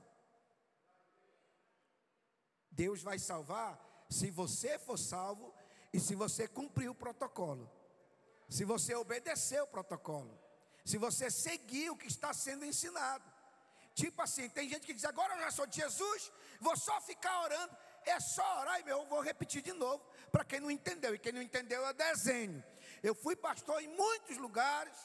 Deus 2.71 3.01
vai 3.01 3.17
salvar 3.19 3.79
se 4.09 4.29
você 4.29 4.77
for 4.77 4.97
salvo 4.97 5.53
e 5.93 5.99
se 5.99 6.13
você 6.15 6.47
cumprir 6.47 6.89
o 6.89 6.95
protocolo. 6.95 7.71
Se 8.49 8.63
você 8.63 8.93
obedecer 8.95 9.61
o 9.61 9.67
protocolo. 9.67 10.37
Se 10.83 10.97
você 10.97 11.31
seguir 11.31 11.89
o 11.89 11.97
que 11.97 12.07
está 12.07 12.33
sendo 12.33 12.65
ensinado. 12.65 13.23
Tipo 13.93 14.21
assim, 14.21 14.49
tem 14.49 14.69
gente 14.69 14.85
que 14.85 14.93
diz: 14.93 15.05
agora 15.05 15.35
eu 15.35 15.39
já 15.39 15.51
sou 15.51 15.65
de 15.65 15.77
Jesus, 15.77 16.31
vou 16.59 16.75
só 16.77 16.99
ficar 17.01 17.43
orando. 17.43 17.75
É 18.05 18.19
só 18.19 18.61
orar 18.61 18.79
e 18.85 18.89
eu 18.89 19.05
vou 19.05 19.21
repetir 19.21 19.61
de 19.61 19.73
novo, 19.73 20.03
para 20.31 20.45
quem 20.45 20.59
não 20.59 20.69
entendeu. 20.69 21.15
E 21.15 21.19
quem 21.19 21.31
não 21.31 21.41
entendeu 21.41 21.85
é 21.85 21.93
desenho. 21.93 22.63
Eu 23.01 23.15
fui 23.15 23.35
pastor 23.35 23.81
em 23.81 23.87
muitos 23.87 24.37
lugares, 24.37 24.95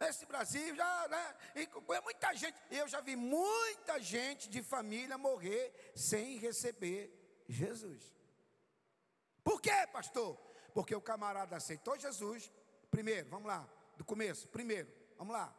nesse 0.00 0.26
Brasil, 0.26 0.74
já, 0.74 1.08
né? 1.08 1.36
E 1.54 1.68
muita 2.02 2.34
gente. 2.34 2.58
Eu 2.70 2.88
já 2.88 3.00
vi 3.00 3.16
muita 3.16 4.00
gente 4.00 4.48
de 4.48 4.62
família 4.62 5.16
morrer 5.16 5.92
sem 5.94 6.36
receber 6.38 7.44
Jesus. 7.48 8.14
Por 9.42 9.60
quê, 9.60 9.86
pastor? 9.92 10.36
Porque 10.74 10.94
o 10.94 11.00
camarada 11.00 11.56
aceitou 11.56 11.98
Jesus. 11.98 12.50
Primeiro, 12.90 13.28
vamos 13.28 13.48
lá, 13.48 13.68
do 13.96 14.04
começo. 14.04 14.48
Primeiro, 14.48 14.92
vamos 15.16 15.32
lá. 15.32 15.54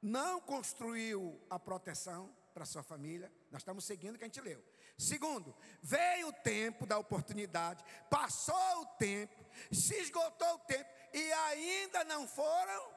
Não 0.00 0.40
construiu 0.40 1.40
a 1.50 1.58
proteção 1.58 2.34
para 2.54 2.64
sua 2.64 2.82
família. 2.82 3.32
Nós 3.50 3.62
estamos 3.62 3.84
seguindo 3.84 4.14
o 4.14 4.18
que 4.18 4.24
a 4.24 4.28
gente 4.28 4.40
leu. 4.40 4.62
Segundo, 4.98 5.54
veio 5.82 6.28
o 6.28 6.32
tempo 6.32 6.86
da 6.86 6.98
oportunidade, 6.98 7.84
passou 8.08 8.82
o 8.82 8.86
tempo, 8.98 9.44
se 9.70 9.94
esgotou 9.96 10.54
o 10.54 10.58
tempo 10.60 10.88
e 11.12 11.32
ainda 11.32 12.04
não 12.04 12.26
foram 12.26 12.90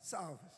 salvos. 0.00 0.52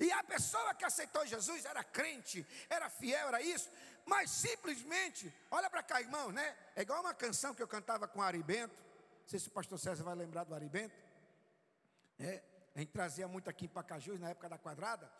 E 0.00 0.10
a 0.10 0.24
pessoa 0.24 0.74
que 0.74 0.84
aceitou 0.84 1.26
Jesus 1.26 1.64
era 1.64 1.84
crente, 1.84 2.44
era 2.68 2.90
fiel, 2.90 3.28
era 3.28 3.42
isso, 3.42 3.70
mas 4.04 4.30
simplesmente, 4.30 5.32
olha 5.50 5.70
para 5.70 5.82
cá, 5.82 6.00
irmão, 6.00 6.32
né? 6.32 6.56
É 6.74 6.82
igual 6.82 7.00
uma 7.00 7.14
canção 7.14 7.54
que 7.54 7.62
eu 7.62 7.68
cantava 7.68 8.08
com 8.08 8.20
Ari 8.20 8.42
Bento. 8.42 8.74
Não 8.74 9.28
sei 9.28 9.38
se 9.38 9.48
o 9.48 9.52
pastor 9.52 9.78
César 9.78 10.02
vai 10.02 10.14
lembrar 10.14 10.44
do 10.44 10.54
Ari 10.54 10.68
Bento. 10.68 10.94
É, 12.18 12.42
a 12.74 12.80
gente 12.80 12.90
trazia 12.90 13.28
muito 13.28 13.48
aqui 13.48 13.66
em 13.66 13.68
Pacajus, 13.68 14.20
na 14.20 14.30
época 14.30 14.48
da 14.48 14.58
quadrada. 14.58 15.10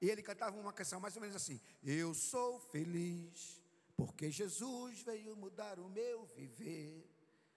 E 0.00 0.08
ele 0.08 0.22
cantava 0.22 0.56
uma 0.56 0.72
canção 0.72 1.00
mais 1.00 1.16
ou 1.16 1.20
menos 1.20 1.36
assim: 1.36 1.60
Eu 1.82 2.14
sou 2.14 2.60
feliz, 2.60 3.60
porque 3.96 4.30
Jesus 4.30 5.02
veio 5.02 5.36
mudar 5.36 5.78
o 5.78 5.88
meu 5.88 6.26
viver, 6.26 7.08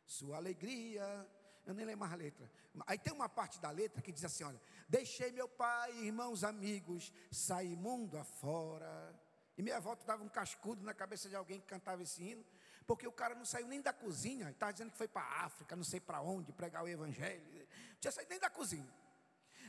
sua 0.06 0.38
alegria. 0.38 1.28
Eu 1.66 1.74
nem 1.74 1.86
lembro 1.86 2.02
mais 2.02 2.14
a 2.14 2.16
letra. 2.16 2.50
Aí 2.86 2.98
tem 2.98 3.12
uma 3.12 3.28
parte 3.28 3.60
da 3.60 3.72
letra 3.72 4.02
que 4.02 4.12
diz 4.12 4.24
assim: 4.24 4.44
Olha, 4.44 4.62
deixei 4.88 5.32
meu 5.32 5.50
pai, 5.50 5.92
irmãos, 6.00 6.44
amigos, 6.44 7.12
sair 7.32 7.76
mundo 7.76 8.18
afora. 8.18 9.20
E 9.58 9.64
minha 9.64 9.78
avó 9.78 9.96
dava 10.06 10.24
um 10.24 10.30
cascudo 10.30 10.84
na 10.84 10.94
cabeça 10.94 11.28
de 11.28 11.36
alguém 11.36 11.60
que 11.60 11.66
cantava 11.66 12.04
esse 12.04 12.24
hino, 12.24 12.46
porque 12.86 13.08
o 13.08 13.12
cara 13.12 13.34
não 13.34 13.44
saiu 13.44 13.68
nem 13.68 13.82
da 13.82 13.92
cozinha, 13.92 14.52
estava 14.52 14.72
dizendo 14.72 14.92
que 14.92 14.98
foi 14.98 15.08
para 15.08 15.24
a 15.24 15.46
África, 15.46 15.76
não 15.76 15.84
sei 15.84 16.00
para 16.00 16.22
onde, 16.22 16.54
pregar 16.54 16.84
o 16.84 16.88
evangelho. 16.88 17.44
Não 17.90 18.00
tinha 18.00 18.12
saído 18.12 18.30
nem 18.30 18.40
da 18.40 18.52
cozinha. 18.52 18.88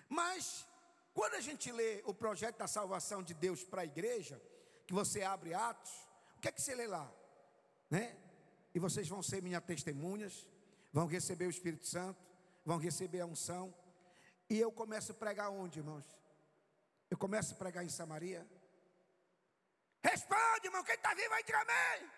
Mas, 0.07 0.67
quando 1.15 1.35
a 1.35 1.41
gente 1.41 1.73
lê 1.73 2.03
o 2.05 2.13
projeto 2.13 2.59
da 2.59 2.67
salvação 2.67 3.23
de 3.23 3.33
Deus 3.33 3.65
para 3.65 3.83
a 3.83 3.85
igreja, 3.85 4.41
que 4.87 4.93
você 4.93 5.23
abre 5.23 5.55
Atos, 5.55 6.08
o 6.39 6.41
que 6.41 6.49
é 6.49 6.53
que 6.53 6.63
você 6.63 6.73
lê 6.73 6.87
lá? 6.87 7.13
Né? 7.91 8.17
E 8.73 8.79
vocês 8.79 9.09
vão 9.09 9.21
ser 9.25 9.43
minhas 9.43 9.65
testemunhas, 9.65 10.47
vão 10.93 11.09
receber 11.09 11.47
o 11.47 11.51
Espírito 11.51 11.85
Santo, 11.85 12.25
vão 12.65 12.79
receber 12.79 13.21
a 13.21 13.27
unção. 13.27 13.75
E 14.49 14.57
eu 14.57 14.71
começo 14.71 15.11
a 15.11 15.15
pregar 15.17 15.51
onde, 15.51 15.81
irmãos? 15.81 16.05
Eu 17.11 17.19
começo 17.19 17.55
a 17.55 17.57
pregar 17.57 17.85
em 17.85 17.89
Samaria. 17.89 18.47
Responde, 20.01 20.69
irmão, 20.69 20.85
quem 20.85 20.95
está 20.95 21.13
vivo 21.13 21.35
aí, 21.35 21.43
diga 21.43 21.61
amém. 21.61 22.09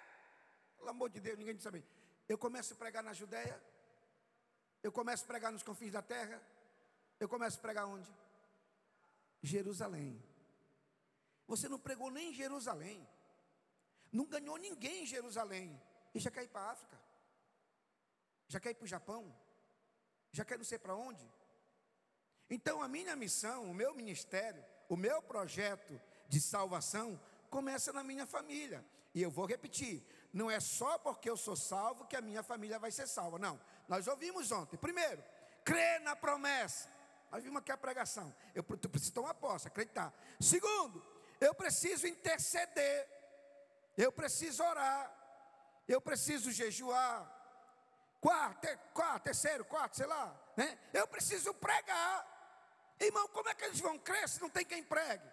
Pelo 0.76 0.90
amor 0.90 1.08
de 1.08 1.18
Deus, 1.18 1.38
ninguém 1.38 1.56
diz 1.56 1.66
amém. 1.66 1.84
Eu 2.28 2.36
começo 2.36 2.74
a 2.74 2.76
pregar 2.76 3.02
na 3.02 3.14
Judéia. 3.14 3.58
Eu 4.82 4.92
começo 4.92 5.24
a 5.24 5.26
pregar 5.26 5.50
nos 5.50 5.62
confins 5.62 5.92
da 5.92 6.02
terra. 6.02 6.42
Eu 7.18 7.26
começo 7.26 7.56
a 7.56 7.60
pregar 7.62 7.86
onde? 7.86 8.10
Jerusalém. 9.42 10.22
Você 11.46 11.70
não 11.70 11.78
pregou 11.78 12.10
nem 12.10 12.32
em 12.32 12.34
Jerusalém. 12.34 13.08
Não 14.12 14.24
ganhou 14.24 14.56
ninguém 14.56 15.02
em 15.02 15.06
Jerusalém. 15.06 15.80
E 16.14 16.18
já 16.18 16.30
quer 16.30 16.44
ir 16.44 16.48
para 16.48 16.62
a 16.62 16.70
África. 16.70 16.98
Já 18.48 18.58
quer 18.58 18.70
ir 18.70 18.74
para 18.74 18.84
o 18.84 18.88
Japão. 18.88 19.34
Já 20.32 20.44
quer 20.44 20.58
não 20.58 20.64
sei 20.64 20.78
para 20.78 20.94
onde. 20.94 21.24
Então 22.48 22.82
a 22.82 22.88
minha 22.88 23.14
missão, 23.14 23.70
o 23.70 23.74
meu 23.74 23.94
ministério, 23.94 24.64
o 24.88 24.96
meu 24.96 25.22
projeto 25.22 26.00
de 26.28 26.40
salvação 26.40 27.20
começa 27.48 27.92
na 27.92 28.02
minha 28.02 28.26
família. 28.26 28.84
E 29.14 29.22
eu 29.22 29.30
vou 29.30 29.46
repetir: 29.46 30.04
não 30.32 30.50
é 30.50 30.58
só 30.60 30.98
porque 30.98 31.30
eu 31.30 31.36
sou 31.36 31.56
salvo 31.56 32.06
que 32.06 32.16
a 32.16 32.20
minha 32.20 32.42
família 32.42 32.78
vai 32.78 32.90
ser 32.90 33.06
salva. 33.06 33.38
Não. 33.38 33.60
Nós 33.88 34.06
ouvimos 34.06 34.50
ontem. 34.50 34.76
Primeiro, 34.76 35.22
crer 35.64 36.00
na 36.00 36.16
promessa. 36.16 36.88
Nós 37.30 37.42
vimos 37.42 37.58
aqui 37.58 37.70
a 37.70 37.76
pregação. 37.76 38.34
Eu 38.54 38.64
preciso 38.64 39.12
tomar 39.12 39.34
posse, 39.34 39.68
acreditar. 39.68 40.12
Segundo, 40.40 41.04
eu 41.40 41.54
preciso 41.54 42.06
interceder. 42.06 43.19
Eu 44.04 44.10
preciso 44.10 44.62
orar. 44.62 45.02
Eu 45.86 46.00
preciso 46.00 46.50
jejuar. 46.50 47.18
Quarto, 48.20 48.66
quarto, 48.94 49.24
terceiro, 49.24 49.64
quarto, 49.64 49.96
sei 49.96 50.06
lá. 50.06 50.24
Né? 50.56 50.78
Eu 50.92 51.06
preciso 51.06 51.52
pregar. 51.54 52.14
Irmão, 52.98 53.28
como 53.28 53.48
é 53.48 53.54
que 53.54 53.64
eles 53.64 53.80
vão 53.80 53.98
crer 53.98 54.26
se 54.28 54.40
não 54.40 54.48
tem 54.48 54.64
quem 54.64 54.82
pregue? 54.82 55.28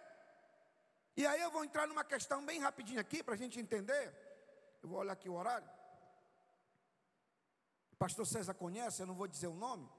E 1.16 1.26
aí 1.26 1.40
eu 1.40 1.50
vou 1.50 1.64
entrar 1.64 1.86
numa 1.86 2.04
questão 2.04 2.44
bem 2.44 2.60
rapidinho 2.60 3.00
aqui 3.00 3.22
para 3.22 3.34
a 3.34 3.36
gente 3.36 3.58
entender. 3.58 4.04
Eu 4.82 4.88
vou 4.88 4.98
olhar 4.98 5.14
aqui 5.14 5.28
o 5.28 5.34
horário. 5.34 5.68
O 7.92 7.96
pastor 7.96 8.26
César 8.26 8.54
conhece, 8.54 9.02
eu 9.02 9.06
não 9.06 9.14
vou 9.14 9.26
dizer 9.26 9.48
o 9.48 9.54
nome. 9.54 9.90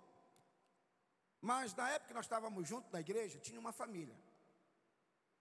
Mas 1.42 1.74
na 1.74 1.90
época 1.90 2.10
que 2.10 2.14
nós 2.14 2.26
estávamos 2.26 2.68
juntos 2.68 2.92
na 2.92 3.00
igreja, 3.00 3.40
tinha 3.40 3.60
uma 3.60 3.72
família. 3.72 4.16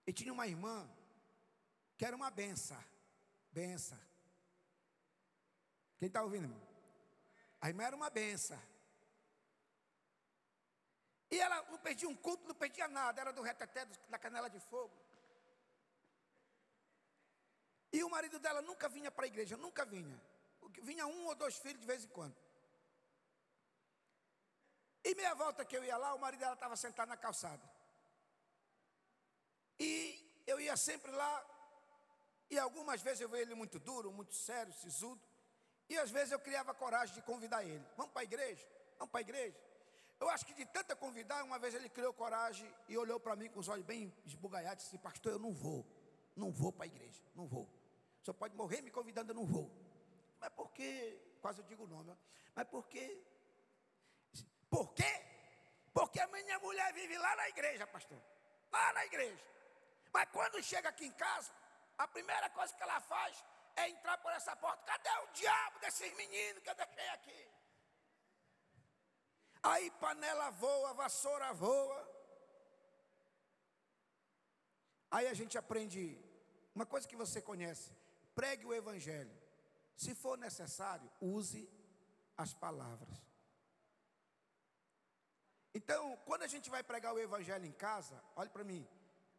E 0.07 0.13
tinha 0.13 0.33
uma 0.33 0.47
irmã 0.47 0.89
que 1.97 2.07
era 2.07 2.17
uma 2.17 2.31
benção. 2.31 2.83
Benção. 3.59 3.99
Quem 5.99 6.07
está 6.07 6.23
ouvindo, 6.23 6.45
irmão? 6.45 6.69
A 7.61 7.69
irmã 7.71 7.83
era 7.89 7.97
uma 7.97 8.09
benção. 8.09 8.61
E 11.29 11.41
ela 11.41 11.57
não 11.73 11.79
perdia 11.79 12.09
um 12.09 12.15
culto, 12.15 12.47
não 12.47 12.55
perdia 12.55 12.87
nada. 12.87 13.21
Era 13.21 13.33
do 13.33 13.43
reteté, 13.43 13.85
da 14.13 14.19
canela 14.25 14.49
de 14.49 14.61
fogo. 14.61 14.97
E 17.93 18.05
o 18.05 18.11
marido 18.11 18.39
dela 18.39 18.63
nunca 18.63 18.89
vinha 18.89 19.11
para 19.11 19.25
a 19.25 19.33
igreja, 19.33 19.57
nunca 19.57 19.85
vinha. 19.85 20.19
Vinha 20.91 21.09
um 21.09 21.27
ou 21.27 21.35
dois 21.35 21.59
filhos 21.59 21.81
de 21.81 21.87
vez 21.93 22.05
em 22.05 22.09
quando. 22.09 22.37
E 25.03 25.17
meia 25.17 25.35
volta 25.35 25.65
que 25.65 25.77
eu 25.77 25.83
ia 25.83 25.97
lá, 25.97 26.15
o 26.15 26.21
marido 26.21 26.41
dela 26.41 26.55
estava 26.55 26.77
sentado 26.77 27.09
na 27.09 27.17
calçada. 27.17 27.69
E 29.81 30.43
eu 30.47 30.61
ia 30.61 30.77
sempre 30.77 31.11
lá, 31.11 31.33
e 32.51 32.59
algumas 32.59 33.03
vezes 33.03 33.21
eu 33.21 33.29
via 33.29 33.41
ele 33.41 33.55
muito 33.55 33.79
duro, 33.79 34.13
muito 34.13 34.35
sério, 34.35 34.73
sisudo. 34.73 35.21
E 35.89 35.97
às 35.99 36.11
vezes 36.11 36.33
eu 36.33 36.39
criava 36.39 36.75
coragem 36.75 37.15
de 37.15 37.23
convidar 37.23 37.65
ele. 37.65 37.85
Vamos 37.97 38.13
para 38.13 38.23
a 38.23 38.25
igreja? 38.25 38.67
Vamos 38.99 39.11
para 39.11 39.21
a 39.21 39.23
igreja? 39.23 39.59
Eu 40.21 40.29
acho 40.29 40.45
que 40.45 40.55
de 40.55 40.67
tanta 40.67 40.97
convidar, 40.97 41.45
uma 41.45 41.59
vez 41.59 41.75
ele 41.75 41.89
criou 41.89 42.13
coragem 42.13 42.69
e 42.89 42.99
olhou 42.99 43.21
para 43.21 43.37
mim 43.37 43.49
com 43.49 43.61
os 43.61 43.69
olhos 43.69 43.85
bem 43.85 44.13
esbugalhados 44.27 44.85
e 44.85 44.87
disse: 44.87 44.99
Pastor, 44.99 45.33
eu 45.33 45.39
não 45.39 45.53
vou, 45.53 45.87
não 46.37 46.51
vou 46.51 46.73
para 46.73 46.85
a 46.85 46.87
igreja, 46.87 47.23
não 47.35 47.47
vou. 47.47 47.69
Senhor 48.29 48.35
pode 48.35 48.55
morrer 48.55 48.83
me 48.83 48.91
convidando, 48.91 49.31
eu 49.31 49.37
não 49.37 49.47
vou. 49.47 49.71
Mas 50.39 50.51
por 50.51 50.71
quê? 50.73 51.19
Quase 51.41 51.61
eu 51.61 51.65
digo 51.65 51.85
o 51.85 51.87
nome. 51.87 52.15
Mas 52.55 52.67
por 52.69 52.87
quê? 52.87 53.23
Por 54.69 54.93
quê? 54.93 55.25
Porque 55.95 56.21
a 56.21 56.27
minha 56.27 56.59
mulher 56.59 56.93
vive 56.93 57.17
lá 57.17 57.37
na 57.37 57.49
igreja, 57.49 57.87
pastor. 57.87 58.21
Lá 58.71 58.93
na 58.93 59.07
igreja. 59.07 59.43
Mas 60.13 60.29
quando 60.31 60.63
chega 60.63 60.91
aqui 60.91 61.07
em 61.07 61.13
casa, 61.13 61.51
a 61.99 62.07
primeira 62.09 62.49
coisa 62.51 62.75
que 62.75 62.83
ela 62.83 63.01
faz 63.01 63.45
é 63.77 63.89
entrar 63.91 64.17
por 64.19 64.33
essa 64.33 64.55
porta. 64.57 64.83
Cadê 64.85 65.11
o 65.25 65.33
diabo 65.33 65.79
desses 65.81 66.13
meninos 66.17 66.63
que 66.63 66.71
eu 66.71 66.75
deixei 66.75 67.09
aqui? 67.09 67.51
Aí 69.63 69.91
panela 69.93 70.51
voa, 70.51 70.95
vassoura 70.95 71.53
voa. 71.53 72.01
Aí 75.11 75.27
a 75.27 75.35
gente 75.35 75.57
aprende 75.59 76.03
uma 76.75 76.87
coisa 76.87 77.09
que 77.09 77.17
você 77.17 77.41
conhece: 77.43 77.93
pregue 78.35 78.65
o 78.67 78.75
Evangelho. 78.75 79.37
Se 79.97 80.15
for 80.15 80.39
necessário, 80.39 81.11
use 81.21 81.69
as 82.37 82.55
palavras. 82.55 83.29
Então, 85.75 86.17
quando 86.25 86.43
a 86.43 86.47
gente 86.47 86.71
vai 86.71 86.83
pregar 86.83 87.13
o 87.13 87.19
evangelho 87.19 87.67
em 87.67 87.73
casa, 87.73 88.23
olhe 88.37 88.49
para 88.49 88.65
mim, 88.65 88.89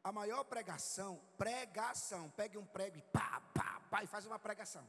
a 0.10 0.12
maior 0.12 0.43
pregação, 0.43 1.22
pregação, 1.38 2.32
pegue 2.32 2.58
um 2.58 2.65
prego 2.65 2.98
e 2.98 3.02
pá, 3.02 3.39
pá, 3.54 3.80
pá, 3.91 4.04
e 4.04 4.08
faz 4.08 4.26
uma 4.26 4.39
pregação. 4.39 4.84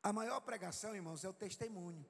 A 0.00 0.12
maior 0.12 0.40
pregação, 0.40 0.94
irmãos, 0.94 1.24
é 1.24 1.28
o 1.28 1.32
testemunho. 1.32 2.06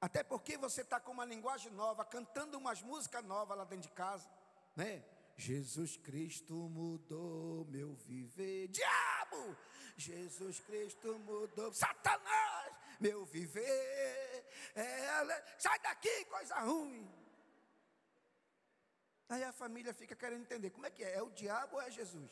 Até 0.00 0.24
porque 0.24 0.56
você 0.56 0.80
está 0.80 0.98
com 0.98 1.12
uma 1.12 1.24
linguagem 1.24 1.70
nova, 1.70 2.04
cantando 2.04 2.58
umas 2.58 2.82
músicas 2.82 3.24
novas 3.24 3.56
lá 3.56 3.64
dentro 3.64 3.88
de 3.88 3.94
casa, 3.94 4.28
né? 4.74 5.04
Jesus 5.36 5.96
Cristo 5.96 6.54
mudou 6.54 7.64
meu 7.66 7.94
viver. 7.94 8.66
Diabo! 8.66 9.56
Jesus 9.96 10.58
Cristo 10.58 11.20
mudou. 11.20 11.72
Satanás! 11.72 12.74
Meu 12.98 13.24
viver. 13.24 14.44
É, 14.74 15.56
sai 15.56 15.78
daqui, 15.78 16.24
coisa 16.24 16.58
ruim. 16.58 17.23
Aí 19.28 19.42
a 19.42 19.52
família 19.52 19.94
fica 19.94 20.14
querendo 20.14 20.42
entender: 20.42 20.70
como 20.70 20.86
é 20.86 20.90
que 20.90 21.04
é? 21.04 21.14
É 21.14 21.22
o 21.22 21.30
diabo 21.30 21.76
ou 21.76 21.82
é 21.82 21.90
Jesus? 21.90 22.30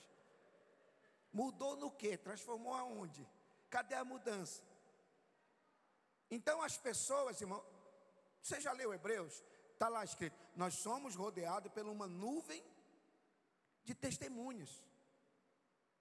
Mudou 1.32 1.76
no 1.76 1.90
que? 1.90 2.16
Transformou 2.16 2.74
aonde? 2.74 3.26
Cadê 3.70 3.94
a 3.94 4.04
mudança? 4.04 4.62
Então 6.30 6.62
as 6.62 6.76
pessoas, 6.76 7.40
irmão, 7.40 7.64
você 8.42 8.60
já 8.60 8.72
leu 8.72 8.92
Hebreus? 8.92 9.42
Está 9.72 9.88
lá 9.88 10.04
escrito: 10.04 10.36
nós 10.56 10.74
somos 10.74 11.14
rodeados 11.14 11.72
por 11.72 11.86
uma 11.86 12.06
nuvem 12.06 12.62
de 13.84 13.94
testemunhas 13.94 14.84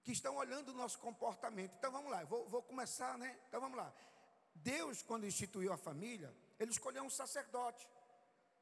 que 0.03 0.11
estão 0.11 0.35
olhando 0.35 0.69
o 0.69 0.73
nosso 0.73 0.99
comportamento. 0.99 1.73
Então 1.77 1.91
vamos 1.91 2.11
lá, 2.11 2.23
vou, 2.25 2.47
vou 2.49 2.61
começar, 2.61 3.17
né? 3.17 3.39
Então 3.47 3.61
vamos 3.61 3.77
lá. 3.77 3.93
Deus, 4.53 5.01
quando 5.01 5.25
instituiu 5.25 5.71
a 5.71 5.77
família, 5.77 6.33
Ele 6.59 6.71
escolheu 6.71 7.03
um 7.03 7.09
sacerdote. 7.09 7.87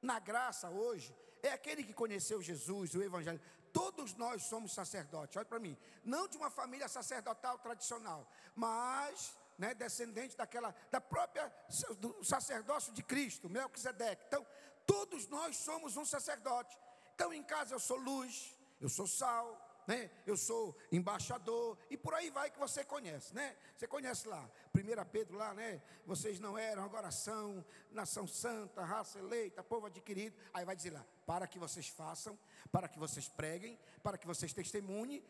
Na 0.01 0.19
graça 0.19 0.69
hoje, 0.69 1.15
é 1.43 1.51
aquele 1.51 1.83
que 1.83 1.93
conheceu 1.93 2.41
Jesus, 2.41 2.93
o 2.95 3.01
Evangelho. 3.01 3.39
Todos 3.71 4.15
nós 4.15 4.43
somos 4.43 4.73
sacerdotes, 4.73 5.37
olha 5.37 5.45
para 5.45 5.59
mim. 5.59 5.77
Não 6.03 6.27
de 6.27 6.37
uma 6.37 6.49
família 6.49 6.87
sacerdotal 6.87 7.59
tradicional, 7.59 8.27
mas 8.55 9.35
né, 9.57 9.73
descendente 9.73 10.37
daquela, 10.37 10.73
da 10.89 11.01
própria 11.01 11.53
do 11.99 12.23
sacerdócio 12.23 12.93
de 12.93 13.03
Cristo, 13.03 13.49
Melquisedeque. 13.49 14.23
Então, 14.27 14.45
todos 14.85 15.27
nós 15.27 15.57
somos 15.57 15.97
um 15.97 16.05
sacerdote. 16.05 16.77
Então, 17.13 17.33
em 17.33 17.43
casa 17.43 17.75
eu 17.75 17.79
sou 17.79 17.97
luz, 17.97 18.57
eu 18.79 18.87
sou 18.87 19.05
sal, 19.05 19.68
né? 19.89 20.11
Eu 20.23 20.37
sou 20.37 20.77
embaixador 20.91 21.75
e 21.89 21.97
por 21.97 22.13
aí 22.13 22.29
vai 22.29 22.51
que 22.51 22.59
você 22.59 22.83
conhece, 22.83 23.33
né? 23.33 23.57
Você 23.75 23.87
conhece 23.87 24.27
lá, 24.27 24.47
1 24.75 25.05
Pedro 25.11 25.35
lá, 25.35 25.51
né? 25.55 25.81
Vocês 26.05 26.39
não 26.39 26.55
eram, 26.55 26.83
agora 26.83 27.09
são, 27.09 27.65
nação 27.89 28.27
santa, 28.27 28.83
raça 28.85 29.17
eleita, 29.17 29.63
povo 29.63 29.87
adquirido. 29.87 30.37
Aí 30.53 30.63
vai 30.63 30.75
dizer 30.75 30.91
lá, 30.91 31.03
para 31.25 31.47
que 31.47 31.57
vocês 31.57 31.87
façam, 31.87 32.37
para 32.71 32.87
que 32.87 32.99
vocês 32.99 33.27
preguem, 33.27 33.79
para 34.03 34.15
que 34.15 34.27
vocês 34.27 34.53
testemunhem 34.53 35.25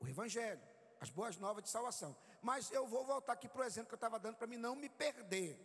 o 0.00 0.08
evangelho, 0.08 0.60
as 1.00 1.08
boas 1.08 1.36
novas 1.36 1.62
de 1.62 1.70
salvação. 1.70 2.16
Mas 2.42 2.68
eu 2.72 2.88
vou 2.88 3.04
voltar 3.04 3.34
aqui 3.34 3.48
para 3.48 3.60
o 3.60 3.64
exemplo 3.64 3.90
que 3.90 3.94
eu 3.94 4.02
estava 4.02 4.18
dando 4.18 4.38
para 4.38 4.48
mim 4.48 4.56
não 4.56 4.74
me 4.74 4.88
perder. 4.88 5.56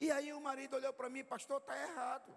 E 0.00 0.10
aí 0.10 0.32
o 0.32 0.40
marido 0.40 0.76
olhou 0.76 0.94
para 0.94 1.10
mim, 1.10 1.22
pastor, 1.24 1.60
está 1.60 1.78
errado. 1.78 2.34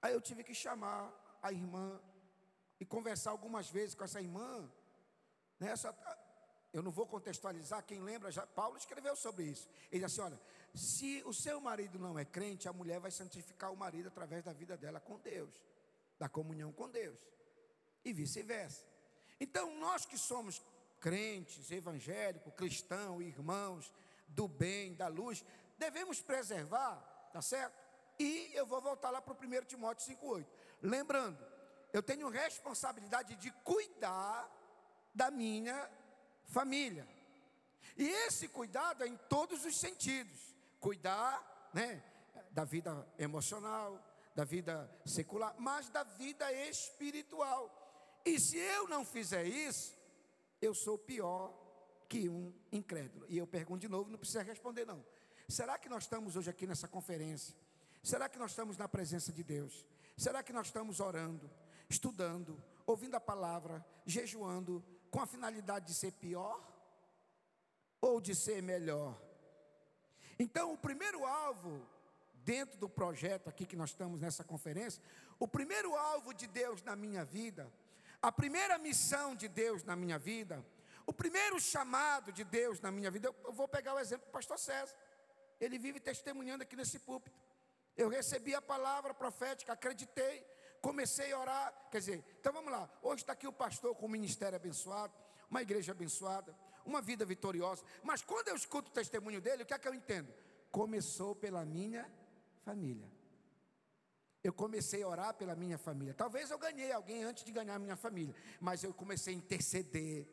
Aí 0.00 0.14
eu 0.14 0.20
tive 0.20 0.44
que 0.44 0.54
chamar 0.54 1.12
a 1.42 1.50
irmã 1.50 2.00
e 2.80 2.84
conversar 2.84 3.30
algumas 3.30 3.68
vezes 3.68 3.94
com 3.94 4.04
essa 4.04 4.20
irmã. 4.20 4.70
Nessa, 5.58 5.96
eu 6.72 6.82
não 6.82 6.90
vou 6.90 7.06
contextualizar, 7.06 7.84
quem 7.84 8.00
lembra, 8.00 8.30
já, 8.30 8.46
Paulo 8.46 8.76
escreveu 8.76 9.16
sobre 9.16 9.44
isso. 9.44 9.68
Ele 9.90 10.04
disse 10.04 10.20
assim: 10.20 10.32
olha, 10.32 10.40
se 10.74 11.22
o 11.24 11.32
seu 11.32 11.60
marido 11.60 11.98
não 11.98 12.18
é 12.18 12.24
crente, 12.24 12.68
a 12.68 12.72
mulher 12.72 13.00
vai 13.00 13.10
santificar 13.10 13.72
o 13.72 13.76
marido 13.76 14.08
através 14.08 14.44
da 14.44 14.52
vida 14.52 14.76
dela 14.76 15.00
com 15.00 15.18
Deus, 15.18 15.60
da 16.18 16.28
comunhão 16.28 16.72
com 16.72 16.88
Deus, 16.88 17.18
e 18.04 18.12
vice-versa. 18.12 18.84
Então, 19.40 19.78
nós 19.78 20.04
que 20.04 20.18
somos 20.18 20.62
crentes, 21.00 21.70
evangélicos, 21.70 22.52
cristãos, 22.54 23.22
irmãos, 23.22 23.92
do 24.26 24.46
bem, 24.46 24.94
da 24.94 25.08
luz, 25.08 25.44
devemos 25.78 26.20
preservar, 26.20 26.96
tá 27.32 27.40
certo? 27.40 27.88
E 28.18 28.50
eu 28.52 28.66
vou 28.66 28.80
voltar 28.80 29.10
lá 29.10 29.22
para 29.22 29.32
o 29.32 29.36
1 29.36 29.64
Timóteo 29.64 30.16
5,8. 30.16 30.46
Lembrando, 30.82 31.38
eu 31.92 32.02
tenho 32.02 32.28
responsabilidade 32.28 33.36
de 33.36 33.50
cuidar 33.64 34.48
da 35.14 35.30
minha 35.30 35.90
família. 36.46 37.06
E 37.96 38.06
esse 38.06 38.48
cuidado 38.48 39.04
é 39.04 39.08
em 39.08 39.16
todos 39.28 39.64
os 39.64 39.78
sentidos. 39.78 40.54
Cuidar, 40.80 41.70
né, 41.74 42.02
da 42.50 42.64
vida 42.64 43.06
emocional, 43.18 44.00
da 44.34 44.44
vida 44.44 44.88
secular, 45.04 45.54
mas 45.58 45.88
da 45.88 46.04
vida 46.04 46.52
espiritual. 46.52 47.74
E 48.24 48.38
se 48.38 48.56
eu 48.56 48.86
não 48.88 49.04
fizer 49.04 49.44
isso, 49.44 49.96
eu 50.60 50.74
sou 50.74 50.96
pior 50.96 51.52
que 52.08 52.28
um 52.28 52.54
incrédulo. 52.70 53.26
E 53.28 53.36
eu 53.36 53.46
pergunto 53.46 53.80
de 53.80 53.88
novo, 53.88 54.10
não 54.10 54.18
precisa 54.18 54.42
responder 54.42 54.84
não. 54.86 55.04
Será 55.48 55.78
que 55.78 55.88
nós 55.88 56.04
estamos 56.04 56.36
hoje 56.36 56.50
aqui 56.50 56.66
nessa 56.66 56.86
conferência? 56.86 57.54
Será 58.02 58.28
que 58.28 58.38
nós 58.38 58.52
estamos 58.52 58.76
na 58.76 58.88
presença 58.88 59.32
de 59.32 59.42
Deus? 59.42 59.84
Será 60.16 60.42
que 60.42 60.52
nós 60.52 60.66
estamos 60.66 61.00
orando, 61.00 61.50
estudando, 61.88 62.62
ouvindo 62.86 63.14
a 63.14 63.20
palavra, 63.20 63.84
jejuando, 64.04 64.84
com 65.10 65.20
a 65.20 65.26
finalidade 65.26 65.86
de 65.86 65.94
ser 65.94 66.12
pior 66.12 66.62
ou 68.00 68.20
de 68.20 68.34
ser 68.34 68.62
melhor? 68.62 69.20
Então, 70.38 70.72
o 70.72 70.78
primeiro 70.78 71.24
alvo, 71.24 71.86
dentro 72.44 72.78
do 72.78 72.88
projeto 72.88 73.48
aqui 73.48 73.66
que 73.66 73.76
nós 73.76 73.90
estamos 73.90 74.20
nessa 74.20 74.44
conferência, 74.44 75.02
o 75.38 75.48
primeiro 75.48 75.94
alvo 75.96 76.32
de 76.32 76.46
Deus 76.46 76.82
na 76.82 76.94
minha 76.94 77.24
vida, 77.24 77.72
a 78.20 78.30
primeira 78.32 78.78
missão 78.78 79.34
de 79.34 79.48
Deus 79.48 79.82
na 79.84 79.94
minha 79.96 80.18
vida, 80.18 80.64
o 81.06 81.12
primeiro 81.12 81.58
chamado 81.58 82.30
de 82.32 82.44
Deus 82.44 82.80
na 82.80 82.90
minha 82.90 83.10
vida, 83.10 83.34
eu 83.44 83.52
vou 83.52 83.66
pegar 83.66 83.94
o 83.94 83.98
exemplo 83.98 84.26
do 84.26 84.30
pastor 84.30 84.58
César. 84.58 84.94
Ele 85.60 85.78
vive 85.78 85.98
testemunhando 85.98 86.62
aqui 86.62 86.76
nesse 86.76 86.98
púlpito. 86.98 87.40
Eu 87.96 88.08
recebi 88.08 88.54
a 88.54 88.60
palavra 88.60 89.14
profética, 89.14 89.72
acreditei, 89.72 90.44
comecei 90.80 91.32
a 91.32 91.38
orar. 91.38 91.88
Quer 91.90 91.98
dizer, 91.98 92.24
então 92.40 92.52
vamos 92.52 92.72
lá. 92.72 92.88
Hoje 93.02 93.22
está 93.22 93.32
aqui 93.32 93.46
o 93.46 93.52
pastor 93.52 93.94
com 93.94 94.06
um 94.06 94.10
ministério 94.10 94.56
abençoado, 94.56 95.12
uma 95.50 95.62
igreja 95.62 95.92
abençoada, 95.92 96.54
uma 96.84 97.00
vida 97.00 97.24
vitoriosa. 97.24 97.82
Mas 98.02 98.22
quando 98.22 98.48
eu 98.48 98.56
escuto 98.56 98.90
o 98.90 98.94
testemunho 98.94 99.40
dele, 99.40 99.62
o 99.62 99.66
que 99.66 99.74
é 99.74 99.78
que 99.78 99.88
eu 99.88 99.94
entendo? 99.94 100.32
Começou 100.70 101.34
pela 101.34 101.64
minha 101.64 102.10
família. 102.64 103.10
Eu 104.42 104.52
comecei 104.52 105.02
a 105.02 105.08
orar 105.08 105.34
pela 105.34 105.54
minha 105.54 105.76
família. 105.76 106.14
Talvez 106.14 106.50
eu 106.50 106.58
ganhei 106.58 106.92
alguém 106.92 107.24
antes 107.24 107.44
de 107.44 107.52
ganhar 107.52 107.74
a 107.74 107.78
minha 107.78 107.96
família, 107.96 108.34
mas 108.60 108.84
eu 108.84 108.94
comecei 108.94 109.34
a 109.34 109.36
interceder, 109.36 110.28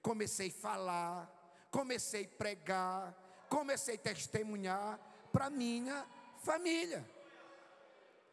comecei 0.00 0.48
a 0.48 0.52
falar, 0.52 1.68
comecei 1.70 2.24
a 2.24 2.36
pregar, 2.36 3.46
comecei 3.48 3.96
a 3.96 3.98
testemunhar 3.98 4.98
para 5.30 5.50
minha 5.50 6.06
família. 6.38 7.08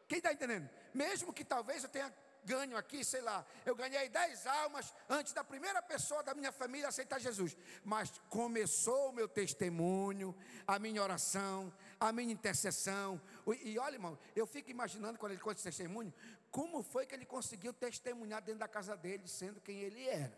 Quem 0.08 0.18
está 0.18 0.34
entendendo? 0.34 0.70
Mesmo 0.94 1.34
que 1.34 1.44
talvez 1.44 1.84
eu 1.84 1.90
tenha 1.90 2.14
ganho 2.44 2.78
aqui, 2.78 3.04
sei 3.04 3.22
lá, 3.22 3.46
eu 3.66 3.76
ganhei 3.76 4.10
dez 4.10 4.48
almas 4.48 4.94
antes 5.08 5.34
da 5.34 5.44
primeira 5.44 5.82
pessoa 5.82 6.24
da 6.24 6.34
minha 6.34 6.52
família 6.52 6.88
aceitar 6.88 7.20
Jesus. 7.20 7.56
Mas 7.84 8.20
começou 8.30 9.10
o 9.10 9.14
meu 9.14 9.28
testemunho, 9.28 10.36
a 10.66 10.80
minha 10.80 11.02
oração, 11.02 11.72
a 12.00 12.12
minha 12.12 12.32
intercessão. 12.32 13.22
E, 13.48 13.72
e 13.72 13.80
olha, 13.80 13.96
irmão, 13.96 14.18
eu 14.36 14.48
fico 14.48 14.70
imaginando 14.72 15.20
quando 15.20 15.34
ele 15.34 15.42
conta 15.42 15.56
esse 15.56 15.64
testemunho, 15.64 16.14
como 16.50 16.82
foi 16.82 17.06
que 17.06 17.14
ele 17.14 17.26
conseguiu 17.26 17.74
testemunhar 17.74 18.42
dentro 18.42 18.60
da 18.60 18.68
casa 18.68 18.96
dele, 18.98 19.28
sendo 19.28 19.62
quem 19.62 19.80
ele 19.82 20.08
era. 20.08 20.38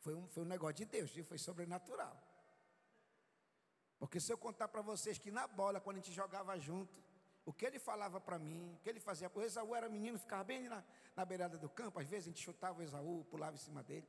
Foi 0.00 0.14
um, 0.14 0.28
foi 0.28 0.42
um 0.44 0.46
negócio 0.46 0.76
de 0.76 0.84
Deus, 0.84 1.10
foi 1.26 1.38
sobrenatural. 1.38 2.16
Porque 3.98 4.20
se 4.20 4.32
eu 4.32 4.38
contar 4.38 4.68
para 4.68 4.82
vocês 4.82 5.18
que 5.18 5.30
na 5.30 5.48
bola, 5.48 5.80
quando 5.80 5.96
a 5.96 6.00
gente 6.00 6.12
jogava 6.12 6.58
junto, 6.58 6.94
o 7.46 7.52
que 7.52 7.64
ele 7.64 7.78
falava 7.78 8.20
para 8.20 8.40
mim, 8.40 8.74
o 8.74 8.80
que 8.80 8.88
ele 8.88 8.98
fazia. 8.98 9.30
O 9.32 9.40
Esaú 9.40 9.74
era 9.74 9.88
menino, 9.88 10.18
ficava 10.18 10.42
bem 10.42 10.68
na, 10.68 10.82
na 11.14 11.24
beirada 11.24 11.56
do 11.56 11.68
campo. 11.68 12.00
Às 12.00 12.06
vezes 12.06 12.26
a 12.26 12.28
gente 12.30 12.42
chutava 12.42 12.80
o 12.80 12.82
Esaú, 12.82 13.24
pulava 13.30 13.54
em 13.54 13.58
cima 13.58 13.84
dele. 13.84 14.06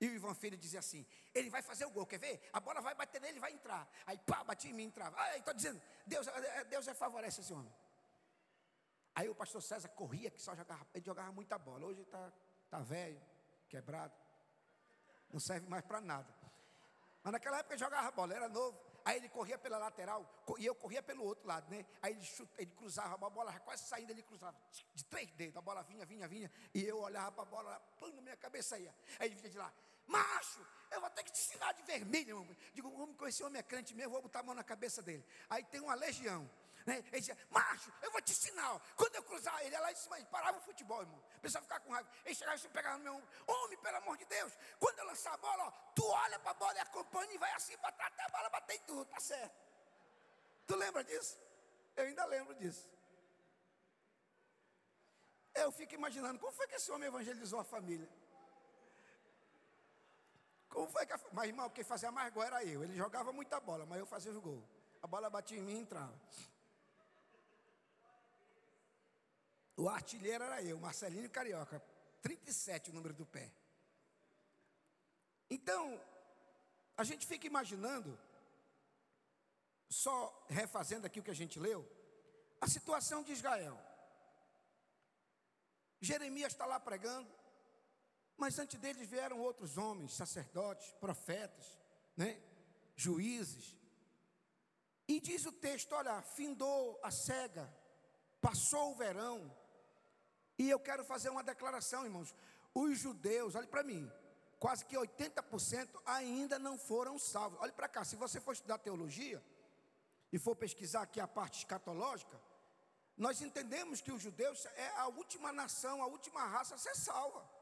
E 0.00 0.08
o 0.08 0.12
Ivan 0.12 0.34
Filho 0.34 0.56
dizia 0.58 0.80
assim: 0.80 1.06
ele 1.32 1.48
vai 1.48 1.62
fazer 1.62 1.86
o 1.86 1.90
gol, 1.90 2.04
quer 2.04 2.18
ver? 2.18 2.50
A 2.52 2.58
bola 2.58 2.80
vai 2.80 2.92
bater 2.94 3.20
nele, 3.20 3.38
vai 3.38 3.52
entrar. 3.52 3.88
Aí 4.04 4.18
pá, 4.18 4.42
batia 4.42 4.68
em 4.68 4.74
mim, 4.74 4.82
entrava. 4.82 5.18
Aí 5.22 5.38
estou 5.38 5.54
dizendo, 5.54 5.80
Deus, 6.04 6.26
é, 6.26 6.60
é, 6.60 6.64
Deus 6.64 6.88
é 6.88 6.92
favorece 6.92 7.40
esse 7.40 7.52
homem. 7.52 7.72
Aí 9.14 9.28
o 9.28 9.34
pastor 9.34 9.62
César 9.62 9.88
corria, 9.90 10.28
que 10.28 10.42
só 10.42 10.54
jogava, 10.56 10.84
ele 10.92 11.04
jogava 11.04 11.30
muita 11.30 11.56
bola. 11.56 11.86
Hoje 11.86 12.02
está 12.02 12.32
tá 12.68 12.80
velho, 12.80 13.22
quebrado, 13.68 14.12
não 15.32 15.38
serve 15.38 15.68
mais 15.68 15.84
para 15.84 16.00
nada. 16.00 16.34
Mas 17.22 17.32
naquela 17.32 17.58
época 17.58 17.74
ele 17.74 17.80
jogava 17.80 18.10
bola, 18.10 18.34
era 18.34 18.48
novo. 18.48 18.76
Aí 19.06 19.18
ele 19.18 19.28
corria 19.28 19.56
pela 19.56 19.78
lateral 19.78 20.28
e 20.58 20.66
eu 20.66 20.74
corria 20.74 21.00
pelo 21.00 21.22
outro 21.22 21.46
lado, 21.46 21.70
né? 21.70 21.86
Aí 22.02 22.12
ele, 22.12 22.24
chuta, 22.24 22.60
ele 22.60 22.72
cruzava 22.72 23.14
a 23.14 23.30
bola, 23.30 23.52
quase 23.60 23.84
saindo, 23.84 24.10
ele 24.10 24.20
cruzava 24.20 24.60
de 24.92 25.04
três 25.04 25.30
dedos. 25.30 25.56
A 25.56 25.60
bola 25.60 25.80
vinha, 25.84 26.04
vinha, 26.04 26.26
vinha. 26.26 26.50
E 26.74 26.84
eu 26.84 26.98
olhava 26.98 27.30
para 27.30 27.42
a 27.42 27.46
bola, 27.46 27.80
pum, 28.00 28.12
na 28.12 28.20
minha 28.20 28.36
cabeça 28.36 28.76
ia. 28.76 28.92
Aí 29.20 29.28
ele 29.28 29.36
vinha 29.36 29.48
de 29.48 29.58
lá, 29.58 29.72
macho, 30.08 30.58
eu 30.90 31.00
vou 31.00 31.08
ter 31.10 31.22
que 31.22 31.30
te 31.30 31.38
ensinar 31.38 31.72
de 31.74 31.84
vermelho. 31.84 32.44
Digo, 32.74 32.92
homem 33.00 33.14
com 33.14 33.28
esse 33.28 33.44
homem 33.44 33.60
é 33.60 33.62
crente 33.62 33.94
mesmo, 33.94 34.10
vou 34.10 34.22
botar 34.22 34.40
a 34.40 34.42
mão 34.42 34.56
na 34.56 34.64
cabeça 34.64 35.00
dele. 35.00 35.24
Aí 35.48 35.62
tem 35.62 35.80
uma 35.80 35.94
legião. 35.94 36.50
Né? 36.86 36.98
Ele 36.98 37.18
dizia, 37.18 37.36
macho, 37.50 37.92
eu 38.00 38.12
vou 38.12 38.22
te 38.22 38.30
ensinar. 38.30 38.80
Quando 38.96 39.16
eu 39.16 39.22
cruzar, 39.24 39.60
ele 39.66 39.76
lá 39.76 39.90
em 39.90 39.96
cima, 39.96 40.16
ele 40.18 40.26
parava 40.26 40.56
o 40.56 40.60
futebol, 40.60 41.00
irmão. 41.02 41.20
A 41.36 41.40
pessoa 41.40 41.60
ficava 41.60 41.80
com 41.80 41.92
raiva. 41.92 42.08
Ele 42.24 42.34
chegava 42.34 42.56
e 42.56 42.68
pegava 42.68 42.98
no 42.98 43.04
meu 43.04 43.14
ombro. 43.16 43.28
Homem, 43.46 43.76
pelo 43.78 43.96
amor 43.96 44.16
de 44.16 44.24
Deus, 44.26 44.52
quando 44.78 44.98
eu 45.00 45.06
lançar 45.06 45.34
a 45.34 45.36
bola, 45.36 45.64
ó, 45.64 45.70
tu 45.94 46.06
olha 46.06 46.38
para 46.38 46.52
a 46.52 46.54
bola 46.54 46.74
e 46.74 46.78
acompanha 46.78 47.32
e 47.32 47.38
vai 47.38 47.52
assim 47.52 47.76
para 47.78 47.90
trás 47.90 48.12
até 48.12 48.22
a 48.22 48.28
bola 48.28 48.48
bater 48.50 48.76
em 48.76 48.80
tudo, 48.80 49.04
tá 49.06 49.18
certo. 49.18 49.54
Tu 50.64 50.76
lembra 50.76 51.02
disso? 51.02 51.36
Eu 51.96 52.04
ainda 52.04 52.24
lembro 52.26 52.54
disso. 52.54 52.88
Eu 55.54 55.72
fico 55.72 55.94
imaginando, 55.94 56.38
como 56.38 56.52
foi 56.52 56.68
que 56.68 56.76
esse 56.76 56.92
homem 56.92 57.08
evangelizou 57.08 57.58
a 57.58 57.64
família? 57.64 58.08
Como 60.68 60.88
foi 60.88 61.04
que 61.06 61.12
a... 61.14 61.20
Mas, 61.32 61.48
irmão, 61.48 61.68
quem 61.70 61.82
fazia 61.82 62.12
mais 62.12 62.32
gol 62.32 62.44
era 62.44 62.62
eu. 62.62 62.84
Ele 62.84 62.94
jogava 62.94 63.32
muita 63.32 63.58
bola, 63.58 63.86
mas 63.86 63.98
eu 63.98 64.06
fazia 64.06 64.30
os 64.30 64.38
gols. 64.38 64.62
A 65.02 65.06
bola 65.06 65.30
batia 65.30 65.58
em 65.58 65.62
mim 65.62 65.78
e 65.78 65.80
entrava. 65.80 66.14
O 69.76 69.88
artilheiro 69.88 70.42
era 70.44 70.62
eu, 70.62 70.78
Marcelinho 70.78 71.30
Carioca. 71.30 71.82
37 72.22 72.90
o 72.90 72.94
número 72.94 73.14
do 73.14 73.26
pé. 73.26 73.52
Então, 75.50 76.00
a 76.96 77.04
gente 77.04 77.26
fica 77.26 77.46
imaginando, 77.46 78.18
só 79.88 80.46
refazendo 80.48 81.06
aqui 81.06 81.20
o 81.20 81.22
que 81.22 81.30
a 81.30 81.34
gente 81.34 81.60
leu, 81.60 81.86
a 82.60 82.66
situação 82.66 83.22
de 83.22 83.32
Israel. 83.32 83.78
Jeremias 86.00 86.52
está 86.52 86.66
lá 86.66 86.80
pregando, 86.80 87.30
mas 88.36 88.58
antes 88.58 88.80
deles 88.80 89.08
vieram 89.08 89.38
outros 89.40 89.78
homens, 89.78 90.14
sacerdotes, 90.14 90.92
profetas, 90.94 91.78
né? 92.16 92.42
juízes. 92.96 93.76
E 95.06 95.20
diz 95.20 95.46
o 95.46 95.52
texto: 95.52 95.92
olha, 95.92 96.20
findou 96.22 96.98
a 97.02 97.10
cega, 97.10 97.72
passou 98.40 98.92
o 98.92 98.96
verão. 98.96 99.54
E 100.58 100.68
eu 100.70 100.78
quero 100.78 101.04
fazer 101.04 101.28
uma 101.28 101.42
declaração, 101.42 102.04
irmãos. 102.04 102.34
Os 102.74 102.98
judeus, 102.98 103.54
olhe 103.54 103.66
para 103.66 103.82
mim, 103.82 104.10
quase 104.58 104.84
que 104.84 104.96
80% 104.96 105.88
ainda 106.04 106.58
não 106.58 106.78
foram 106.78 107.18
salvos. 107.18 107.58
Olhe 107.60 107.72
para 107.72 107.88
cá, 107.88 108.04
se 108.04 108.16
você 108.16 108.40
for 108.40 108.52
estudar 108.52 108.78
teologia 108.78 109.42
e 110.32 110.38
for 110.38 110.56
pesquisar 110.56 111.02
aqui 111.02 111.20
a 111.20 111.28
parte 111.28 111.58
escatológica, 111.58 112.40
nós 113.16 113.40
entendemos 113.40 114.00
que 114.00 114.12
os 114.12 114.20
judeus 114.20 114.66
é 114.66 114.88
a 114.96 115.08
última 115.08 115.52
nação, 115.52 116.02
a 116.02 116.06
última 116.06 116.44
raça 116.46 116.74
a 116.74 116.78
ser 116.78 116.94
salva 116.94 117.56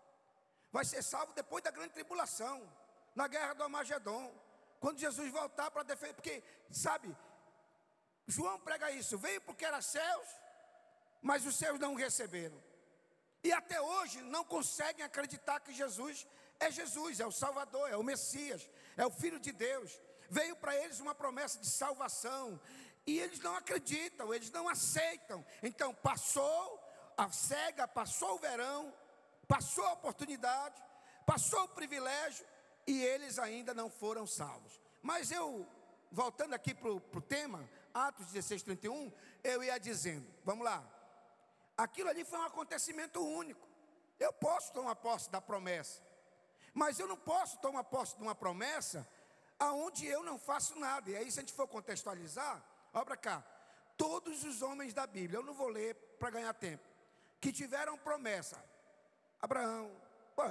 vai 0.75 0.85
ser 0.85 1.05
salvo 1.05 1.33
depois 1.35 1.63
da 1.63 1.71
grande 1.71 1.93
tribulação, 1.93 2.69
na 3.15 3.29
guerra 3.29 3.55
do 3.55 3.63
Amagedon, 3.63 4.29
quando 4.81 4.99
Jesus 4.99 5.31
voltar 5.31 5.71
para 5.71 5.85
defender, 5.85 6.15
porque, 6.15 6.43
sabe, 6.69 7.17
João 8.27 8.59
prega 8.59 8.91
isso, 8.91 9.17
veio 9.17 9.41
porque 9.43 9.65
era 9.65 9.81
céus, 9.81 10.27
mas 11.23 11.47
os 11.47 11.55
céus 11.55 11.79
não 11.79 11.95
receberam. 11.95 12.61
E 13.45 13.53
até 13.53 13.81
hoje 13.81 14.23
não 14.23 14.45
conseguem 14.45 15.05
acreditar 15.05 15.61
que 15.61 15.73
Jesus 15.73 16.27
é 16.59 16.71
Jesus, 16.71 17.21
é 17.21 17.27
o 17.27 17.33
Salvador, 17.33 17.91
é 17.91 17.97
o 17.97 18.03
Messias, 18.03 18.69
é 18.97 19.05
o 19.05 19.11
Filho 19.11 19.39
de 19.39 19.53
Deus. 19.53 20.01
Veio 20.31 20.57
para 20.57 20.75
eles 20.75 20.99
uma 20.99 21.15
promessa 21.15 21.59
de 21.59 21.67
salvação, 21.67 22.59
e 23.07 23.19
eles 23.19 23.41
não 23.41 23.55
acreditam, 23.55 24.33
eles 24.33 24.51
não 24.51 24.69
aceitam. 24.69 25.45
Então 25.63 25.95
passou 25.95 26.83
a 27.17 27.31
cega, 27.31 27.87
passou 27.87 28.35
o 28.35 28.39
verão, 28.39 28.93
passou 29.47 29.85
a 29.87 29.93
oportunidade, 29.93 30.83
passou 31.27 31.65
o 31.65 31.69
privilégio 31.69 32.47
e 32.87 33.03
eles 33.03 33.39
ainda 33.39 33.75
não 33.75 33.91
foram 33.91 34.27
salvos. 34.27 34.81
Mas 35.03 35.31
eu, 35.31 35.67
voltando 36.11 36.55
aqui 36.55 36.75
para 36.75 36.91
o 36.91 37.21
tema, 37.21 37.69
Atos 37.93 38.27
16, 38.27 38.63
31, 38.63 39.13
eu 39.43 39.63
ia 39.63 39.79
dizendo, 39.79 40.27
vamos 40.45 40.65
lá, 40.65 40.83
aquilo 41.77 42.09
ali 42.09 42.25
foi 42.25 42.39
um 42.39 42.45
acontecimento 42.45 43.21
único. 43.21 43.67
Eu 44.19 44.33
posso 44.33 44.73
tomar 44.73 44.95
posse 44.97 45.31
da 45.31 45.41
promessa, 45.41 46.03
mas 46.73 46.99
eu 46.99 47.07
não 47.07 47.17
posso 47.17 47.59
tomar 47.59 47.85
posse 47.85 48.17
de 48.17 48.23
uma 48.23 48.35
promessa 48.35 49.07
aonde 49.59 50.07
eu 50.07 50.23
não 50.23 50.39
faço 50.39 50.79
nada. 50.79 51.11
E 51.11 51.17
aí, 51.17 51.31
se 51.31 51.39
a 51.39 51.43
gente 51.43 51.53
for 51.53 51.67
contextualizar, 51.67 52.63
olha 52.93 53.05
para 53.05 53.17
cá, 53.17 53.45
todos 53.97 54.45
os 54.45 54.63
homens 54.63 54.93
da 54.93 55.07
Bíblia, 55.07 55.39
eu 55.39 55.45
não 55.45 55.55
vou 55.55 55.69
ler 55.69 55.95
para 56.19 56.31
ganhar 56.31 56.53
tempo, 56.55 56.85
que 57.41 57.53
tiveram 57.53 57.99
promessa, 57.99 58.63
Abraão, 59.41 59.91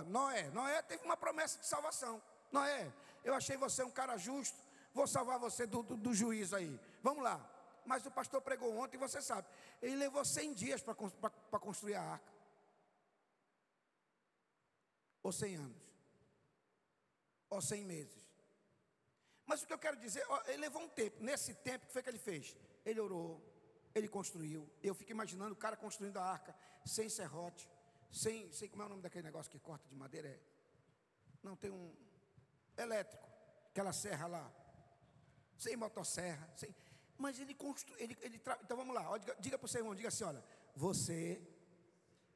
Noé, 0.07 0.49
Noé 0.51 0.81
teve 0.81 1.03
uma 1.03 1.17
promessa 1.17 1.59
de 1.59 1.65
salvação. 1.65 2.21
Noé, 2.51 2.91
eu 3.23 3.33
achei 3.33 3.57
você 3.57 3.83
um 3.83 3.91
cara 3.91 4.17
justo, 4.17 4.57
vou 4.93 5.07
salvar 5.07 5.39
você 5.39 5.65
do, 5.65 5.83
do, 5.83 5.97
do 5.97 6.13
juízo 6.13 6.55
aí. 6.55 6.79
Vamos 7.01 7.23
lá. 7.23 7.52
Mas 7.85 8.05
o 8.05 8.11
pastor 8.11 8.41
pregou 8.41 8.77
ontem, 8.77 8.97
você 8.97 9.21
sabe, 9.21 9.47
ele 9.81 9.95
levou 9.95 10.23
100 10.23 10.53
dias 10.53 10.81
para 10.81 11.59
construir 11.59 11.95
a 11.95 12.01
arca. 12.01 12.33
Ou 15.21 15.31
100 15.31 15.55
anos. 15.55 15.83
Ou 17.49 17.61
100 17.61 17.85
meses. 17.85 18.23
Mas 19.45 19.61
o 19.61 19.67
que 19.67 19.73
eu 19.73 19.79
quero 19.79 19.97
dizer, 19.97 20.25
ele 20.47 20.57
levou 20.57 20.81
um 20.81 20.89
tempo. 20.89 21.23
Nesse 21.23 21.53
tempo, 21.53 21.85
o 21.85 21.87
que 21.87 21.93
foi 21.93 22.03
que 22.03 22.09
ele 22.09 22.19
fez? 22.19 22.55
Ele 22.85 22.99
orou, 22.99 23.41
ele 23.93 24.07
construiu. 24.07 24.69
Eu 24.81 24.93
fico 24.95 25.11
imaginando 25.11 25.53
o 25.53 25.57
cara 25.57 25.75
construindo 25.75 26.17
a 26.17 26.23
arca 26.23 26.55
sem 26.85 27.09
serrote, 27.09 27.69
sem, 28.11 28.51
sei 28.51 28.67
como 28.67 28.83
é 28.83 28.85
o 28.85 28.89
nome 28.89 29.01
daquele 29.01 29.23
negócio 29.23 29.51
que 29.51 29.59
corta 29.59 29.87
de 29.87 29.95
madeira, 29.95 30.27
é, 30.27 30.39
não 31.41 31.55
tem 31.55 31.71
um 31.71 31.95
elétrico, 32.77 33.27
aquela 33.69 33.93
serra 33.93 34.27
lá, 34.27 34.51
sem 35.57 35.75
motosserra, 35.75 36.49
sem, 36.55 36.73
mas 37.17 37.39
ele 37.39 37.53
construiu, 37.53 37.99
ele, 37.99 38.17
ele 38.21 38.41
então 38.63 38.75
vamos 38.75 38.93
lá, 38.93 39.17
diga, 39.17 39.35
diga 39.39 39.57
para 39.57 39.65
o 39.65 39.69
seu 39.69 39.79
irmão, 39.79 39.95
diga 39.95 40.07
assim, 40.07 40.23
olha, 40.23 40.43
você 40.75 41.41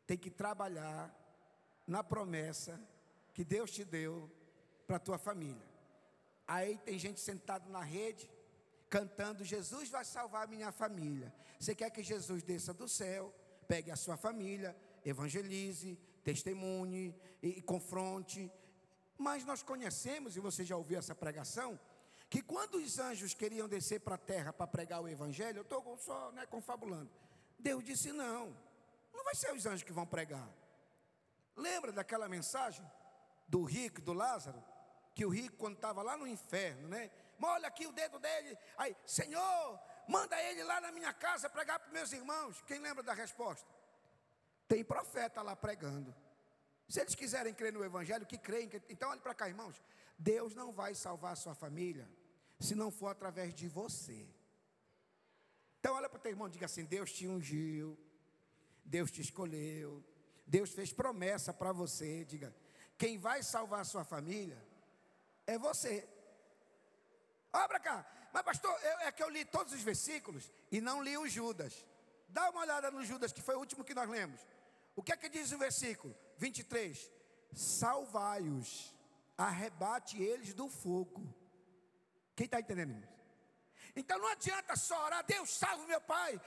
tem 0.06 0.18
que 0.18 0.30
trabalhar 0.30 1.14
na 1.86 2.04
promessa 2.04 2.80
que 3.34 3.44
Deus 3.44 3.72
te 3.72 3.84
deu 3.84 4.30
para 4.86 4.98
a 4.98 5.00
tua 5.00 5.18
família. 5.18 5.66
Aí 6.48 6.78
tem 6.78 6.98
gente 6.98 7.20
sentada 7.20 7.70
na 7.70 7.82
rede, 7.82 8.30
cantando: 8.90 9.44
Jesus 9.44 9.90
vai 9.90 10.06
salvar 10.06 10.46
a 10.46 10.48
minha 10.48 10.72
família. 10.72 11.34
Você 11.60 11.76
quer 11.76 11.90
que 11.90 12.02
Jesus 12.02 12.42
desça 12.42 12.74
do 12.74 12.88
céu, 12.88 13.34
pegue 13.68 13.92
a 13.92 13.96
sua 13.96 14.16
família, 14.16 14.76
evangelize, 15.04 16.00
testemunhe 16.24 17.14
e, 17.44 17.60
e 17.60 17.62
confronte. 17.62 18.52
Mas 19.18 19.44
nós 19.44 19.62
conhecemos, 19.64 20.38
e 20.38 20.40
você 20.40 20.64
já 20.64 20.78
ouviu 20.78 21.00
essa 21.00 21.16
pregação, 21.16 21.80
que 22.30 22.42
quando 22.42 22.76
os 22.76 23.00
anjos 23.00 23.34
queriam 23.34 23.68
descer 23.68 24.02
para 24.02 24.16
a 24.16 24.18
terra 24.18 24.52
para 24.52 24.68
pregar 24.68 25.02
o 25.02 25.08
evangelho, 25.08 25.60
eu 25.60 25.62
estou 25.62 25.98
só 25.98 26.32
né, 26.32 26.46
confabulando. 26.46 27.10
Deus 27.58 27.84
disse: 27.84 28.12
não, 28.12 28.56
não 29.14 29.24
vai 29.24 29.36
ser 29.36 29.54
os 29.54 29.66
anjos 29.66 29.84
que 29.84 29.94
vão 29.94 30.06
pregar. 30.06 30.50
Lembra 31.56 31.92
daquela 31.92 32.28
mensagem 32.28 32.86
do 33.48 33.64
rico, 33.64 34.02
do 34.02 34.14
Lázaro? 34.14 34.64
Que 35.16 35.26
o 35.26 35.30
rico, 35.30 35.56
quando 35.58 35.76
estava 35.76 36.04
lá 36.04 36.16
no 36.18 36.28
inferno, 36.28 36.88
né? 36.88 37.10
Molha 37.40 37.68
aqui 37.68 37.88
o 37.88 37.92
dedo 37.92 38.20
dele, 38.20 38.58
aí, 38.78 38.96
Senhor, 39.06 39.80
manda 40.08 40.40
ele 40.42 40.64
lá 40.64 40.82
na 40.82 40.92
minha 40.92 41.14
casa 41.14 41.50
pregar 41.50 41.80
para 41.80 41.92
meus 41.92 42.12
irmãos. 42.12 42.62
Quem 42.68 42.80
lembra 42.80 43.04
da 43.04 43.14
resposta? 43.14 43.68
Tem 44.68 44.84
profeta 44.84 45.42
lá 45.42 45.56
pregando. 45.56 46.14
Se 46.90 47.00
eles 47.00 47.16
quiserem 47.16 47.54
crer 47.54 47.74
no 47.74 47.84
Evangelho, 47.84 48.26
que 48.26 48.38
creem. 48.38 48.68
Que... 48.68 48.82
Então, 48.90 49.10
olhe 49.10 49.22
para 49.22 49.34
cá, 49.34 49.48
irmãos. 49.48 49.82
Deus 50.18 50.56
não 50.56 50.72
vai 50.72 50.96
salvar 50.96 51.34
a 51.34 51.36
sua 51.36 51.54
família 51.54 52.08
se 52.60 52.76
não 52.76 52.90
for 52.92 53.08
através 53.08 53.54
de 53.54 53.68
você. 53.68 54.28
Então, 55.80 55.96
olha 55.96 56.10
para 56.10 56.18
o 56.18 56.22
teu 56.22 56.32
irmão 56.32 56.48
e 56.48 56.52
diga 56.52 56.66
assim: 56.66 56.86
Deus 56.86 57.12
te 57.12 57.28
ungiu, 57.28 57.98
Deus 58.84 59.12
te 59.12 59.22
escolheu, 59.22 60.04
Deus 60.46 60.72
fez 60.72 60.92
promessa 60.92 61.54
para 61.54 61.72
você. 61.72 62.26
Diga: 62.26 62.56
quem 62.98 63.18
vai 63.18 63.44
salvar 63.44 63.82
a 63.82 63.86
sua 63.86 64.04
família 64.04 64.62
é 65.46 65.58
você. 65.58 66.08
Olha 67.54 67.68
para 67.68 67.80
cá, 67.80 68.30
mas 68.34 68.44
pastor, 68.44 68.72
eu, 68.84 69.00
é 69.00 69.12
que 69.12 69.24
eu 69.24 69.30
li 69.30 69.46
todos 69.46 69.74
os 69.74 69.82
versículos 69.82 70.52
e 70.72 70.82
não 70.82 71.02
li 71.02 71.18
o 71.18 71.28
Judas. 71.28 71.86
Dá 72.28 72.50
uma 72.50 72.62
olhada 72.62 72.92
no 72.92 73.06
Judas, 73.06 73.32
que 73.32 73.42
foi 73.42 73.56
o 73.56 73.60
último 73.60 73.84
que 73.84 73.94
nós 73.94 74.10
lemos. 74.10 74.42
O 74.96 75.04
que 75.04 75.14
é 75.14 75.18
que 75.18 75.30
diz 75.30 75.52
o 75.52 75.58
versículo 75.58 76.16
23? 76.38 77.10
Salvai-os, 77.54 78.94
arrebate 79.38 80.22
eles 80.22 80.54
do 80.54 80.68
fogo. 80.68 81.34
Quem 82.38 82.46
está 82.46 82.60
entendendo 82.60 82.92
isso? 82.92 83.18
Então 83.96 84.20
não 84.20 84.28
adianta 84.28 84.76
só 84.76 85.06
orar, 85.06 85.26
Deus 85.26 85.50
salve 85.50 85.88
meu 85.88 86.00
pai. 86.00 86.40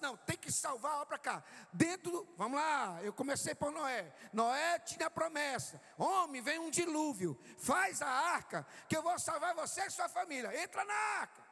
Não, 0.00 0.16
tem 0.16 0.38
que 0.38 0.50
salvar, 0.50 0.96
olha 0.96 1.04
para 1.04 1.18
cá. 1.18 1.44
Dentro, 1.70 2.26
vamos 2.34 2.58
lá, 2.58 2.98
eu 3.02 3.12
comecei 3.12 3.54
por 3.54 3.70
Noé. 3.70 4.10
Noé 4.32 4.78
tinha 4.78 5.10
promessa: 5.10 5.78
homem, 5.98 6.40
vem 6.40 6.58
um 6.58 6.70
dilúvio, 6.70 7.38
faz 7.58 8.00
a 8.00 8.08
arca, 8.08 8.66
que 8.88 8.96
eu 8.96 9.02
vou 9.02 9.18
salvar 9.18 9.54
você 9.54 9.82
e 9.82 9.90
sua 9.90 10.08
família. 10.08 10.58
Entra 10.62 10.82
na 10.82 10.94
arca. 10.94 11.42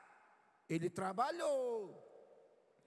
ele 0.70 0.88
trabalhou. 0.88 2.08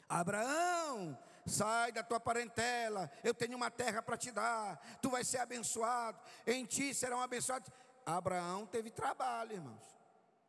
Abraão, 0.09 1.15
sai 1.45 1.91
da 1.91 2.01
tua 2.01 2.19
parentela, 2.19 3.11
eu 3.23 3.33
tenho 3.33 3.55
uma 3.55 3.69
terra 3.69 4.01
para 4.01 4.17
te 4.17 4.31
dar, 4.31 4.79
tu 5.01 5.11
vais 5.11 5.27
ser 5.27 5.37
abençoado, 5.37 6.19
em 6.47 6.65
ti 6.65 6.95
serão 6.95 7.21
abençoados. 7.21 7.71
Abraão 8.03 8.65
teve 8.65 8.89
trabalho, 8.89 9.53
irmãos. 9.53 9.94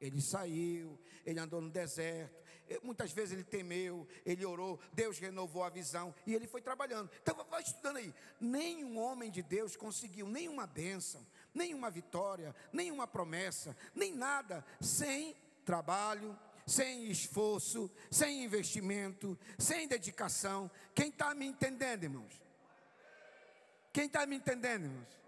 Ele 0.01 0.21
saiu, 0.21 0.99
ele 1.25 1.41
andou 1.41 1.61
no 1.61 1.71
deserto, 1.71 2.47
muitas 2.83 3.13
vezes 3.13 3.33
ele 3.33 3.45
temeu, 3.45 4.07
ele 4.25 4.45
orou, 4.45 4.81
Deus 4.93 5.19
renovou 5.19 5.63
a 5.63 5.71
visão 5.71 6.15
e 6.27 6.35
ele 6.35 6.47
foi 6.47 6.61
trabalhando. 6.61 7.11
Então, 7.23 7.37
vai 7.49 7.63
estudando 7.63 7.97
aí. 7.97 8.13
Nenhum 8.41 8.99
homem 8.99 9.31
de 9.31 9.43
Deus 9.43 9.77
conseguiu 9.77 10.29
nenhuma 10.29 10.67
bênção, 10.67 11.25
nenhuma 11.55 11.91
vitória, 11.91 12.55
nenhuma 12.73 13.07
promessa, 13.07 13.77
nem 13.95 14.15
nada 14.15 14.65
sem 14.81 15.37
trabalho, 15.65 16.39
sem 16.67 17.09
esforço, 17.11 17.91
sem 18.11 18.45
investimento, 18.45 19.39
sem 19.59 19.87
dedicação. 19.87 20.71
Quem 20.95 21.09
está 21.09 21.35
me 21.35 21.47
entendendo, 21.47 22.05
irmãos? 22.05 22.43
Quem 23.93 24.07
está 24.07 24.27
me 24.27 24.37
entendendo, 24.37 24.85
irmãos? 24.85 25.26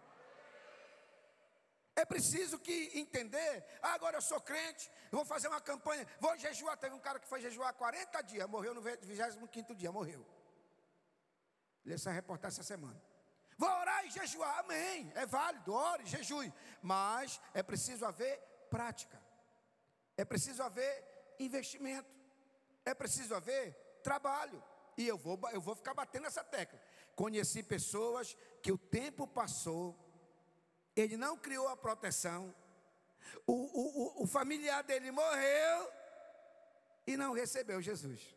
É 1.99 2.05
preciso 2.05 2.61
que 2.61 2.93
entender, 2.95 3.65
ah, 3.83 3.95
agora 3.95 4.19
eu 4.19 4.23
sou 4.23 4.41
crente, 4.41 4.89
vou 5.11 5.25
fazer 5.25 5.49
uma 5.49 5.61
campanha, 5.61 6.07
vou 6.21 6.39
jejuar. 6.39 6.77
Teve 6.77 6.95
um 6.95 7.01
cara 7.01 7.19
que 7.19 7.27
foi 7.27 7.41
jejuar 7.41 7.75
40 7.75 8.23
dias, 8.23 8.49
morreu 8.49 8.73
no 8.73 8.81
25 8.81 9.75
dia, 9.75 9.91
morreu. 9.91 10.25
Lê 11.85 11.95
essa 11.95 12.13
reportagem 12.13 12.55
essa 12.55 12.63
semana. 12.63 13.03
Vou 13.57 13.69
orar 13.69 14.07
e 14.07 14.11
jejuar, 14.11 14.61
amém. 14.61 15.11
É 15.17 15.27
válido, 15.27 15.73
ore, 15.73 16.07
jejue. 16.07 16.53
Mas 16.81 17.41
é 17.53 17.65
preciso 17.65 18.07
haver 18.07 18.39
prática. 18.71 19.21
É 20.17 20.25
preciso 20.25 20.63
haver 20.63 21.35
investimento. 21.41 22.09
É 22.85 22.95
preciso 22.95 23.35
haver 23.35 23.75
trabalho. 24.05 24.63
E 24.97 25.09
eu 25.09 25.19
vou, 25.19 25.37
eu 25.51 25.61
vou 25.61 25.75
ficar 25.75 25.95
batendo 25.95 26.29
essa 26.29 26.45
tecla. 26.45 26.81
Conheci 27.17 27.61
pessoas 27.61 28.37
que 28.63 28.71
o 28.71 28.79
tempo 28.79 29.27
passou, 29.27 29.99
ele 31.01 31.17
não 31.17 31.37
criou 31.37 31.69
a 31.69 31.77
proteção, 31.77 32.55
o, 33.47 33.53
o, 33.53 34.21
o, 34.21 34.23
o 34.25 34.27
familiar 34.27 34.83
dele 34.83 35.11
morreu 35.11 35.93
e 37.07 37.17
não 37.17 37.33
recebeu 37.33 37.81
Jesus. 37.81 38.35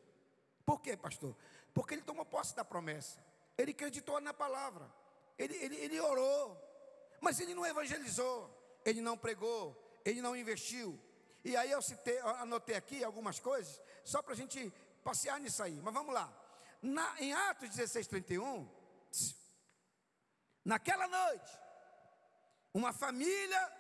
Por 0.65 0.81
quê, 0.81 0.95
pastor? 0.95 1.35
Porque 1.73 1.93
ele 1.93 2.01
tomou 2.01 2.25
posse 2.25 2.55
da 2.55 2.63
promessa, 2.63 3.23
ele 3.57 3.71
acreditou 3.71 4.19
na 4.21 4.33
palavra, 4.33 4.89
ele, 5.37 5.55
ele, 5.55 5.75
ele 5.75 5.99
orou, 5.99 6.57
mas 7.19 7.39
ele 7.39 7.53
não 7.53 7.65
evangelizou, 7.65 8.49
ele 8.85 9.01
não 9.01 9.17
pregou, 9.17 10.01
ele 10.03 10.21
não 10.21 10.35
investiu, 10.35 10.99
e 11.43 11.55
aí 11.55 11.71
eu 11.71 11.81
citei, 11.81 12.19
anotei 12.19 12.75
aqui 12.75 13.03
algumas 13.03 13.39
coisas, 13.39 13.81
só 14.03 14.21
para 14.21 14.33
a 14.33 14.35
gente 14.35 14.71
passear 15.03 15.39
nisso 15.39 15.63
aí. 15.63 15.79
Mas 15.81 15.93
vamos 15.93 16.13
lá. 16.13 16.31
Na, 16.81 17.19
em 17.19 17.33
Atos 17.33 17.69
16, 17.69 18.07
31, 18.07 18.69
naquela 20.63 21.07
noite, 21.07 21.51
uma 22.73 22.93
família 22.93 23.71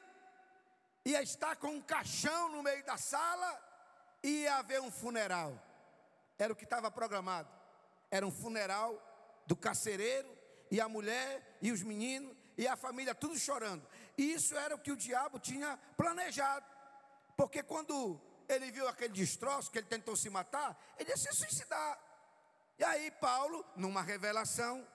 ia 1.05 1.21
estar 1.21 1.55
com 1.55 1.69
um 1.69 1.81
caixão 1.81 2.49
no 2.49 2.61
meio 2.61 2.83
da 2.85 2.97
sala 2.97 3.59
e 4.23 4.43
ia 4.43 4.57
haver 4.57 4.81
um 4.81 4.91
funeral. 4.91 5.59
Era 6.37 6.53
o 6.53 6.55
que 6.55 6.63
estava 6.63 6.91
programado. 6.91 7.49
Era 8.09 8.25
um 8.25 8.31
funeral 8.31 9.01
do 9.47 9.55
carcereiro 9.55 10.29
e 10.69 10.79
a 10.79 10.87
mulher 10.87 11.57
e 11.61 11.71
os 11.71 11.81
meninos 11.81 12.35
e 12.57 12.67
a 12.67 12.75
família 12.75 13.15
tudo 13.15 13.37
chorando. 13.39 13.87
E 14.17 14.33
isso 14.33 14.55
era 14.55 14.75
o 14.75 14.79
que 14.79 14.91
o 14.91 14.97
diabo 14.97 15.39
tinha 15.39 15.77
planejado. 15.97 16.65
Porque 17.35 17.63
quando 17.63 18.21
ele 18.47 18.71
viu 18.71 18.87
aquele 18.87 19.13
destroço, 19.13 19.71
que 19.71 19.79
ele 19.79 19.87
tentou 19.87 20.15
se 20.15 20.29
matar, 20.29 20.77
ele 20.99 21.09
ia 21.09 21.17
se 21.17 21.31
suicidar. 21.33 21.99
E 22.77 22.83
aí, 22.83 23.11
Paulo, 23.11 23.65
numa 23.75 24.01
revelação, 24.01 24.85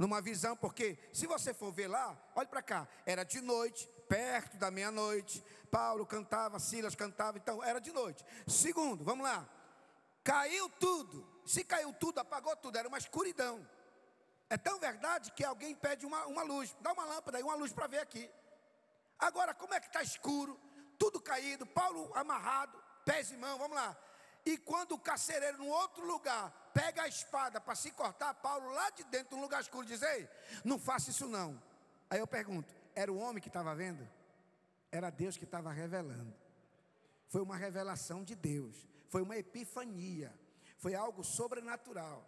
numa 0.00 0.22
visão, 0.22 0.56
porque 0.56 0.98
se 1.12 1.26
você 1.26 1.52
for 1.52 1.70
ver 1.70 1.86
lá, 1.86 2.16
olhe 2.34 2.48
para 2.48 2.62
cá, 2.62 2.88
era 3.04 3.22
de 3.22 3.40
noite, 3.40 3.86
perto 4.08 4.56
da 4.56 4.70
meia-noite, 4.70 5.44
Paulo 5.70 6.06
cantava, 6.06 6.58
Silas 6.58 6.94
cantava, 6.94 7.36
então 7.36 7.62
era 7.62 7.78
de 7.78 7.92
noite. 7.92 8.24
Segundo, 8.46 9.04
vamos 9.04 9.24
lá, 9.24 9.46
caiu 10.24 10.70
tudo, 10.70 11.26
se 11.44 11.62
caiu 11.62 11.92
tudo, 11.92 12.18
apagou 12.18 12.56
tudo, 12.56 12.78
era 12.78 12.88
uma 12.88 12.96
escuridão. 12.96 13.68
É 14.48 14.56
tão 14.56 14.80
verdade 14.80 15.32
que 15.32 15.44
alguém 15.44 15.74
pede 15.74 16.06
uma, 16.06 16.24
uma 16.24 16.42
luz, 16.42 16.74
dá 16.80 16.92
uma 16.92 17.04
lâmpada 17.04 17.36
aí, 17.36 17.44
uma 17.44 17.54
luz 17.54 17.70
para 17.70 17.86
ver 17.86 17.98
aqui. 17.98 18.28
Agora, 19.18 19.52
como 19.52 19.74
é 19.74 19.80
que 19.80 19.88
está 19.88 20.02
escuro? 20.02 20.58
tudo 21.00 21.18
caído, 21.18 21.64
Paulo 21.64 22.12
amarrado, 22.14 22.78
pés 23.06 23.30
e 23.30 23.36
mãos, 23.38 23.58
vamos 23.58 23.74
lá. 23.74 23.96
E 24.44 24.58
quando 24.58 24.92
o 24.92 24.98
carcereiro, 24.98 25.56
no 25.56 25.66
outro 25.68 26.06
lugar, 26.06 26.52
pega 26.72 27.02
a 27.02 27.08
espada 27.08 27.60
para 27.60 27.74
se 27.74 27.90
cortar, 27.90 28.34
Paulo 28.34 28.70
lá 28.70 28.90
de 28.90 29.04
dentro, 29.04 29.36
num 29.36 29.42
lugar 29.42 29.60
escuro, 29.60 29.86
diz: 29.86 30.02
Ei, 30.02 30.28
não 30.64 30.78
faça 30.78 31.10
isso 31.10 31.26
não. 31.26 31.60
Aí 32.08 32.18
eu 32.18 32.26
pergunto: 32.26 32.74
era 32.94 33.12
o 33.12 33.18
homem 33.18 33.40
que 33.40 33.48
estava 33.48 33.74
vendo? 33.74 34.08
Era 34.90 35.10
Deus 35.10 35.36
que 35.36 35.44
estava 35.44 35.70
revelando. 35.72 36.34
Foi 37.28 37.42
uma 37.42 37.56
revelação 37.56 38.24
de 38.24 38.34
Deus, 38.34 38.88
foi 39.08 39.22
uma 39.22 39.36
epifania, 39.36 40.34
foi 40.78 40.94
algo 40.94 41.22
sobrenatural. 41.22 42.26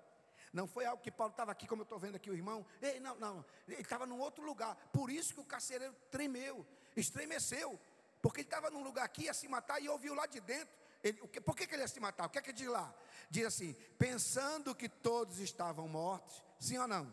Não 0.52 0.66
foi 0.66 0.84
algo 0.84 1.02
que 1.02 1.10
Paulo 1.10 1.30
estava 1.30 1.50
aqui, 1.50 1.66
como 1.66 1.80
eu 1.80 1.84
estou 1.84 1.98
vendo 1.98 2.16
aqui 2.16 2.30
o 2.30 2.34
irmão. 2.34 2.64
Ei, 2.80 3.00
não, 3.00 3.16
não, 3.16 3.44
ele 3.66 3.80
estava 3.80 4.04
num 4.04 4.20
outro 4.20 4.44
lugar. 4.44 4.76
Por 4.92 5.10
isso 5.10 5.32
que 5.34 5.40
o 5.40 5.44
carcereiro 5.44 5.94
tremeu, 6.10 6.66
estremeceu. 6.94 7.80
Porque 8.20 8.40
ele 8.40 8.48
estava 8.48 8.70
num 8.70 8.84
lugar 8.84 9.04
aqui, 9.04 9.24
ia 9.24 9.34
se 9.34 9.48
matar, 9.48 9.82
e 9.82 9.88
ouviu 9.88 10.14
lá 10.14 10.26
de 10.26 10.40
dentro. 10.40 10.81
Ele, 11.02 11.14
por 11.14 11.56
que, 11.56 11.66
que 11.66 11.74
ele 11.74 11.82
ia 11.82 11.88
se 11.88 11.98
matar? 11.98 12.26
O 12.26 12.30
que 12.30 12.38
é 12.38 12.42
que 12.42 12.52
diz 12.52 12.68
lá? 12.68 12.94
Diz 13.28 13.46
assim: 13.46 13.74
pensando 13.98 14.74
que 14.74 14.88
todos 14.88 15.38
estavam 15.38 15.88
mortos, 15.88 16.42
sim 16.58 16.78
ou 16.78 16.86
não? 16.86 17.12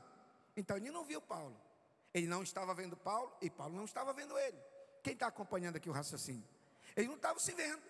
Então 0.55 0.77
ele 0.77 0.91
não 0.91 1.03
viu 1.03 1.21
Paulo. 1.21 1.59
Ele 2.13 2.27
não 2.27 2.43
estava 2.43 2.73
vendo 2.73 2.97
Paulo 2.97 3.35
e 3.41 3.49
Paulo 3.49 3.75
não 3.75 3.85
estava 3.85 4.13
vendo 4.13 4.37
ele. 4.37 4.57
Quem 5.03 5.13
está 5.13 5.27
acompanhando 5.27 5.75
aqui 5.77 5.89
o 5.89 5.93
raciocínio? 5.93 6.47
Ele 6.95 7.07
não 7.07 7.15
estava 7.15 7.39
se 7.39 7.53
vendo. 7.53 7.81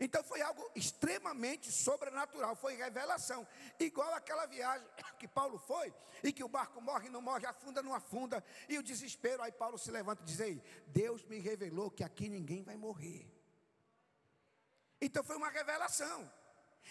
Então 0.00 0.22
foi 0.24 0.42
algo 0.42 0.68
extremamente 0.74 1.70
sobrenatural, 1.70 2.56
foi 2.56 2.74
revelação. 2.74 3.46
Igual 3.78 4.12
aquela 4.14 4.46
viagem 4.46 4.86
que 5.18 5.28
Paulo 5.28 5.58
foi, 5.58 5.94
e 6.24 6.32
que 6.32 6.42
o 6.42 6.48
barco 6.48 6.80
morre, 6.80 7.08
não 7.08 7.22
morre, 7.22 7.46
afunda, 7.46 7.82
não 7.82 7.94
afunda, 7.94 8.44
e 8.68 8.78
o 8.78 8.82
desespero. 8.82 9.42
Aí 9.42 9.52
Paulo 9.52 9.78
se 9.78 9.90
levanta 9.90 10.22
e 10.22 10.26
diz: 10.26 10.40
Ei, 10.40 10.62
Deus 10.88 11.24
me 11.24 11.38
revelou 11.38 11.90
que 11.90 12.02
aqui 12.02 12.28
ninguém 12.28 12.62
vai 12.62 12.76
morrer. 12.76 13.31
Então 15.02 15.22
foi 15.22 15.36
uma 15.36 15.50
revelação. 15.50 16.32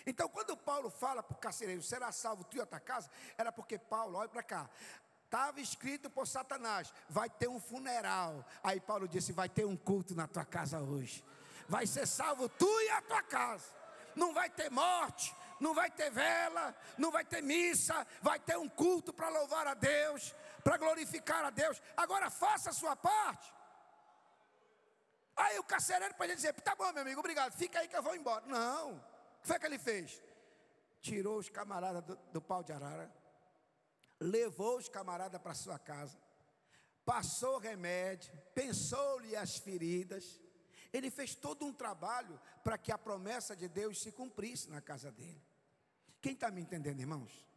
Então, 0.06 0.30
quando 0.30 0.56
Paulo 0.56 0.92
fala 0.92 1.24
para 1.24 1.36
o 1.36 1.40
carcereiro, 1.40 1.82
será 1.82 2.12
salvo 2.12 2.44
tu 2.44 2.58
e 2.58 2.62
a 2.62 2.66
tua 2.66 2.80
casa, 2.80 3.10
era 3.38 3.52
porque 3.52 3.80
Paulo, 3.80 4.18
olha 4.18 4.30
para 4.30 4.44
cá, 4.44 4.70
estava 5.26 5.60
escrito 5.60 6.10
por 6.10 6.28
Satanás, 6.28 6.94
vai 7.10 7.30
ter 7.30 7.50
um 7.50 7.60
funeral. 7.60 8.46
Aí 8.64 8.80
Paulo 8.80 9.08
disse: 9.08 9.34
vai 9.34 9.50
ter 9.50 9.66
um 9.66 9.76
culto 9.76 10.14
na 10.14 10.28
tua 10.28 10.46
casa 10.46 10.80
hoje 10.80 11.24
vai 11.72 11.88
ser 11.88 12.06
salvo 12.06 12.50
tu 12.50 12.70
e 12.82 12.90
a 12.90 13.02
tua 13.02 13.24
casa. 13.24 13.74
Não 14.14 14.34
vai 14.34 14.50
ter 14.50 14.70
morte, 14.70 15.34
não 15.58 15.74
vai 15.74 15.90
ter 15.90 16.12
vela, 16.12 16.76
não 16.98 17.10
vai 17.10 17.24
ter 17.24 17.42
missa, 17.42 18.06
vai 18.22 18.38
ter 18.38 18.58
um 18.58 18.68
culto 18.68 19.14
para 19.14 19.30
louvar 19.30 19.66
a 19.66 19.74
Deus, 19.74 20.36
para 20.66 20.76
glorificar 20.76 21.46
a 21.46 21.50
Deus. 21.50 21.82
Agora 21.96 22.30
faça 22.30 22.72
a 22.72 22.74
sua 22.74 22.94
parte. 22.94 23.54
Aí 25.36 25.58
o 25.60 25.64
carcereiro 25.64 26.16
pode 26.16 26.36
dizer: 26.36 26.54
tá 26.62 26.76
bom, 26.76 26.92
meu 26.92 27.02
amigo, 27.02 27.20
obrigado, 27.20 27.54
fica 27.54 27.80
aí 27.80 27.88
que 27.88 27.96
eu 27.96 28.04
vou 28.04 28.16
embora. 28.16 28.46
Não, 28.46 28.96
o 28.96 29.42
que 29.42 29.48
foi 29.48 29.60
que 29.60 29.66
ele 29.66 29.80
fez? 29.80 30.22
Tirou 31.02 31.38
os 31.38 31.50
camaradas 31.50 32.04
do, 32.04 32.16
do 32.32 32.42
pau 32.42 32.64
de 32.64 32.72
arara, 32.72 33.12
levou 34.20 34.78
os 34.78 34.88
camaradas 34.88 35.42
para 35.42 35.54
sua 35.54 35.80
casa, 35.80 36.18
passou 37.06 37.58
remédio, 37.58 38.32
pensou-lhe 38.54 39.36
as 39.36 39.58
feridas, 39.58 40.40
ele 40.94 41.10
fez 41.10 41.34
todo 41.34 41.66
um 41.66 41.74
trabalho 41.74 42.40
para 42.64 42.78
que 42.78 42.92
a 42.92 42.98
promessa 42.98 43.56
de 43.56 43.68
Deus 43.68 44.02
se 44.02 44.12
cumprisse 44.12 44.70
na 44.70 44.82
casa 44.82 45.12
dele. 45.12 45.42
Quem 46.22 46.34
está 46.34 46.52
me 46.52 46.62
entendendo, 46.62 47.00
irmãos? 47.00 47.48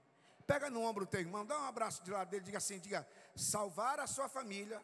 Pega 0.46 0.70
no 0.70 0.82
ombro 0.82 1.04
do 1.04 1.10
teu 1.10 1.20
irmão, 1.20 1.44
dá 1.44 1.58
um 1.58 1.64
abraço 1.64 2.02
de 2.02 2.10
lado 2.10 2.28
dele, 2.30 2.44
diga 2.44 2.58
assim: 2.58 2.78
diga, 2.78 3.06
salvar 3.34 3.98
a 3.98 4.06
sua 4.06 4.28
família 4.28 4.80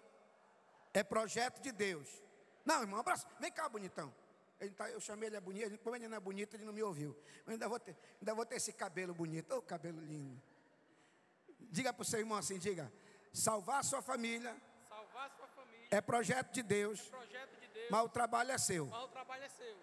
é 0.92 1.02
projeto 1.02 1.60
de 1.60 1.72
Deus. 1.72 2.08
Não, 2.64 2.82
irmão, 2.82 3.00
abraço, 3.00 3.26
vem 3.38 3.50
cá, 3.50 3.68
bonitão. 3.68 4.12
Tá, 4.76 4.90
eu 4.90 5.00
chamei 5.00 5.28
ele 5.28 5.36
é 5.36 5.40
bonito, 5.40 5.78
como 5.78 5.96
ele 5.96 6.06
não 6.06 6.16
é 6.16 6.20
bonito, 6.20 6.54
ele 6.54 6.64
não 6.64 6.72
me 6.72 6.82
ouviu. 6.82 7.16
Eu 7.46 7.52
ainda 7.52 7.68
vou 7.68 7.80
ter, 7.80 7.96
ainda 8.20 8.34
vou 8.34 8.44
ter 8.44 8.56
esse 8.56 8.72
cabelo 8.72 9.14
bonito, 9.14 9.54
oh, 9.54 9.62
cabelo 9.62 10.00
lindo. 10.00 10.40
Diga 11.58 11.92
para 11.92 12.02
o 12.02 12.04
seu 12.04 12.20
irmão 12.20 12.36
assim: 12.36 12.58
diga, 12.58 12.92
salvar 13.32 13.80
a 13.80 13.82
sua 13.82 14.02
família, 14.02 14.54
salvar 14.88 15.30
sua 15.30 15.48
família 15.48 15.88
é 15.90 16.00
projeto 16.00 16.52
de 16.52 16.62
Deus. 16.62 17.00
É 17.00 17.10
projeto 17.10 17.60
mas 17.90 18.04
o 18.04 18.08
trabalho 18.08 18.52
é 18.52 18.58
seu. 18.58 18.86
Mas 18.86 19.04
o 19.04 19.08
trabalho 19.08 19.42
é 19.42 19.48
seu. 19.48 19.76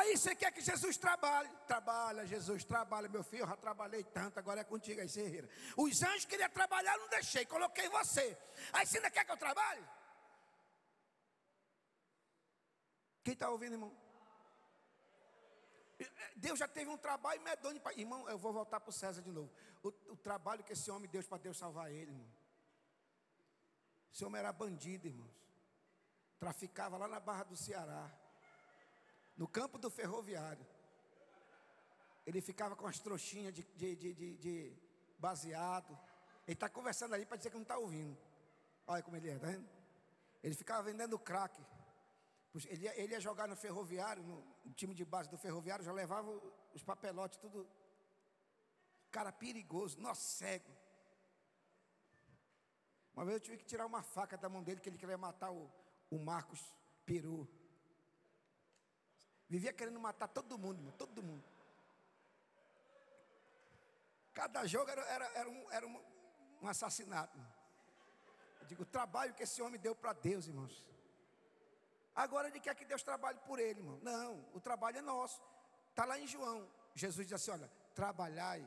Aí 0.00 0.16
você 0.16 0.34
quer 0.34 0.50
que 0.50 0.62
Jesus 0.62 0.96
trabalhe? 0.96 1.50
Trabalha, 1.66 2.26
Jesus, 2.26 2.64
trabalha, 2.64 3.06
meu 3.06 3.22
filho. 3.22 3.42
Eu 3.42 3.48
já 3.48 3.56
trabalhei 3.56 4.02
tanto, 4.02 4.38
agora 4.38 4.62
é 4.62 4.64
contigo 4.64 4.98
aí, 4.98 5.08
Serreira. 5.08 5.46
Os 5.76 6.02
anjos 6.02 6.24
queriam 6.24 6.48
trabalhar, 6.48 6.96
não 6.96 7.08
deixei, 7.10 7.44
coloquei 7.44 7.86
você. 7.90 8.36
Aí 8.72 8.86
você 8.86 8.96
ainda 8.96 9.10
quer 9.10 9.26
que 9.26 9.32
eu 9.32 9.36
trabalhe? 9.36 9.86
Quem 13.22 13.34
está 13.34 13.50
ouvindo, 13.50 13.74
irmão? 13.74 13.94
Deus 16.34 16.58
já 16.58 16.66
teve 16.66 16.88
um 16.88 16.96
trabalho 16.96 17.42
medonho. 17.42 17.78
Irmão, 17.94 18.26
eu 18.26 18.38
vou 18.38 18.54
voltar 18.54 18.80
para 18.80 18.88
o 18.88 18.92
César 18.92 19.20
de 19.20 19.30
novo. 19.30 19.52
O, 19.82 19.88
o, 20.12 20.16
trabalho 20.16 20.64
que 20.64 20.72
esse 20.72 20.90
homem 20.90 21.10
deu 21.10 21.22
para 21.24 21.36
Deus 21.36 21.58
salvar 21.58 21.92
ele, 21.92 22.10
irmão. 22.10 22.32
Esse 24.14 24.24
homem 24.24 24.38
era 24.38 24.50
bandido, 24.50 25.06
irmãos. 25.06 25.36
Traficava 26.38 26.96
lá 26.96 27.06
na 27.06 27.20
Barra 27.20 27.44
do 27.44 27.54
Ceará 27.54 28.10
no 29.40 29.48
campo 29.48 29.78
do 29.78 29.90
ferroviário. 29.90 30.66
Ele 32.26 32.42
ficava 32.42 32.76
com 32.76 32.86
as 32.86 32.98
trouxinhas 32.98 33.54
de, 33.54 33.62
de, 33.74 33.96
de, 33.96 34.36
de, 34.36 34.76
baseado. 35.18 35.98
Ele 36.46 36.52
está 36.52 36.68
conversando 36.68 37.14
ali 37.14 37.24
para 37.24 37.38
dizer 37.38 37.48
que 37.48 37.56
não 37.56 37.62
está 37.62 37.78
ouvindo. 37.78 38.18
Olha 38.86 39.02
como 39.02 39.16
ele 39.16 39.30
é, 39.30 39.38
tá 39.38 39.46
vendo? 39.46 39.66
Ele 40.42 40.54
ficava 40.54 40.82
vendendo 40.82 41.18
crack. 41.18 41.58
Ele 42.66 42.84
ia, 42.84 43.00
ele 43.00 43.14
ia 43.14 43.20
jogar 43.20 43.48
no 43.48 43.56
ferroviário, 43.56 44.22
no, 44.22 44.44
no 44.62 44.74
time 44.74 44.94
de 44.94 45.06
base 45.06 45.30
do 45.30 45.38
ferroviário, 45.38 45.86
já 45.86 45.92
levava 45.92 46.30
os 46.74 46.82
papelotes, 46.82 47.38
tudo. 47.38 47.66
Cara 49.10 49.32
perigoso, 49.32 49.98
nossa, 49.98 50.20
cego. 50.20 50.70
Uma 53.14 53.24
vez 53.24 53.36
eu 53.36 53.40
tive 53.40 53.56
que 53.56 53.64
tirar 53.64 53.86
uma 53.86 54.02
faca 54.02 54.36
da 54.36 54.50
mão 54.50 54.62
dele, 54.62 54.80
que 54.82 54.88
ele 54.90 54.98
queria 54.98 55.16
matar 55.16 55.50
o, 55.50 55.72
o 56.10 56.18
Marcos 56.18 56.60
Peru. 57.06 57.48
Vivia 59.50 59.72
querendo 59.72 59.98
matar 59.98 60.28
todo 60.28 60.56
mundo, 60.56 60.92
todo 60.96 61.20
mundo. 61.20 61.44
Cada 64.32 64.64
jogo 64.64 64.88
era, 64.88 65.02
era, 65.02 65.24
era, 65.34 65.50
um, 65.50 65.70
era 65.72 65.86
um, 65.88 66.00
um 66.62 66.68
assassinato. 66.68 67.36
Eu 68.60 68.66
digo, 68.68 68.84
o 68.84 68.86
trabalho 68.86 69.34
que 69.34 69.42
esse 69.42 69.60
homem 69.60 69.80
deu 69.80 69.92
para 69.92 70.12
Deus, 70.12 70.46
irmãos. 70.46 70.86
Agora 72.14 72.46
ele 72.46 72.60
quer 72.60 72.76
que 72.76 72.84
Deus 72.84 73.02
trabalhe 73.02 73.40
por 73.40 73.58
ele, 73.58 73.80
irmão. 73.80 73.98
Não, 74.02 74.46
o 74.54 74.60
trabalho 74.60 74.98
é 74.98 75.02
nosso. 75.02 75.42
Está 75.88 76.04
lá 76.04 76.16
em 76.16 76.28
João. 76.28 76.70
Jesus 76.94 77.26
diz 77.26 77.34
assim: 77.34 77.50
olha, 77.50 77.68
trabalhai 77.92 78.64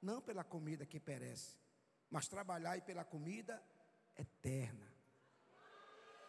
não 0.00 0.22
pela 0.22 0.44
comida 0.44 0.86
que 0.86 1.00
perece, 1.00 1.58
mas 2.08 2.28
trabalhai 2.28 2.80
pela 2.80 3.04
comida 3.04 3.60
eterna. 4.16 4.86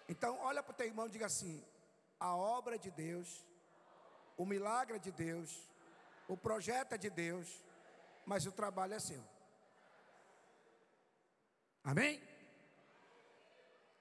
Então, 0.10 0.40
olha 0.40 0.64
para 0.64 0.72
o 0.72 0.76
teu 0.76 0.88
irmão 0.88 1.06
e 1.06 1.12
diga 1.12 1.28
assim: 1.28 1.64
a 2.20 2.36
obra 2.36 2.80
de 2.80 2.90
Deus 2.90 3.46
o 4.38 4.46
milagre 4.46 4.96
é 4.96 5.00
de 5.00 5.12
Deus, 5.12 5.70
o 6.28 6.38
projeto 6.38 6.94
é 6.94 6.98
de 6.98 7.10
Deus, 7.10 7.64
mas 8.26 8.46
o 8.46 8.52
trabalho 8.52 8.94
é 8.94 9.00
seu. 9.00 9.24
Amém? 11.84 12.22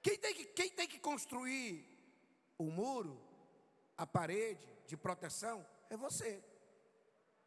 Quem 0.02 0.18
tem 0.18 0.34
que, 0.34 0.44
quem 0.46 0.70
tem 0.70 0.88
que 0.88 0.98
construir 0.98 1.86
o 2.56 2.64
muro, 2.64 3.20
a 3.96 4.06
parede 4.06 4.66
de 4.86 4.96
proteção, 4.96 5.66
é 5.88 5.96
você. 5.96 6.42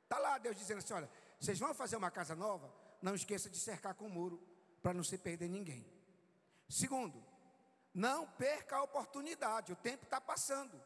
Está 0.04 0.20
lá 0.20 0.38
Deus 0.38 0.58
dizendo 0.58 0.80
assim: 0.80 0.94
olha, 0.94 1.10
vocês 1.40 1.58
vão 1.58 1.74
fazer 1.74 1.96
uma 1.96 2.12
casa 2.12 2.36
nova, 2.36 2.74
não 3.02 3.16
esqueça 3.16 3.50
de 3.50 3.58
cercar 3.58 3.96
com 3.96 4.06
o 4.06 4.10
muro, 4.10 4.42
para 4.82 4.94
não 4.94 5.04
se 5.04 5.18
perder 5.18 5.50
ninguém. 5.50 5.86
Segundo, 6.70 7.24
não 7.94 8.28
perca 8.28 8.78
a 8.78 8.84
oportunidade, 8.84 9.72
o 9.72 9.76
tempo 9.76 10.04
está 10.04 10.20
passando, 10.20 10.80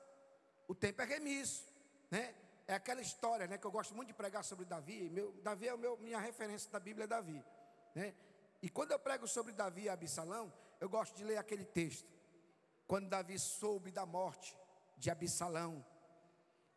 o 0.67 0.75
tempo 0.75 1.01
é 1.01 1.05
remisso 1.05 1.76
né? 2.09 2.35
É 2.67 2.73
aquela 2.73 3.01
história, 3.01 3.47
né, 3.47 3.57
que 3.57 3.65
eu 3.65 3.71
gosto 3.71 3.95
muito 3.95 4.09
de 4.09 4.13
pregar 4.13 4.43
sobre 4.43 4.65
Davi. 4.65 5.09
Meu, 5.09 5.31
Davi 5.41 5.67
é 5.67 5.73
o 5.73 5.77
meu, 5.77 5.97
minha 5.97 6.19
referência 6.19 6.69
da 6.69 6.79
Bíblia, 6.79 7.05
é 7.05 7.07
Davi, 7.07 7.43
né? 7.95 8.13
E 8.61 8.69
quando 8.69 8.91
eu 8.91 8.99
prego 8.99 9.27
sobre 9.27 9.53
Davi 9.53 9.83
e 9.83 9.89
Absalão, 9.89 10.51
eu 10.79 10.89
gosto 10.89 11.15
de 11.15 11.23
ler 11.23 11.37
aquele 11.37 11.63
texto. 11.63 12.11
Quando 12.85 13.07
Davi 13.07 13.39
soube 13.39 13.91
da 13.91 14.05
morte 14.05 14.57
de 14.97 15.09
Absalão, 15.09 15.85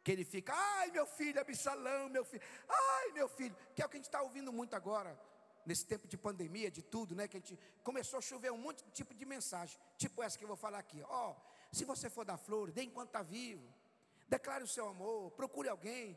que 0.04 0.12
ele 0.12 0.24
fica, 0.24 0.52
ai 0.54 0.90
meu 0.90 1.06
filho, 1.06 1.40
Absalão, 1.40 2.08
meu 2.08 2.24
filho, 2.24 2.42
ai 2.68 3.12
meu 3.12 3.28
filho, 3.28 3.56
que 3.74 3.82
é 3.82 3.86
o 3.86 3.88
que 3.88 3.96
a 3.96 3.98
gente 3.98 4.06
está 4.06 4.22
ouvindo 4.22 4.52
muito 4.52 4.74
agora, 4.76 5.18
nesse 5.66 5.86
tempo 5.86 6.06
de 6.06 6.16
pandemia, 6.16 6.70
de 6.70 6.82
tudo, 6.82 7.14
né? 7.14 7.26
Que 7.26 7.36
a 7.36 7.40
gente 7.40 7.58
começou 7.82 8.18
a 8.18 8.22
chover 8.22 8.52
um 8.52 8.58
monte 8.58 8.84
de 8.84 8.90
tipo 8.90 9.14
de 9.14 9.24
mensagem, 9.24 9.78
tipo 9.96 10.22
essa 10.22 10.38
que 10.38 10.44
eu 10.44 10.48
vou 10.48 10.56
falar 10.56 10.78
aqui. 10.78 11.02
Ó, 11.02 11.30
oh, 11.30 11.36
se 11.74 11.84
você 11.84 12.08
for 12.08 12.24
dar 12.24 12.36
flor, 12.36 12.70
dê 12.70 12.82
enquanto 12.82 13.08
está 13.08 13.22
vivo. 13.22 13.66
Declare 14.30 14.62
o 14.62 14.68
seu 14.68 14.86
amor, 14.86 15.32
procure 15.32 15.68
alguém, 15.68 16.16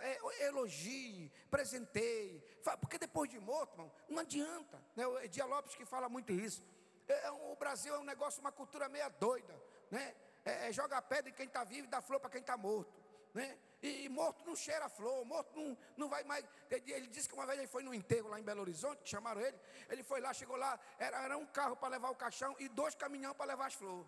é, 0.00 0.46
elogie, 0.46 1.28
presenteie, 1.50 2.40
porque 2.80 2.96
depois 2.98 3.28
de 3.28 3.40
morto, 3.40 3.72
irmão, 3.72 3.92
não 4.08 4.20
adianta. 4.20 4.80
Né? 4.94 5.04
O 5.04 5.18
Edia 5.18 5.44
Lopes 5.44 5.74
que 5.74 5.84
fala 5.84 6.08
muito 6.08 6.32
isso. 6.32 6.62
É, 7.08 7.26
é 7.26 7.30
o 7.32 7.56
Brasil 7.56 7.92
é 7.92 7.98
um 7.98 8.04
negócio, 8.04 8.40
uma 8.40 8.52
cultura 8.52 8.88
meia 8.88 9.08
doida. 9.08 9.60
Né? 9.90 10.14
É, 10.44 10.68
é 10.68 10.72
joga 10.72 11.02
pedra 11.02 11.30
em 11.30 11.34
quem 11.34 11.46
está 11.46 11.64
vivo 11.64 11.88
e 11.88 11.90
dá 11.90 12.00
flor 12.00 12.20
para 12.20 12.30
quem 12.30 12.40
está 12.40 12.56
morto. 12.56 13.02
Né? 13.34 13.58
E, 13.82 14.04
e, 14.04 14.08
morto 14.08 14.44
não 14.46 14.54
cheira 14.54 14.88
flor, 14.88 15.24
morto 15.24 15.58
não, 15.58 15.76
não 15.96 16.08
vai 16.08 16.22
mais. 16.22 16.44
Ele, 16.70 16.92
ele, 16.92 17.06
disse 17.08 17.28
que 17.28 17.34
uma 17.34 17.44
vez 17.44 17.58
ele 17.58 17.66
foi 17.66 17.82
no 17.82 17.92
enterro 17.92 18.28
lá 18.28 18.38
em 18.38 18.44
Belo 18.44 18.60
Horizonte, 18.60 19.00
chamaram 19.10 19.40
ele. 19.40 19.58
Ele 19.88 20.04
foi 20.04 20.20
lá, 20.20 20.32
chegou 20.32 20.56
lá, 20.56 20.78
era, 20.96 21.24
era 21.24 21.36
um 21.36 21.46
carro 21.46 21.74
para 21.74 21.88
levar 21.88 22.10
o 22.10 22.14
caixão 22.14 22.54
e 22.60 22.68
dois 22.68 22.94
caminhão 22.94 23.34
para 23.34 23.46
levar 23.46 23.66
as 23.66 23.74
flores. 23.74 24.06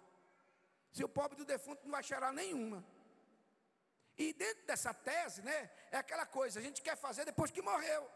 Se 0.92 1.02
o 1.02 1.08
pobre 1.08 1.36
do 1.36 1.44
defunto 1.44 1.82
não 1.82 1.90
vai 1.90 2.04
cheirar 2.04 2.32
nenhuma. 2.32 2.84
E 4.20 4.34
dentro 4.34 4.66
dessa 4.66 4.92
tese, 4.92 5.40
né, 5.40 5.70
é 5.90 5.96
aquela 5.96 6.26
coisa, 6.26 6.60
a 6.60 6.62
gente 6.62 6.82
quer 6.82 6.94
fazer 6.94 7.24
depois 7.24 7.50
que 7.50 7.62
morreu, 7.62 8.06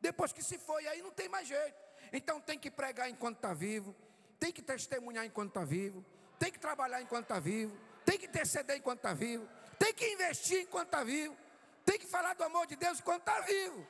depois 0.00 0.32
que 0.32 0.42
se 0.42 0.58
foi, 0.58 0.88
aí 0.88 1.00
não 1.00 1.12
tem 1.12 1.28
mais 1.28 1.46
jeito. 1.46 1.78
Então 2.12 2.40
tem 2.40 2.58
que 2.58 2.68
pregar 2.68 3.08
enquanto 3.08 3.36
está 3.36 3.54
vivo, 3.54 3.94
tem 4.40 4.50
que 4.50 4.60
testemunhar 4.60 5.24
enquanto 5.24 5.50
está 5.50 5.64
vivo, 5.64 6.04
tem 6.36 6.50
que 6.50 6.58
trabalhar 6.58 7.00
enquanto 7.00 7.26
está 7.26 7.38
vivo, 7.38 7.78
tem 8.04 8.18
que 8.18 8.26
interceder 8.26 8.76
enquanto 8.76 8.98
está 8.98 9.14
vivo, 9.14 9.48
tem 9.78 9.94
que 9.94 10.04
investir 10.14 10.62
enquanto 10.62 10.86
está 10.88 11.04
vivo, 11.04 11.36
tem 11.84 11.96
que 11.96 12.08
falar 12.08 12.34
do 12.34 12.42
amor 12.42 12.66
de 12.66 12.74
Deus 12.74 12.98
enquanto 12.98 13.20
está 13.20 13.40
vivo. 13.42 13.86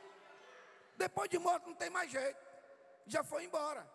Depois 0.99 1.31
de 1.31 1.39
morto 1.39 1.69
não 1.69 1.75
tem 1.75 1.89
mais 1.89 2.11
jeito, 2.11 2.37
já 3.07 3.25
foi 3.25 3.45
embora. 3.45 3.91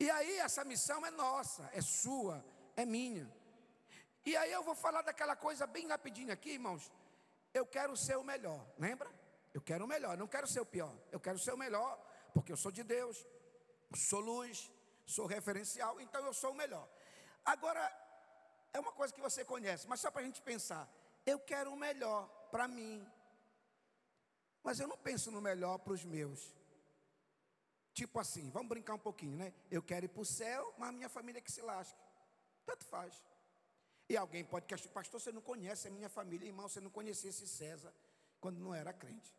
E 0.00 0.10
aí 0.10 0.38
essa 0.40 0.64
missão 0.64 1.06
é 1.06 1.10
nossa, 1.12 1.70
é 1.72 1.80
sua, 1.80 2.44
é 2.74 2.84
minha. 2.84 3.30
E 4.28 4.36
aí 4.36 4.52
eu 4.52 4.62
vou 4.62 4.74
falar 4.74 5.00
daquela 5.00 5.34
coisa 5.34 5.66
bem 5.66 5.86
rapidinho 5.88 6.30
aqui, 6.30 6.50
irmãos. 6.50 6.92
Eu 7.54 7.64
quero 7.64 7.96
ser 7.96 8.16
o 8.18 8.22
melhor, 8.22 8.60
lembra? 8.78 9.10
Eu 9.54 9.62
quero 9.68 9.86
o 9.86 9.88
melhor, 9.88 10.18
não 10.18 10.28
quero 10.28 10.46
ser 10.46 10.60
o 10.60 10.66
pior. 10.66 10.94
Eu 11.10 11.18
quero 11.18 11.38
ser 11.38 11.52
o 11.54 11.56
melhor, 11.56 11.98
porque 12.34 12.52
eu 12.52 12.56
sou 12.58 12.70
de 12.70 12.82
Deus, 12.82 13.26
sou 13.96 14.20
luz, 14.20 14.70
sou 15.06 15.24
referencial, 15.24 15.98
então 15.98 16.22
eu 16.26 16.34
sou 16.34 16.50
o 16.50 16.54
melhor. 16.54 16.86
Agora, 17.42 17.82
é 18.74 18.78
uma 18.78 18.92
coisa 18.92 19.14
que 19.14 19.20
você 19.28 19.46
conhece, 19.46 19.88
mas 19.88 20.00
só 20.00 20.10
para 20.10 20.20
a 20.20 20.24
gente 20.26 20.42
pensar. 20.42 20.86
Eu 21.24 21.38
quero 21.38 21.72
o 21.72 21.76
melhor 21.86 22.28
para 22.50 22.68
mim, 22.68 23.10
mas 24.62 24.78
eu 24.78 24.86
não 24.86 24.98
penso 24.98 25.30
no 25.30 25.40
melhor 25.40 25.78
para 25.78 25.94
os 25.94 26.04
meus. 26.04 26.54
Tipo 27.94 28.20
assim, 28.20 28.50
vamos 28.50 28.68
brincar 28.68 28.92
um 28.92 29.04
pouquinho, 29.08 29.38
né? 29.38 29.54
Eu 29.70 29.82
quero 29.82 30.04
ir 30.04 30.10
para 30.10 30.20
o 30.20 30.26
céu, 30.26 30.74
mas 30.76 30.92
minha 30.92 31.08
família 31.08 31.40
que 31.40 31.50
se 31.50 31.62
lasque. 31.62 31.98
Tanto 32.66 32.84
faz. 32.84 33.14
E 34.08 34.16
alguém 34.16 34.44
pode 34.44 34.66
questionar, 34.66 34.94
pastor, 34.94 35.20
você 35.20 35.30
não 35.30 35.42
conhece 35.42 35.88
a 35.88 35.90
minha 35.90 36.08
família, 36.08 36.46
irmão, 36.46 36.68
você 36.68 36.80
não 36.80 36.90
conhecia 36.90 37.28
esse 37.28 37.46
César 37.46 37.92
quando 38.40 38.58
não 38.58 38.74
era 38.74 38.92
crente. 38.92 39.36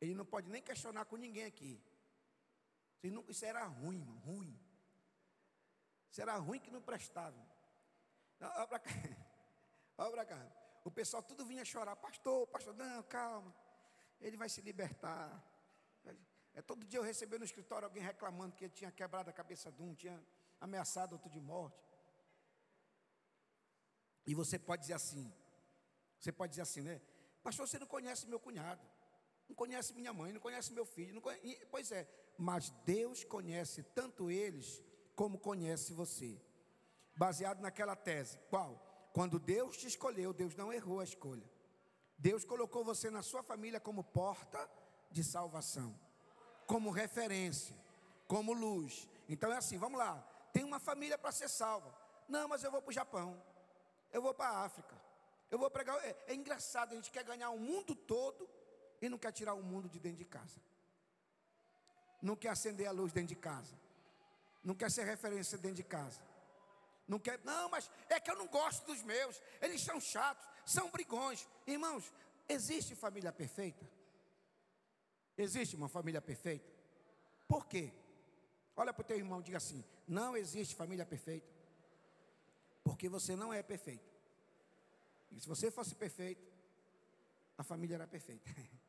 Ele 0.00 0.14
não 0.14 0.24
pode 0.24 0.50
nem 0.50 0.60
questionar 0.60 1.04
com 1.04 1.16
ninguém 1.16 1.44
aqui. 1.44 1.80
Isso 3.28 3.44
era 3.44 3.64
ruim, 3.64 3.98
irmão, 3.98 4.18
ruim. 4.18 4.58
Isso 6.10 6.20
era 6.20 6.36
ruim 6.36 6.58
que 6.58 6.70
não 6.70 6.82
prestava. 6.82 7.36
Olha 8.40 8.66
para 8.66 8.78
cá. 8.80 8.90
Olha 9.98 10.10
para 10.10 10.24
cá. 10.24 10.52
O 10.84 10.90
pessoal 10.90 11.22
tudo 11.22 11.44
vinha 11.44 11.64
chorar. 11.64 11.94
Pastor, 11.94 12.46
pastor, 12.48 12.74
não, 12.74 13.02
calma. 13.04 13.54
Ele 14.20 14.36
vai 14.36 14.48
se 14.48 14.60
libertar. 14.60 15.42
É, 16.54 16.60
todo 16.60 16.84
dia 16.84 16.98
eu 16.98 17.04
recebia 17.04 17.38
no 17.38 17.44
escritório 17.44 17.86
alguém 17.86 18.02
reclamando 18.02 18.54
que 18.56 18.64
ele 18.64 18.72
tinha 18.72 18.90
quebrado 18.90 19.30
a 19.30 19.32
cabeça 19.32 19.70
de 19.70 19.82
um, 19.82 19.94
tinha 19.94 20.22
ameaçado 20.60 21.12
outro 21.12 21.30
de 21.30 21.40
morte. 21.40 21.91
E 24.26 24.34
você 24.34 24.58
pode 24.58 24.82
dizer 24.82 24.94
assim, 24.94 25.32
você 26.18 26.30
pode 26.30 26.50
dizer 26.50 26.62
assim, 26.62 26.82
né? 26.82 27.00
Pastor, 27.42 27.66
você 27.66 27.78
não 27.78 27.86
conhece 27.86 28.26
meu 28.26 28.38
cunhado, 28.38 28.80
não 29.48 29.56
conhece 29.56 29.92
minha 29.94 30.12
mãe, 30.12 30.32
não 30.32 30.40
conhece 30.40 30.72
meu 30.72 30.86
filho, 30.86 31.20
conhece... 31.20 31.66
pois 31.70 31.90
é, 31.90 32.08
mas 32.38 32.70
Deus 32.84 33.24
conhece 33.24 33.82
tanto 33.82 34.30
eles 34.30 34.80
como 35.16 35.38
conhece 35.38 35.92
você. 35.92 36.40
Baseado 37.16 37.60
naquela 37.60 37.96
tese, 37.96 38.38
qual? 38.48 39.10
Quando 39.12 39.38
Deus 39.38 39.76
te 39.76 39.86
escolheu, 39.86 40.32
Deus 40.32 40.54
não 40.54 40.72
errou 40.72 41.00
a 41.00 41.04
escolha. 41.04 41.50
Deus 42.16 42.44
colocou 42.44 42.84
você 42.84 43.10
na 43.10 43.22
sua 43.22 43.42
família 43.42 43.80
como 43.80 44.04
porta 44.04 44.70
de 45.10 45.24
salvação, 45.24 45.98
como 46.66 46.90
referência, 46.90 47.76
como 48.28 48.52
luz. 48.52 49.08
Então 49.28 49.52
é 49.52 49.56
assim, 49.56 49.76
vamos 49.76 49.98
lá. 49.98 50.20
Tem 50.52 50.62
uma 50.62 50.78
família 50.78 51.18
para 51.18 51.32
ser 51.32 51.48
salva. 51.48 51.92
Não, 52.28 52.46
mas 52.46 52.62
eu 52.62 52.70
vou 52.70 52.80
para 52.80 52.90
o 52.90 52.94
Japão 52.94 53.42
eu 54.12 54.22
vou 54.22 54.34
para 54.34 54.48
a 54.50 54.64
África, 54.64 54.94
eu 55.50 55.58
vou 55.58 55.70
pregar. 55.70 55.96
É, 56.04 56.16
é 56.28 56.34
engraçado, 56.34 56.92
a 56.92 56.94
gente 56.94 57.10
quer 57.10 57.24
ganhar 57.24 57.50
o 57.50 57.58
mundo 57.58 57.94
todo 57.94 58.48
e 59.00 59.08
não 59.08 59.18
quer 59.18 59.32
tirar 59.32 59.54
o 59.54 59.62
mundo 59.62 59.88
de 59.88 59.98
dentro 59.98 60.18
de 60.18 60.24
casa. 60.24 60.60
Não 62.20 62.36
quer 62.36 62.50
acender 62.50 62.86
a 62.86 62.92
luz 62.92 63.12
dentro 63.12 63.28
de 63.28 63.36
casa. 63.36 63.74
Não 64.62 64.74
quer 64.74 64.90
ser 64.90 65.04
referência 65.04 65.58
dentro 65.58 65.76
de 65.76 65.82
casa. 65.82 66.20
Não 67.08 67.18
quer, 67.18 67.40
não, 67.44 67.68
mas 67.68 67.90
é 68.08 68.20
que 68.20 68.30
eu 68.30 68.36
não 68.36 68.46
gosto 68.46 68.86
dos 68.86 69.02
meus. 69.02 69.42
Eles 69.60 69.82
são 69.82 70.00
chatos, 70.00 70.48
são 70.64 70.88
brigões. 70.90 71.48
Irmãos, 71.66 72.12
existe 72.48 72.94
família 72.94 73.32
perfeita? 73.32 73.84
Existe 75.36 75.74
uma 75.74 75.88
família 75.88 76.22
perfeita? 76.22 76.70
Por 77.48 77.66
quê? 77.66 77.92
Olha 78.76 78.92
para 78.92 79.02
o 79.02 79.04
teu 79.04 79.16
irmão 79.16 79.42
diga 79.42 79.58
assim: 79.58 79.84
não 80.06 80.36
existe 80.36 80.74
família 80.74 81.04
perfeita. 81.04 81.51
Porque 82.82 83.08
você 83.08 83.36
não 83.36 83.52
é 83.52 83.62
perfeito. 83.62 84.10
E 85.30 85.40
se 85.40 85.48
você 85.48 85.70
fosse 85.70 85.94
perfeito, 85.94 86.52
a 87.56 87.62
família 87.62 87.94
era 87.94 88.06
perfeita. 88.06 88.50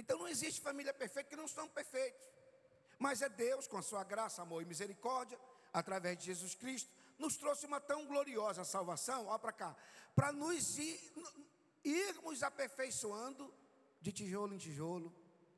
Então 0.00 0.16
não 0.16 0.28
existe 0.28 0.60
família 0.60 0.94
perfeita 0.94 1.28
que 1.28 1.34
não 1.34 1.48
são 1.48 1.68
perfeitos. 1.68 2.22
Mas 3.00 3.20
é 3.20 3.28
Deus, 3.28 3.66
com 3.66 3.76
a 3.76 3.82
sua 3.82 4.04
graça, 4.04 4.40
amor 4.40 4.62
e 4.62 4.64
misericórdia, 4.64 5.36
através 5.72 6.16
de 6.18 6.26
Jesus 6.26 6.54
Cristo, 6.54 6.88
nos 7.18 7.36
trouxe 7.36 7.66
uma 7.66 7.80
tão 7.80 8.06
gloriosa 8.06 8.64
salvação, 8.64 9.26
olha 9.26 9.38
para 9.40 9.52
cá, 9.52 9.76
para 10.14 10.32
nos 10.32 10.78
ir, 10.78 11.00
irmos 11.84 12.44
aperfeiçoando 12.44 13.52
de 14.00 14.12
tijolo 14.12 14.54
em 14.54 14.58
tijolo, 14.58 15.12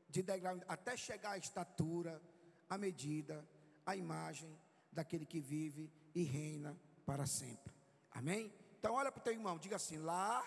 de 0.09 0.23
degrau, 0.23 0.59
até 0.67 0.97
chegar 0.97 1.33
à 1.33 1.39
estatura, 1.39 2.21
à 2.69 2.79
medida, 2.79 3.47
à 3.85 3.95
imagem 3.95 4.59
daquele 4.91 5.27
que 5.27 5.39
vive 5.39 5.91
e 6.15 6.23
reina 6.23 6.77
para 7.07 7.27
sempre. 7.27 7.75
Amém? 8.13 8.53
Então 8.79 8.95
olha 8.95 9.13
para 9.13 9.21
o 9.21 9.23
teu 9.23 9.33
irmão, 9.33 9.59
diga 9.59 9.77
assim: 9.77 9.99
lar, 9.99 10.45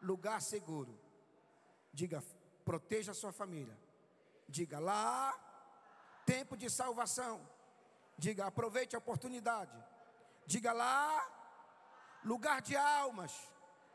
lugar 0.00 0.40
seguro. 0.40 0.98
Diga, 1.92 2.22
proteja 2.64 3.12
a 3.12 3.14
sua 3.14 3.32
família. 3.32 3.78
Diga, 4.48 4.78
lá, 4.78 5.32
tempo 6.26 6.56
de 6.56 6.68
salvação. 6.68 7.48
Diga, 8.18 8.46
aproveite 8.46 8.94
a 8.94 8.98
oportunidade. 8.98 9.76
Diga 10.46 10.72
lá, 10.72 11.24
lugar 12.24 12.60
de 12.60 12.76
almas. 12.76 13.32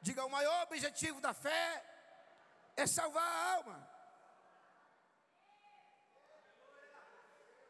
Diga, 0.02 0.26
o 0.26 0.32
maior 0.32 0.64
objetivo 0.64 1.20
da 1.20 1.34
fé 1.34 1.86
é 2.76 2.88
salvar 2.88 3.24
a 3.24 3.54
alma. 3.56 3.89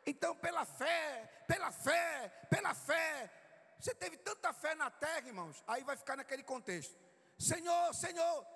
Então, 0.09 0.35
pela 0.35 0.65
fé, 0.65 1.29
pela 1.47 1.71
fé, 1.71 2.29
pela 2.49 2.73
fé, 2.73 3.31
você 3.79 3.93
teve 3.93 4.17
tanta 4.17 4.51
fé 4.51 4.73
na 4.73 4.89
terra, 4.89 5.27
irmãos, 5.27 5.63
aí 5.67 5.83
vai 5.83 5.95
ficar 5.95 6.15
naquele 6.17 6.41
contexto: 6.41 6.97
Senhor, 7.37 7.93
Senhor, 7.93 8.47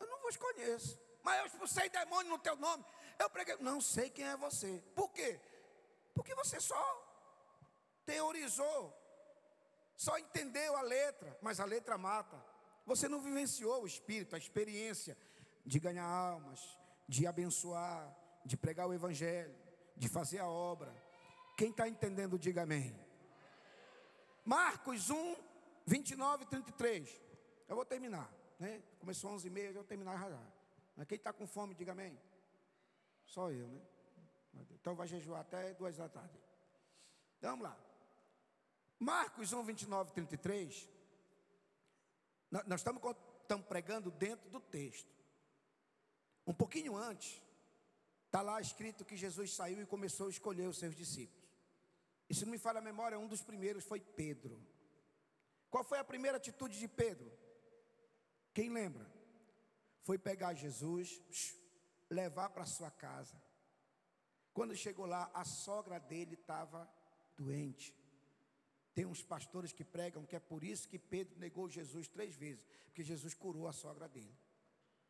eu 0.00 0.06
não 0.06 0.22
vos 0.22 0.38
conheço, 0.38 0.98
mas 1.22 1.38
eu 1.40 1.46
expulsei 1.46 1.90
demônio 1.90 2.30
no 2.30 2.38
teu 2.38 2.56
nome. 2.56 2.82
Eu 3.18 3.28
preguei, 3.28 3.56
não 3.60 3.78
sei 3.78 4.08
quem 4.08 4.26
é 4.26 4.36
você. 4.38 4.82
Por 4.94 5.10
quê? 5.10 5.38
Porque 6.14 6.34
você 6.34 6.58
só 6.58 6.82
teorizou, 8.06 8.96
só 9.94 10.16
entendeu 10.18 10.74
a 10.76 10.80
letra, 10.80 11.38
mas 11.42 11.60
a 11.60 11.66
letra 11.66 11.98
mata. 11.98 12.42
Você 12.86 13.06
não 13.06 13.20
vivenciou 13.20 13.82
o 13.82 13.86
espírito, 13.86 14.34
a 14.34 14.38
experiência 14.38 15.14
de 15.64 15.78
ganhar 15.78 16.06
almas, 16.06 16.60
de 17.06 17.26
abençoar, 17.26 18.16
de 18.46 18.56
pregar 18.56 18.88
o 18.88 18.94
evangelho, 18.94 19.54
de 19.96 20.08
fazer 20.08 20.38
a 20.38 20.48
obra. 20.48 20.92
Quem 21.56 21.70
está 21.70 21.88
entendendo, 21.88 22.38
diga 22.38 22.62
amém. 22.62 22.94
Marcos 24.44 25.10
1, 25.10 25.36
29 25.86 26.44
e 26.44 26.46
33. 26.46 27.20
Eu 27.68 27.76
vou 27.76 27.84
terminar, 27.84 28.32
né? 28.58 28.82
Começou 28.98 29.30
11 29.30 29.46
e 29.46 29.50
meia, 29.50 29.68
eu 29.68 29.74
vou 29.74 29.84
terminar 29.84 30.18
já. 30.18 30.52
Mas 30.96 31.06
quem 31.06 31.16
está 31.16 31.32
com 31.32 31.46
fome, 31.46 31.74
diga 31.74 31.92
amém. 31.92 32.18
Só 33.24 33.50
eu, 33.50 33.66
né? 33.68 33.80
Então 34.72 34.94
vai 34.94 35.06
jejuar 35.06 35.40
até 35.40 35.72
duas 35.74 35.96
da 35.96 36.08
tarde. 36.08 36.38
Então, 37.38 37.50
vamos 37.50 37.64
lá. 37.64 37.76
Marcos 38.98 39.52
1, 39.52 39.62
29 39.64 40.12
33. 40.12 40.88
Nós 42.50 42.80
estamos, 42.80 43.02
estamos 43.40 43.66
pregando 43.66 44.10
dentro 44.10 44.50
do 44.50 44.60
texto. 44.60 45.10
Um 46.46 46.52
pouquinho 46.52 46.96
antes, 46.96 47.40
está 48.26 48.42
lá 48.42 48.60
escrito 48.60 49.04
que 49.04 49.16
Jesus 49.16 49.54
saiu 49.54 49.80
e 49.80 49.86
começou 49.86 50.26
a 50.26 50.30
escolher 50.30 50.68
os 50.68 50.78
seus 50.78 50.94
discípulos. 50.94 51.41
E 52.32 52.34
se 52.34 52.46
não 52.46 52.52
me 52.52 52.58
falha 52.58 52.78
a 52.78 52.82
memória, 52.82 53.18
um 53.18 53.28
dos 53.28 53.42
primeiros 53.42 53.84
foi 53.84 54.00
Pedro. 54.00 54.58
Qual 55.68 55.84
foi 55.84 55.98
a 55.98 56.04
primeira 56.12 56.38
atitude 56.38 56.78
de 56.78 56.88
Pedro? 56.88 57.30
Quem 58.54 58.70
lembra? 58.70 59.06
Foi 60.00 60.16
pegar 60.16 60.54
Jesus, 60.54 61.22
levar 62.08 62.48
para 62.48 62.64
sua 62.64 62.90
casa. 62.90 63.36
Quando 64.54 64.74
chegou 64.74 65.04
lá, 65.04 65.30
a 65.34 65.44
sogra 65.44 66.00
dele 66.00 66.32
estava 66.32 66.90
doente. 67.36 67.94
Tem 68.94 69.04
uns 69.04 69.22
pastores 69.22 69.70
que 69.70 69.84
pregam 69.84 70.24
que 70.24 70.34
é 70.34 70.40
por 70.40 70.64
isso 70.64 70.88
que 70.88 70.98
Pedro 70.98 71.38
negou 71.38 71.68
Jesus 71.68 72.08
três 72.08 72.34
vezes, 72.34 72.64
porque 72.86 73.02
Jesus 73.02 73.34
curou 73.34 73.68
a 73.68 73.74
sogra 73.74 74.08
dele. 74.08 74.34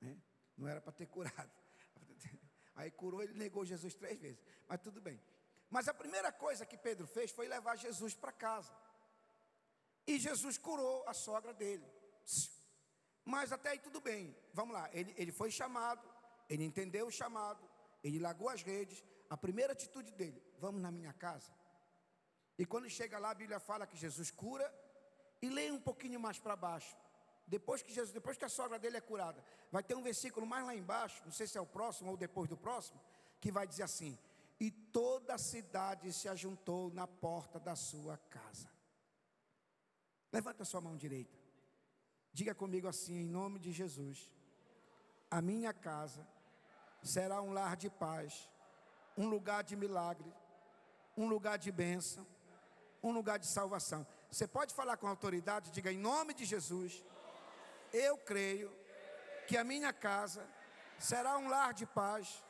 Né? 0.00 0.20
Não 0.56 0.66
era 0.66 0.80
para 0.80 0.92
ter 0.92 1.06
curado. 1.16 1.52
Aí 2.74 2.90
curou, 2.90 3.22
ele 3.22 3.34
negou 3.34 3.64
Jesus 3.64 3.94
três 3.94 4.18
vezes. 4.18 4.42
Mas 4.66 4.80
tudo 4.80 5.00
bem. 5.00 5.20
Mas 5.74 5.88
a 5.88 5.94
primeira 5.94 6.30
coisa 6.30 6.66
que 6.70 6.76
Pedro 6.86 7.06
fez 7.06 7.30
foi 7.30 7.48
levar 7.48 7.76
Jesus 7.76 8.12
para 8.22 8.30
casa. 8.30 8.74
E 10.06 10.18
Jesus 10.18 10.58
curou 10.58 11.02
a 11.08 11.14
sogra 11.14 11.54
dele. 11.54 11.86
Mas 13.24 13.52
até 13.52 13.70
aí 13.70 13.78
tudo 13.78 13.98
bem. 13.98 14.36
Vamos 14.52 14.74
lá. 14.74 14.90
Ele, 14.92 15.14
ele 15.16 15.32
foi 15.32 15.50
chamado, 15.50 16.06
ele 16.46 16.62
entendeu 16.62 17.06
o 17.06 17.10
chamado, 17.10 17.62
ele 18.04 18.18
largou 18.18 18.50
as 18.50 18.62
redes. 18.62 19.02
A 19.30 19.36
primeira 19.36 19.72
atitude 19.72 20.12
dele: 20.12 20.42
vamos 20.58 20.82
na 20.82 20.90
minha 20.90 21.14
casa. 21.14 21.50
E 22.58 22.66
quando 22.66 22.90
chega 22.90 23.18
lá, 23.18 23.30
a 23.30 23.40
Bíblia 23.42 23.58
fala 23.58 23.86
que 23.86 23.96
Jesus 23.96 24.30
cura. 24.30 24.68
E 25.40 25.48
leia 25.48 25.72
um 25.72 25.80
pouquinho 25.80 26.20
mais 26.20 26.38
para 26.38 26.54
baixo. 26.54 26.94
Depois 27.46 27.82
que 27.82 27.94
Jesus, 27.94 28.12
depois 28.12 28.36
que 28.36 28.44
a 28.44 28.48
sogra 28.48 28.78
dele 28.78 28.98
é 28.98 29.00
curada, 29.00 29.42
vai 29.70 29.82
ter 29.82 29.94
um 29.94 30.02
versículo 30.02 30.46
mais 30.46 30.66
lá 30.66 30.74
embaixo, 30.74 31.22
não 31.24 31.32
sei 31.32 31.46
se 31.46 31.56
é 31.56 31.60
o 31.60 31.66
próximo 31.66 32.10
ou 32.10 32.16
depois 32.16 32.48
do 32.48 32.56
próximo, 32.56 33.00
que 33.40 33.50
vai 33.50 33.66
dizer 33.66 33.84
assim: 33.84 34.18
E 34.64 34.70
toda 34.70 35.34
a 35.34 35.38
cidade 35.52 36.12
se 36.18 36.26
ajuntou 36.28 36.82
na 36.98 37.06
porta 37.06 37.58
da 37.58 37.74
sua 37.74 38.16
casa. 38.36 38.68
Levanta 40.32 40.64
sua 40.64 40.80
mão 40.80 40.96
direita. 40.96 41.36
Diga 42.32 42.54
comigo 42.54 42.86
assim, 42.92 43.16
em 43.22 43.26
nome 43.38 43.58
de 43.58 43.72
Jesus: 43.72 44.18
A 45.30 45.42
minha 45.42 45.72
casa 45.88 46.22
será 47.02 47.42
um 47.42 47.52
lar 47.52 47.76
de 47.76 47.90
paz, 48.04 48.48
um 49.18 49.26
lugar 49.34 49.62
de 49.64 49.74
milagre, 49.84 50.32
um 51.16 51.26
lugar 51.34 51.58
de 51.58 51.72
bênção 51.72 52.24
um 53.02 53.10
lugar 53.10 53.38
de 53.38 53.46
salvação. 53.46 54.06
Você 54.30 54.46
pode 54.46 54.74
falar 54.74 54.96
com 54.96 55.08
autoridade, 55.08 55.70
diga 55.70 55.92
em 55.92 55.98
nome 55.98 56.32
de 56.32 56.44
Jesus, 56.44 57.04
eu 57.92 58.16
creio 58.16 58.72
que 59.46 59.56
a 59.56 59.64
minha 59.64 59.92
casa 59.92 60.46
será 60.98 61.36
um 61.36 61.48
lar 61.48 61.74
de 61.74 61.84
paz, 61.84 62.44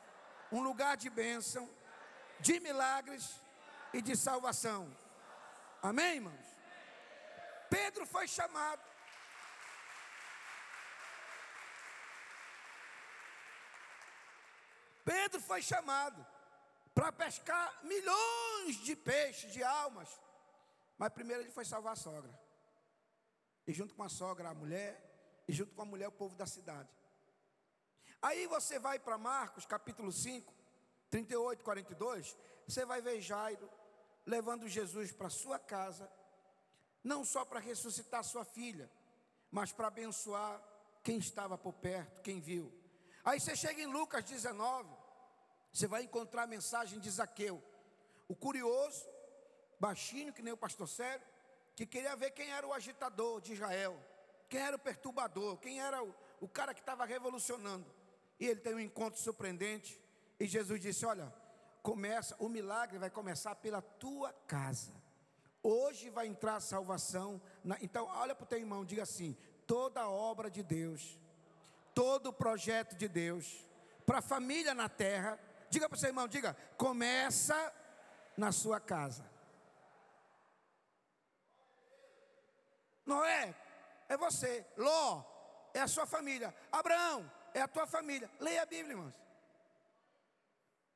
um 0.51 0.61
lugar 0.61 0.95
de 0.95 1.09
bênção, 1.09 1.67
de 2.39 2.59
milagres 2.59 3.39
e 3.93 4.01
de 4.01 4.15
salvação. 4.15 4.95
Amém, 5.81 6.15
irmãos? 6.15 6.47
Pedro 7.69 8.05
foi 8.05 8.27
chamado. 8.27 8.81
Pedro 15.03 15.41
foi 15.41 15.61
chamado 15.61 16.25
para 16.93 17.11
pescar 17.11 17.79
milhões 17.83 18.77
de 18.83 18.95
peixes, 18.95 19.51
de 19.51 19.63
almas. 19.63 20.09
Mas 20.97 21.09
primeiro 21.09 21.41
ele 21.41 21.51
foi 21.51 21.65
salvar 21.65 21.93
a 21.93 21.95
sogra. 21.95 22.39
E 23.65 23.73
junto 23.73 23.95
com 23.95 24.03
a 24.03 24.09
sogra, 24.09 24.49
a 24.49 24.53
mulher. 24.53 25.43
E 25.47 25.53
junto 25.53 25.73
com 25.73 25.81
a 25.81 25.85
mulher, 25.85 26.07
o 26.07 26.11
povo 26.11 26.35
da 26.35 26.45
cidade. 26.45 26.89
Aí 28.21 28.47
você 28.47 28.79
vai 28.79 28.99
para 28.99 29.17
Marcos, 29.17 29.65
capítulo 29.65 30.11
5, 30.11 30.52
38, 31.13 31.63
42. 31.63 32.35
Você 32.67 32.83
vai 32.85 32.99
ver 32.99 33.21
Jairo 33.21 33.69
levando 34.25 34.67
Jesus 34.67 35.11
para 35.11 35.29
sua 35.29 35.59
casa. 35.59 36.09
Não 37.03 37.23
só 37.23 37.45
para 37.45 37.59
ressuscitar 37.59 38.23
sua 38.23 38.43
filha, 38.43 38.89
mas 39.51 39.71
para 39.71 39.89
abençoar 39.89 40.59
quem 41.03 41.19
estava 41.19 41.55
por 41.55 41.73
perto, 41.73 42.21
quem 42.23 42.39
viu. 42.39 42.73
Aí 43.23 43.39
você 43.39 43.55
chega 43.55 43.79
em 43.79 43.85
Lucas 43.85 44.23
19. 44.23 44.89
Você 45.71 45.85
vai 45.85 46.01
encontrar 46.01 46.43
a 46.43 46.47
mensagem 46.47 46.99
de 46.99 47.11
Zaqueu. 47.11 47.61
O 48.27 48.35
curioso 48.35 49.05
baixinho, 49.79 50.33
que 50.33 50.41
nem 50.41 50.53
o 50.53 50.57
pastor 50.57 50.87
Sério, 50.87 51.23
que 51.75 51.85
queria 51.85 52.15
ver 52.15 52.31
quem 52.31 52.49
era 52.51 52.65
o 52.65 52.73
agitador 52.73 53.39
de 53.39 53.53
Israel, 53.53 53.95
quem 54.49 54.61
era 54.61 54.77
o 54.77 54.79
perturbador, 54.79 55.57
quem 55.57 55.79
era 55.79 56.03
o, 56.03 56.15
o 56.41 56.47
cara 56.47 56.73
que 56.73 56.79
estava 56.79 57.05
revolucionando. 57.05 57.85
E 58.39 58.47
ele 58.47 58.61
tem 58.61 58.73
um 58.73 58.79
encontro 58.79 59.21
surpreendente. 59.21 60.01
E 60.39 60.45
Jesus 60.45 60.79
disse: 60.79 61.05
Olha, 61.05 61.33
começa, 61.81 62.35
o 62.39 62.49
milagre 62.49 62.97
vai 62.97 63.09
começar 63.09 63.55
pela 63.55 63.81
tua 63.81 64.33
casa. 64.47 64.91
Hoje 65.61 66.09
vai 66.09 66.27
entrar 66.27 66.59
salvação. 66.59 67.41
Na, 67.63 67.77
então, 67.81 68.05
olha 68.05 68.35
para 68.35 68.43
o 68.43 68.47
teu 68.47 68.59
irmão, 68.59 68.85
diga 68.85 69.03
assim: 69.03 69.37
toda 69.65 70.09
obra 70.09 70.49
de 70.49 70.63
Deus, 70.63 71.19
todo 71.93 72.33
projeto 72.33 72.95
de 72.95 73.07
Deus, 73.07 73.65
para 74.05 74.19
a 74.19 74.21
família 74.21 74.73
na 74.73 74.89
terra, 74.89 75.39
diga 75.69 75.87
para 75.87 75.95
o 75.95 75.99
seu 75.99 76.09
irmão, 76.09 76.27
diga, 76.27 76.55
começa 76.77 77.73
na 78.35 78.51
sua 78.51 78.79
casa. 78.79 79.31
Noé, 83.05 83.53
é 84.07 84.17
você. 84.17 84.65
Ló, 84.77 85.23
é 85.73 85.81
a 85.81 85.87
sua 85.87 86.05
família. 86.05 86.53
Abraão, 86.71 87.29
é 87.53 87.61
a 87.61 87.67
tua 87.67 87.85
família. 87.85 88.29
Leia 88.39 88.63
a 88.63 88.65
Bíblia, 88.65 88.93
irmãos. 88.93 89.22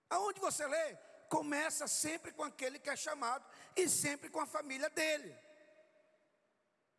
Aonde 0.09 0.39
você 0.39 0.65
lê, 0.65 0.97
começa 1.29 1.87
sempre 1.87 2.31
com 2.31 2.43
aquele 2.43 2.79
que 2.79 2.89
é 2.89 2.95
chamado 2.95 3.45
e 3.75 3.89
sempre 3.89 4.29
com 4.29 4.39
a 4.39 4.45
família 4.45 4.89
dele. 4.89 5.35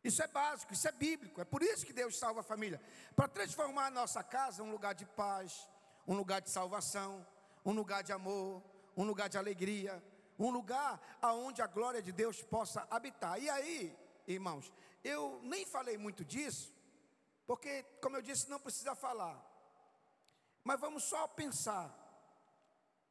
Isso 0.03 0.23
é 0.23 0.27
básico, 0.27 0.73
isso 0.73 0.87
é 0.87 0.91
bíblico. 0.91 1.41
É 1.41 1.45
por 1.45 1.61
isso 1.61 1.85
que 1.85 1.93
Deus 1.93 2.17
salva 2.17 2.39
a 2.39 2.43
família 2.43 2.81
para 3.15 3.27
transformar 3.27 3.87
a 3.87 3.91
nossa 3.91 4.23
casa 4.23 4.63
um 4.63 4.71
lugar 4.71 4.93
de 4.93 5.05
paz, 5.05 5.67
um 6.07 6.15
lugar 6.15 6.41
de 6.41 6.49
salvação, 6.49 7.25
um 7.65 7.73
lugar 7.73 8.03
de 8.03 8.11
amor, 8.11 8.63
um 8.95 9.03
lugar 9.03 9.27
de 9.27 9.37
alegria, 9.37 10.01
um 10.37 10.49
lugar 10.49 11.17
aonde 11.21 11.61
a 11.61 11.67
glória 11.67 12.01
de 12.01 12.11
Deus 12.11 12.41
possa 12.41 12.87
habitar. 12.89 13.41
E 13.41 13.49
aí, 13.49 13.97
irmãos, 14.25 14.71
eu 15.03 15.41
nem 15.43 15.65
falei 15.65 15.97
muito 15.97 16.23
disso, 16.23 16.73
porque, 17.45 17.83
como 18.01 18.15
eu 18.15 18.21
disse, 18.21 18.49
não 18.49 18.59
precisa 18.59 18.95
falar. 18.95 19.37
Mas 20.63 20.79
vamos 20.79 21.03
só 21.03 21.27
pensar 21.27 21.93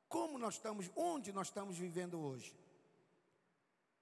como 0.08 0.38
nós 0.38 0.54
estamos, 0.54 0.90
onde 0.96 1.32
nós 1.32 1.48
estamos 1.48 1.76
vivendo 1.76 2.20
hoje. 2.20 2.56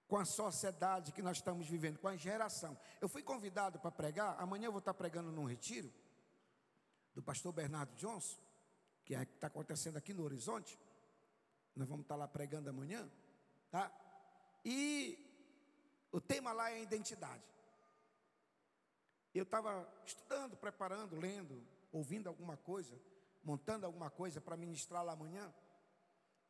Com 0.07 0.17
a 0.17 0.25
sociedade 0.25 1.13
que 1.13 1.21
nós 1.21 1.39
estamos 1.39 1.67
vivendo, 1.67 1.99
com 1.99 2.07
a 2.07 2.17
geração. 2.17 2.79
Eu 3.01 3.09
fui 3.09 3.23
convidado 3.23 3.79
para 3.81 3.91
pregar, 3.91 4.41
amanhã 4.41 4.67
eu 4.67 4.73
vou 4.73 4.79
estar 4.79 4.95
pregando 4.95 5.33
num 5.33 5.45
retiro 5.45 5.93
do 7.15 7.23
pastor 7.23 7.53
Bernardo 7.53 7.95
Johnson, 7.97 8.39
que 9.05 9.15
é, 9.15 9.23
está 9.23 9.49
acontecendo 9.49 9.97
aqui 9.97 10.15
no 10.15 10.23
Horizonte. 10.23 10.79
Nós 11.75 11.89
vamos 11.89 12.05
estar 12.05 12.15
lá 12.15 12.29
pregando 12.29 12.71
amanhã, 12.71 13.11
tá? 13.71 13.91
E 14.65 15.19
o 16.13 16.21
tema 16.21 16.53
lá 16.53 16.71
é 16.71 16.83
identidade. 16.83 17.43
Eu 19.35 19.43
estava 19.43 19.87
estudando, 20.05 20.57
preparando, 20.57 21.17
lendo, 21.17 21.63
ouvindo 21.93 22.29
alguma 22.29 22.57
coisa, 22.57 22.99
montando 23.43 23.87
alguma 23.87 24.11
coisa 24.11 24.41
para 24.41 24.57
ministrar 24.57 25.05
lá 25.05 25.13
amanhã. 25.13 25.53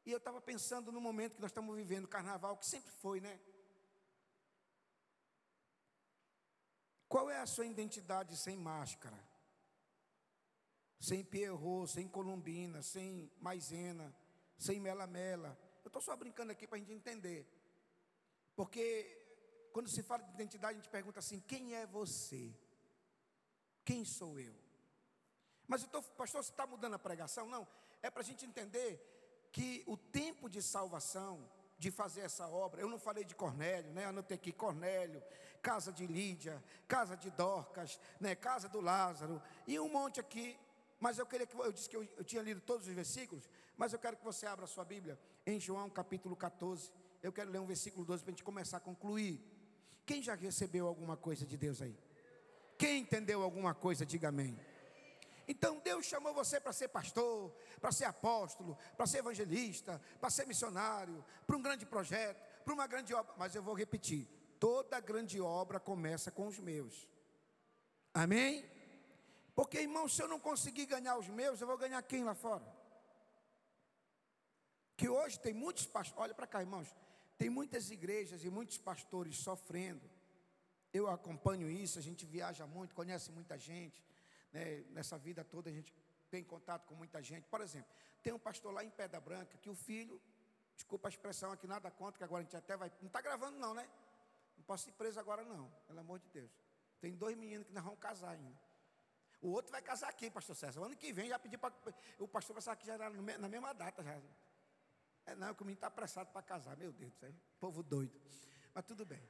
E 0.07 0.13
eu 0.13 0.19
estava 0.19 0.41
pensando 0.41 0.93
no 0.93 1.01
momento 1.01 1.35
que 1.35 1.41
nós 1.41 1.51
estamos 1.51 1.75
vivendo, 1.75 2.07
carnaval, 2.07 2.57
que 2.57 2.65
sempre 2.65 2.93
foi, 2.93 3.21
né? 3.21 3.41
Qual 7.09 7.29
é 7.29 7.39
a 7.39 7.47
sua 7.47 7.67
identidade 7.67 8.37
sem 8.37 8.57
máscara? 8.57 9.19
Sem 11.01 11.25
Pierrot, 11.25 11.91
sem 11.91 12.07
Colombina, 12.07 12.83
sem 12.83 13.33
Maisena, 13.41 14.15
sem 14.57 14.79
Mela 14.79 15.09
Mela. 15.09 15.59
Eu 15.83 15.89
estou 15.89 16.01
só 16.01 16.15
brincando 16.15 16.53
aqui 16.53 16.69
para 16.69 16.77
a 16.77 16.79
gente 16.79 16.93
entender. 16.93 17.45
Porque 18.55 19.71
quando 19.73 19.89
se 19.89 20.05
fala 20.05 20.23
de 20.23 20.35
identidade, 20.35 20.79
a 20.79 20.81
gente 20.81 20.89
pergunta 20.89 21.19
assim: 21.19 21.41
quem 21.41 21.75
é 21.75 21.85
você? 21.85 22.55
Quem 23.85 24.05
sou 24.05 24.39
eu? 24.39 24.55
Mas 25.67 25.83
eu 25.83 25.89
tô, 25.89 26.01
pastor, 26.01 26.45
você 26.45 26.53
está 26.53 26.65
mudando 26.65 26.95
a 26.95 26.99
pregação? 26.99 27.49
Não, 27.49 27.67
é 28.01 28.09
para 28.09 28.21
a 28.21 28.25
gente 28.25 28.47
entender 28.47 29.16
que 29.57 29.83
o 29.87 29.97
tempo 29.97 30.51
de 30.51 30.61
salvação, 30.61 31.43
de 31.79 31.91
fazer 31.91 32.21
essa 32.21 32.47
obra, 32.47 32.83
eu 32.83 32.91
não 32.91 32.99
falei 32.99 33.25
de 33.25 33.35
Cornélio, 33.35 33.91
né? 33.91 34.05
Anotei 34.05 34.35
aqui 34.35 34.53
Cornélio, 34.53 35.23
casa 35.63 35.91
de 35.91 36.07
Lídia, 36.07 36.63
casa 36.87 37.17
de 37.17 37.31
Dorcas, 37.31 37.99
né? 38.21 38.35
casa 38.35 38.69
do 38.69 38.83
Lázaro, 38.83 39.41
e 39.67 39.81
um 39.81 39.89
monte 39.89 40.21
aqui. 40.21 40.59
Mas 41.01 41.19
eu 41.19 41.25
queria 41.25 41.47
que 41.47 41.57
eu 41.59 41.73
disse 41.73 41.89
que 41.89 41.97
eu, 41.97 42.07
eu 42.19 42.23
tinha 42.23 42.43
lido 42.43 42.61
todos 42.61 42.87
os 42.87 42.93
versículos, 42.93 43.49
mas 43.79 43.95
eu 43.95 43.99
quero 43.99 44.19
que 44.19 44.25
você 44.25 44.45
abra 44.45 44.67
a 44.67 44.69
sua 44.69 44.85
Bíblia 44.85 45.19
em 45.47 45.59
João 45.59 45.89
capítulo 45.89 46.37
14. 46.37 46.93
Eu 47.23 47.33
quero 47.33 47.51
ler 47.51 47.59
um 47.59 47.67
versículo 47.67 48.05
12 48.05 48.25
para 48.25 48.33
a 48.33 48.35
gente 48.35 48.45
começar 48.45 48.77
a 48.77 48.81
concluir. 48.81 49.41
Quem 50.05 50.23
já 50.23 50.35
recebeu 50.35 50.87
alguma 50.87 51.17
coisa 51.17 51.47
de 51.47 51.57
Deus 51.57 51.81
aí? 51.81 51.99
Quem 52.77 53.01
entendeu 53.01 53.43
alguma 53.43 53.75
coisa, 53.75 54.05
diga 54.05 54.29
amém. 54.29 54.55
Então 55.49 55.79
Deus 55.79 56.07
chamou 56.07 56.35
você 56.35 56.59
para 56.59 56.73
ser 56.73 56.89
pastor, 56.89 57.55
para 57.81 57.93
ser 57.93 58.05
apóstolo, 58.05 58.77
para 58.97 59.07
ser 59.07 59.19
evangelista, 59.19 60.01
para 60.21 60.29
ser 60.29 60.47
missionário, 60.47 61.25
para 61.47 61.57
um 61.57 61.63
grande 61.63 61.87
projeto, 61.87 62.43
para 62.65 62.75
uma 62.75 62.87
grande 62.87 63.15
obra. 63.15 63.33
Mas 63.37 63.55
eu 63.55 63.63
vou 63.63 63.75
repetir: 63.75 64.27
toda 64.59 64.99
grande 64.99 65.41
obra 65.41 65.79
começa 65.79 66.31
com 66.33 66.49
os 66.49 66.59
meus. 66.59 67.09
Amém? 68.13 68.69
Porque, 69.55 69.79
irmão, 69.79 70.09
se 70.09 70.21
eu 70.21 70.29
não 70.29 70.41
conseguir 70.41 70.87
ganhar 70.87 71.17
os 71.17 71.29
meus, 71.29 71.61
eu 71.61 71.67
vou 71.67 71.79
ganhar 71.79 72.03
quem 72.03 72.25
lá 72.25 72.35
fora? 72.35 72.67
Que 74.97 75.09
hoje 75.09 75.39
tem 75.39 75.55
muitos 75.55 75.87
pastores, 75.87 76.23
olha 76.23 76.35
para 76.35 76.47
cá, 76.47 76.61
irmãos, 76.61 76.95
tem 77.39 77.49
muitas 77.49 77.91
igrejas 77.91 78.43
e 78.45 78.51
muitos 78.51 78.79
pastores 78.79 79.37
sofrendo. 79.37 80.11
Eu 80.93 81.09
acompanho 81.09 81.71
isso, 81.71 81.99
a 81.99 82.03
gente 82.03 82.27
viaja 82.27 82.67
muito, 82.67 82.95
conhece 82.95 83.31
muita 83.31 83.59
gente 83.59 84.03
né, 84.53 84.85
nessa 84.91 85.19
vida 85.19 85.45
toda 85.45 85.71
a 85.71 85.73
gente 85.73 85.95
tem 86.31 86.43
contato 86.43 86.87
com 86.87 86.95
muita 86.95 87.23
gente. 87.23 87.47
Por 87.47 87.61
exemplo, 87.61 87.91
tem 88.23 88.33
um 88.33 88.39
pastor 88.39 88.73
lá 88.73 88.85
em 88.85 88.91
Pedra 88.91 89.21
Branca 89.21 89.57
que 89.59 89.71
o 89.71 89.75
filho, 89.75 90.21
desculpa 90.75 91.09
a 91.09 91.11
expressão 91.11 91.53
aqui, 91.53 91.67
nada 91.67 91.91
contra, 91.91 92.19
que 92.19 92.25
agora 92.25 92.41
a 92.41 92.45
gente 92.45 92.57
até 92.57 92.77
vai. 92.77 92.91
Não 93.01 93.07
está 93.07 93.21
gravando, 93.21 93.59
não, 93.59 93.75
né? 93.75 93.89
Não 94.57 94.65
posso 94.65 94.89
ir 94.89 94.93
preso 94.93 95.21
agora, 95.21 95.45
não, 95.45 95.71
pelo 95.87 96.01
amor 96.01 96.19
de 96.19 96.29
Deus. 96.29 96.51
Tem 97.01 97.15
dois 97.15 97.37
meninos 97.37 97.67
que 97.67 97.73
nós 97.73 97.85
vamos 97.85 98.01
casar 98.01 98.31
ainda. 98.31 98.59
O 99.41 99.51
outro 99.51 99.71
vai 99.71 99.83
casar 99.83 100.09
aqui, 100.09 100.31
pastor 100.31 100.57
César. 100.57 100.81
O 100.81 100.85
ano 100.85 100.97
que 100.97 101.13
vem 101.13 101.29
já 101.29 101.39
pedi 101.39 101.57
para. 101.59 101.73
O 102.19 102.27
pastor 102.27 102.61
sair 102.61 102.73
aqui 102.73 102.87
já 102.87 102.95
era 102.95 103.11
na 103.11 103.49
mesma 103.49 103.73
data 103.73 104.03
já. 104.03 104.21
É, 105.27 105.35
não, 105.35 105.55
que 105.55 105.63
o 105.63 105.67
menino 105.67 105.77
está 105.77 105.89
apressado 105.89 106.31
para 106.31 106.43
casar, 106.43 106.77
meu 106.77 106.93
Deus 106.93 107.13
do 107.13 107.19
céu. 107.19 107.35
Povo 107.59 107.83
doido. 107.83 108.19
Mas 108.73 108.85
tudo 108.85 109.05
bem. 109.05 109.23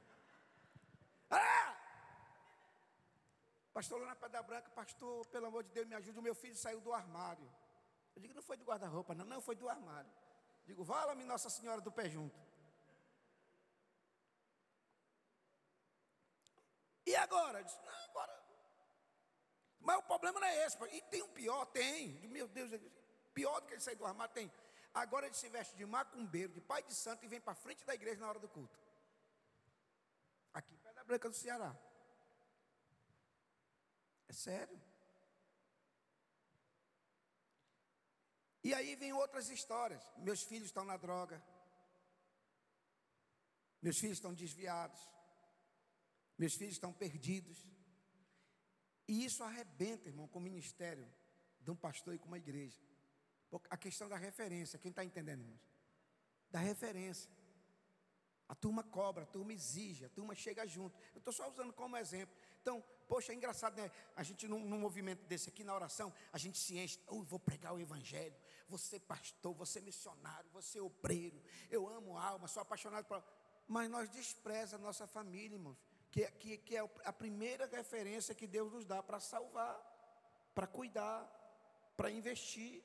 Ah! 1.29 1.75
Pastor 3.77 4.01
lá 4.01 4.07
na 4.07 4.15
Pedra 4.15 4.41
Branca, 4.41 4.71
pastor, 4.71 5.23
pelo 5.27 5.45
amor 5.45 5.63
de 5.63 5.69
Deus, 5.69 5.85
me 5.85 5.93
ajude, 5.93 6.17
o 6.17 6.21
meu 6.23 6.33
filho 6.33 6.57
saiu 6.57 6.81
do 6.81 6.91
armário. 6.91 7.47
Eu 8.15 8.19
digo, 8.23 8.33
não 8.33 8.41
foi 8.41 8.57
do 8.57 8.65
guarda-roupa, 8.65 9.13
não, 9.13 9.23
não, 9.23 9.39
foi 9.39 9.55
do 9.55 9.69
armário. 9.69 10.09
Eu 10.61 10.65
digo, 10.65 10.83
vala-me 10.83 11.23
Nossa 11.23 11.47
Senhora 11.47 11.79
do 11.79 11.91
Pé 11.91 12.09
Junto. 12.09 12.35
E 17.05 17.15
agora? 17.17 17.59
Eu 17.59 17.65
disse, 17.65 17.79
não, 17.85 18.03
agora. 18.05 18.43
Mas 19.79 19.97
o 19.97 20.01
problema 20.01 20.39
não 20.39 20.47
é 20.47 20.65
esse. 20.65 20.75
E 20.85 21.01
tem 21.03 21.21
um 21.21 21.29
pior? 21.29 21.63
Tem. 21.67 22.13
Meu 22.29 22.47
Deus, 22.47 22.71
pior 23.31 23.61
do 23.61 23.67
que 23.67 23.75
ele 23.75 23.81
sair 23.81 23.95
do 23.95 24.07
armário, 24.07 24.33
tem. 24.33 24.51
Agora 24.91 25.27
ele 25.27 25.35
se 25.35 25.49
veste 25.49 25.75
de 25.75 25.85
macumbeiro, 25.85 26.51
de 26.51 26.61
pai 26.61 26.81
de 26.81 26.95
santo 26.95 27.23
e 27.25 27.27
vem 27.27 27.39
para 27.39 27.53
frente 27.53 27.85
da 27.85 27.93
igreja 27.93 28.19
na 28.19 28.27
hora 28.27 28.39
do 28.39 28.49
culto. 28.49 28.75
Aqui, 30.51 30.75
Pedra 30.77 31.03
Branca 31.03 31.29
do 31.29 31.35
Ceará. 31.35 31.77
É 34.27 34.33
sério. 34.33 34.79
E 38.63 38.73
aí 38.73 38.95
vem 38.95 39.13
outras 39.13 39.49
histórias. 39.49 40.03
Meus 40.17 40.43
filhos 40.43 40.65
estão 40.67 40.83
na 40.83 40.97
droga. 40.97 41.41
Meus 43.81 43.97
filhos 43.97 44.17
estão 44.17 44.33
desviados. 44.33 44.99
Meus 46.37 46.55
filhos 46.55 46.73
estão 46.73 46.91
perdidos. 46.91 47.59
E 49.07 49.23
isso 49.23 49.43
arrebenta, 49.43 50.09
irmão, 50.09 50.27
com 50.27 50.39
o 50.39 50.41
ministério 50.41 51.07
de 51.61 51.71
um 51.71 51.75
pastor 51.75 52.13
e 52.13 52.19
com 52.19 52.27
uma 52.27 52.37
igreja. 52.37 52.81
A 53.69 53.77
questão 53.77 54.09
da 54.09 54.17
referência, 54.17 54.77
quem 54.77 54.89
está 54.89 55.03
entendendo, 55.03 55.41
irmãos? 55.41 55.65
Da 56.51 56.59
referência. 56.59 57.31
A 58.49 58.55
turma 58.55 58.83
cobra, 58.83 59.23
a 59.23 59.27
turma 59.27 59.53
exige, 59.53 60.05
a 60.05 60.09
turma 60.09 60.35
chega 60.35 60.65
junto. 60.65 60.97
Eu 61.13 61.19
estou 61.19 61.33
só 61.33 61.49
usando 61.49 61.73
como 61.73 61.97
exemplo. 61.97 62.35
Então, 62.67 62.83
poxa, 63.07 63.31
é 63.31 63.35
engraçado, 63.35 63.77
né? 63.77 63.89
A 64.13 64.23
gente, 64.23 64.45
num, 64.45 64.59
num 64.59 64.77
movimento 64.77 65.23
desse 65.23 65.47
aqui, 65.47 65.63
na 65.63 65.73
oração, 65.73 66.13
a 66.33 66.37
gente 66.37 66.57
se 66.57 66.77
enche. 66.77 66.99
Oh, 67.07 67.23
vou 67.23 67.39
pregar 67.39 67.73
o 67.73 67.79
Evangelho. 67.79 68.35
Você 68.67 68.99
pastor, 68.99 69.53
você 69.53 69.79
missionário, 69.79 70.49
você 70.51 70.77
obreiro. 70.81 71.41
Eu 71.69 71.87
amo 71.87 72.17
alma, 72.17 72.45
sou 72.45 72.61
apaixonado 72.61 73.05
por. 73.05 73.23
Mas 73.69 73.89
nós 73.89 74.09
despreza 74.09 74.75
a 74.75 74.79
nossa 74.79 75.07
família, 75.07 75.55
irmãos. 75.55 75.77
Que, 76.11 76.29
que, 76.31 76.57
que 76.57 76.75
é 76.75 76.81
a 77.05 77.13
primeira 77.13 77.67
referência 77.67 78.35
que 78.35 78.45
Deus 78.45 78.69
nos 78.73 78.85
dá 78.85 79.01
para 79.01 79.21
salvar, 79.21 79.79
para 80.53 80.67
cuidar, 80.67 81.25
para 81.95 82.11
investir. 82.11 82.83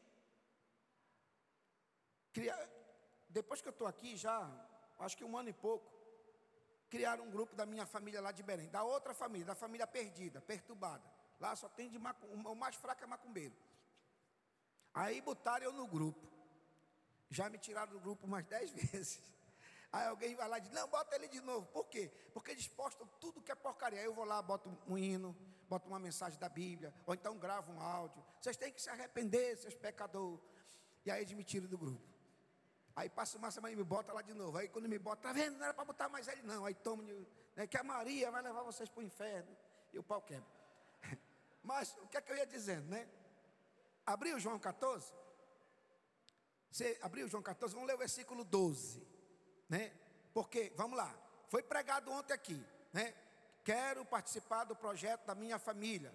Depois 3.28 3.61
que 3.61 3.66
eu 3.66 3.72
estou 3.72 3.89
aqui 3.89 4.16
já, 4.16 4.49
acho 5.01 5.16
que 5.16 5.24
um 5.24 5.37
ano 5.37 5.49
e 5.49 5.53
pouco, 5.53 5.91
criaram 6.93 7.24
um 7.24 7.30
grupo 7.30 7.57
da 7.57 7.64
minha 7.64 7.86
família 7.86 8.20
lá 8.20 8.32
de 8.32 8.43
Belém, 8.43 8.68
da 8.68 8.82
outra 8.84 9.14
família, 9.14 9.47
da 9.47 9.55
família 9.55 9.86
perdida, 9.86 10.43
perturbada. 10.43 11.03
Lá 11.40 11.57
só 11.57 11.66
tem 11.66 11.88
de 11.88 11.99
macum, 11.99 12.26
o 12.28 12.55
mais 12.55 12.76
fraco 12.76 13.03
é 13.03 13.07
macumbeiro. 13.07 13.57
Aí 14.93 15.22
botaram 15.22 15.64
eu 15.64 15.72
no 15.72 15.86
grupo. 15.86 16.20
Já 17.30 17.49
me 17.49 17.57
tiraram 17.57 17.93
do 17.93 17.99
grupo 17.99 18.26
umas 18.26 18.45
dez 18.45 18.70
vezes. 18.76 19.22
Aí 19.90 20.07
alguém 20.07 20.34
vai 20.34 20.47
lá 20.47 20.59
e 20.59 20.61
diz, 20.61 20.70
não, 20.70 20.86
bota 20.86 21.16
ele 21.16 21.28
de 21.28 21.40
novo. 21.40 21.66
Por 21.68 21.86
quê? 21.86 22.12
Porque 22.34 22.51
eles 22.51 22.68
postam 22.68 23.07
tudo 23.18 23.40
que 23.40 23.51
é 23.51 23.55
porcaria. 23.55 23.99
Aí 23.99 24.05
eu 24.05 24.12
vou 24.12 24.26
lá, 24.26 24.43
boto 24.43 24.68
um 24.86 24.99
hino, 24.99 25.34
boto 25.70 25.88
uma 25.88 25.99
mensagem 25.99 26.38
da 26.38 26.51
Bíblia, 26.51 26.93
ou 27.07 27.14
então 27.14 27.38
gravo 27.38 27.72
um 27.72 27.80
áudio. 27.80 28.22
Vocês 28.38 28.59
têm 28.59 28.70
que 28.70 28.82
se 28.82 28.90
arrepender, 28.90 29.57
seus 29.57 29.74
pecadores. 29.74 30.45
E 31.07 31.11
aí 31.11 31.22
eles 31.22 31.32
me 31.32 31.43
tiram 31.43 31.68
do 31.68 31.78
grupo. 31.78 32.11
Aí 32.95 33.09
passa 33.09 33.38
uma 33.38 33.51
semana 33.51 33.72
e 33.72 33.76
me 33.76 33.84
bota 33.84 34.12
lá 34.12 34.22
de 34.22 34.34
novo. 34.34 34.59
Aí 34.59 34.68
quando 34.68 34.88
me 34.88 34.99
bota, 34.99 35.22
tá 35.22 35.32
vendo? 35.32 35.57
Não 35.57 35.64
era 35.64 35.74
para 35.74 35.84
botar 35.84 36.09
mais 36.09 36.28
ele, 36.28 36.43
não. 36.43 36.64
Aí 36.66 36.74
toma, 36.74 37.03
né, 37.57 37.66
que 37.66 37.76
a 37.76 37.82
Maria 37.82 38.30
vai 38.30 38.43
levar 38.43 38.62
vocês 38.62 38.88
para 38.88 39.01
o 39.01 39.03
inferno. 39.03 39.57
E 39.93 39.99
o 39.99 40.03
pau 40.03 40.20
quebra. 40.20 40.49
Mas 41.62 41.97
o 41.99 42.07
que 42.09 42.16
é 42.16 42.20
que 42.20 42.32
eu 42.32 42.36
ia 42.36 42.47
dizendo, 42.47 42.88
né? 42.88 43.09
Abriu 44.05 44.38
João 44.38 44.59
14? 44.59 45.12
Você 46.70 46.99
abriu 47.03 47.28
João 47.28 47.43
14, 47.43 47.74
vamos 47.74 47.86
ler 47.86 47.95
o 47.95 47.99
versículo 47.99 48.45
12, 48.45 49.07
né? 49.68 49.93
Porque, 50.32 50.72
vamos 50.74 50.97
lá, 50.97 51.14
foi 51.49 51.62
pregado 51.62 52.11
ontem 52.11 52.32
aqui, 52.32 52.64
né? 52.95 53.14
Quero 53.62 54.05
participar 54.07 54.64
do 54.64 54.74
projeto 54.74 55.26
da 55.26 55.34
minha 55.34 55.59
família. 55.59 56.12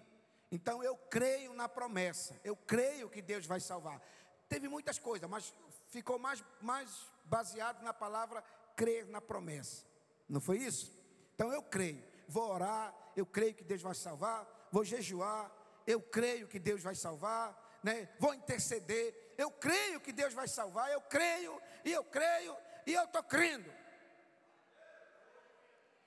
Então 0.50 0.82
eu 0.82 0.96
creio 0.96 1.52
na 1.54 1.68
promessa, 1.68 2.38
eu 2.42 2.56
creio 2.56 3.08
que 3.08 3.22
Deus 3.22 3.46
vai 3.46 3.60
salvar. 3.60 4.02
Teve 4.48 4.68
muitas 4.68 4.98
coisas, 4.98 5.28
mas 5.30 5.54
ficou 5.88 6.18
mais, 6.18 6.44
mais 6.60 7.10
baseado 7.24 7.82
na 7.82 7.92
palavra 7.92 8.42
crer 8.76 9.06
na 9.06 9.20
promessa. 9.20 9.84
Não 10.28 10.40
foi 10.40 10.58
isso? 10.58 10.94
Então 11.34 11.52
eu 11.52 11.62
creio, 11.62 12.04
vou 12.28 12.50
orar, 12.50 12.94
eu 13.16 13.26
creio 13.26 13.54
que 13.54 13.64
Deus 13.64 13.82
vai 13.82 13.94
salvar, 13.94 14.68
vou 14.70 14.84
jejuar, 14.84 15.50
eu 15.86 16.00
creio 16.00 16.46
que 16.46 16.58
Deus 16.58 16.82
vai 16.82 16.94
salvar, 16.94 17.80
né? 17.82 18.08
vou 18.18 18.34
interceder, 18.34 19.34
eu 19.38 19.50
creio 19.50 20.00
que 20.00 20.12
Deus 20.12 20.34
vai 20.34 20.48
salvar, 20.48 20.90
eu 20.90 21.00
creio, 21.00 21.60
e 21.84 21.92
eu 21.92 22.04
creio, 22.04 22.56
e 22.86 22.92
eu 22.92 23.04
estou 23.04 23.22
crendo. 23.22 23.72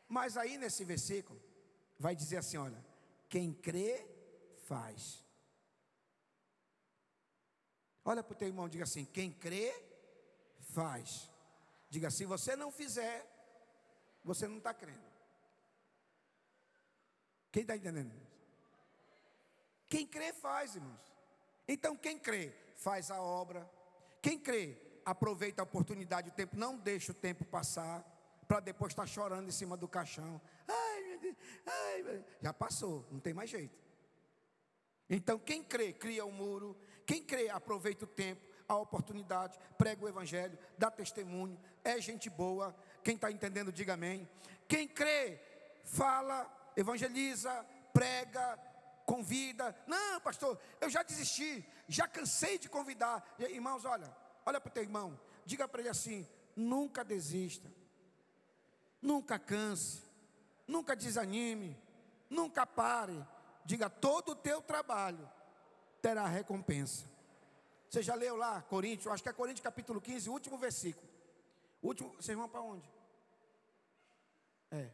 Mas 0.07 0.36
aí 0.36 0.57
nesse 0.57 0.84
versículo, 0.84 1.41
vai 1.97 2.15
dizer 2.15 2.38
assim: 2.38 2.57
olha, 2.57 2.86
quem 3.29 3.53
crê, 3.53 4.05
faz. 4.67 5.20
Olha 8.04 8.24
para 8.24 8.34
o 8.34 8.38
teu 8.38 8.47
irmão, 8.47 8.68
diga 8.68 8.84
assim: 8.84 9.06
quem 9.06 9.32
crê, 9.32 9.74
faz. 10.74 11.30
Diga, 11.89 12.10
se 12.10 12.26
você 12.26 12.56
não 12.56 12.72
fizer, 12.72 13.26
você 14.24 14.47
não 14.47 14.58
está 14.58 14.74
crendo. 14.74 15.12
Quem 17.52 17.64
está 17.64 17.76
entendendo? 17.76 18.14
Quem 19.89 20.08
crê, 20.08 20.32
faz, 20.32 20.76
irmãos. 20.76 21.02
Então, 21.68 21.97
quem 21.97 22.18
crê, 22.18 22.54
faz 22.78 23.12
a 23.12 23.22
obra. 23.22 23.70
Quem 24.22 24.39
crê, 24.39 24.78
aproveita 25.06 25.62
a 25.62 25.64
oportunidade, 25.64 26.30
o 26.30 26.34
tempo, 26.34 26.56
não 26.56 26.78
deixa 26.78 27.12
o 27.12 27.16
tempo 27.16 27.43
passar, 27.43 28.04
para 28.47 28.60
depois 28.60 28.91
estar 28.93 29.04
tá 29.04 29.08
chorando 29.08 29.47
em 29.49 29.52
cima 29.52 29.76
do 29.76 29.88
caixão. 29.88 30.39
Ai, 30.68 31.02
meu 31.02 31.20
Deus, 31.20 31.36
ai, 31.66 32.04
meu 32.04 32.14
Deus. 32.14 32.26
já 32.41 32.54
passou, 32.54 33.06
não 33.12 33.20
tem 33.20 33.34
mais 33.34 33.49
jeito. 33.49 33.78
Então, 35.10 35.38
quem 35.38 35.62
crê, 35.62 35.91
cria 35.91 36.24
o 36.24 36.30
um 36.30 36.32
muro. 36.32 36.78
Quem 37.12 37.22
crê, 37.22 37.49
aproveita 37.49 38.05
o 38.05 38.07
tempo, 38.07 38.41
a 38.70 38.78
oportunidade, 38.78 39.59
prega 39.78 40.05
o 40.05 40.07
evangelho, 40.07 40.57
dá 40.78 40.89
testemunho, 40.89 41.59
é 41.84 41.99
gente 41.99 42.30
boa. 42.30 42.74
Quem 43.03 43.16
está 43.16 43.30
entendendo, 43.30 43.70
diga 43.70 43.95
amém. 43.95 44.26
Quem 44.66 44.88
crê, 44.88 45.38
fala, 45.84 46.49
evangeliza, 46.74 47.66
prega, 47.91 48.57
convida. 49.05 49.76
Não, 49.86 50.22
pastor, 50.22 50.57
eu 50.80 50.89
já 50.89 51.03
desisti, 51.03 51.66
já 51.86 52.07
cansei 52.07 52.57
de 52.57 52.70
convidar. 52.70 53.36
Irmãos, 53.39 53.84
olha, 53.84 54.09
olha 54.45 54.62
para 54.62 54.70
o 54.70 54.74
teu 54.74 54.84
irmão, 54.84 55.20
diga 55.45 55.68
para 55.68 55.82
ele 55.82 55.89
assim: 55.89 56.26
nunca 56.55 57.03
desista, 57.03 57.70
nunca 59.01 59.38
canse, 59.38 60.01
nunca 60.66 60.95
desanime, 60.95 61.78
nunca 62.30 62.66
pare. 62.66 63.22
Diga: 63.66 63.89
todo 63.89 64.30
o 64.30 64.36
teu 64.36 64.62
trabalho 64.62 65.30
terá 66.02 66.26
recompensa. 66.28 67.06
Você 67.89 68.02
já 68.02 68.16
leu 68.16 68.36
lá, 68.36 68.62
Coríntios, 68.62 69.08
acho 69.08 69.22
que 69.22 69.30
é 69.30 69.34
Coríntios 69.34 69.64
capítulo 69.64 69.99
15, 70.02 70.30
último 70.30 70.58
versículo. 70.58 71.08
Último, 71.82 72.14
vocês 72.16 72.38
vão 72.38 72.47
para 72.47 72.62
onde? 72.62 72.89
É. 74.72 74.89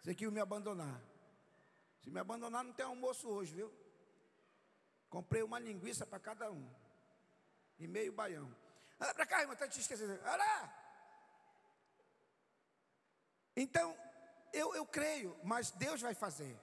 Você 0.00 0.14
que 0.14 0.26
me 0.30 0.40
abandonar. 0.40 1.02
Se 2.00 2.10
me 2.10 2.18
abandonar, 2.18 2.64
não 2.64 2.72
tem 2.72 2.86
almoço 2.86 3.28
hoje, 3.28 3.54
viu? 3.54 3.72
Comprei 5.10 5.42
uma 5.42 5.58
linguiça 5.58 6.06
para 6.06 6.18
cada 6.18 6.50
um. 6.50 6.66
E 7.78 7.86
meio 7.86 8.12
baião. 8.12 8.54
Olha 8.98 9.14
para 9.14 9.26
cá, 9.26 9.40
irmão, 9.40 9.52
está 9.52 9.68
te 9.68 9.80
esquecendo. 9.80 10.12
Olha 10.12 10.36
lá. 10.36 10.74
Então, 13.54 13.94
eu, 14.52 14.74
eu 14.74 14.86
creio, 14.86 15.36
mas 15.42 15.70
Deus 15.72 16.00
vai 16.00 16.14
fazer. 16.14 16.58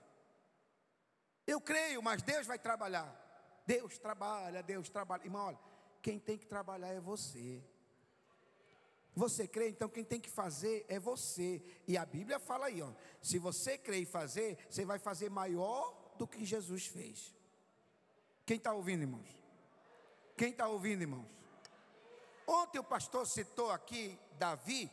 Eu 1.45 1.61
creio, 1.61 2.01
mas 2.01 2.21
Deus 2.21 2.47
vai 2.47 2.57
trabalhar. 2.57 3.23
Deus 3.65 3.97
trabalha, 3.97 4.63
Deus 4.63 4.89
trabalha. 4.89 5.23
Irmão, 5.23 5.47
olha, 5.47 5.59
quem 6.01 6.19
tem 6.19 6.37
que 6.37 6.45
trabalhar 6.45 6.89
é 6.89 6.99
você. 6.99 7.63
Você 9.15 9.47
crê, 9.47 9.69
então 9.69 9.87
quem 9.87 10.03
tem 10.03 10.19
que 10.19 10.29
fazer 10.29 10.85
é 10.89 10.99
você. 10.99 11.61
E 11.87 11.97
a 11.97 12.05
Bíblia 12.05 12.37
fala 12.37 12.65
aí, 12.65 12.81
ó. 12.81 12.91
Se 13.21 13.39
você 13.39 13.77
crê 13.77 13.99
e 13.99 14.05
fazer, 14.05 14.57
você 14.69 14.83
vai 14.83 14.99
fazer 14.99 15.29
maior 15.29 16.13
do 16.17 16.27
que 16.27 16.43
Jesus 16.43 16.87
fez. 16.87 17.33
Quem 18.45 18.57
está 18.57 18.73
ouvindo, 18.73 19.01
irmãos? 19.01 19.29
Quem 20.37 20.51
está 20.51 20.67
ouvindo, 20.67 21.01
irmãos? 21.01 21.27
Ontem 22.45 22.77
o 22.77 22.83
pastor 22.83 23.25
citou 23.25 23.71
aqui 23.71 24.19
Davi, 24.37 24.91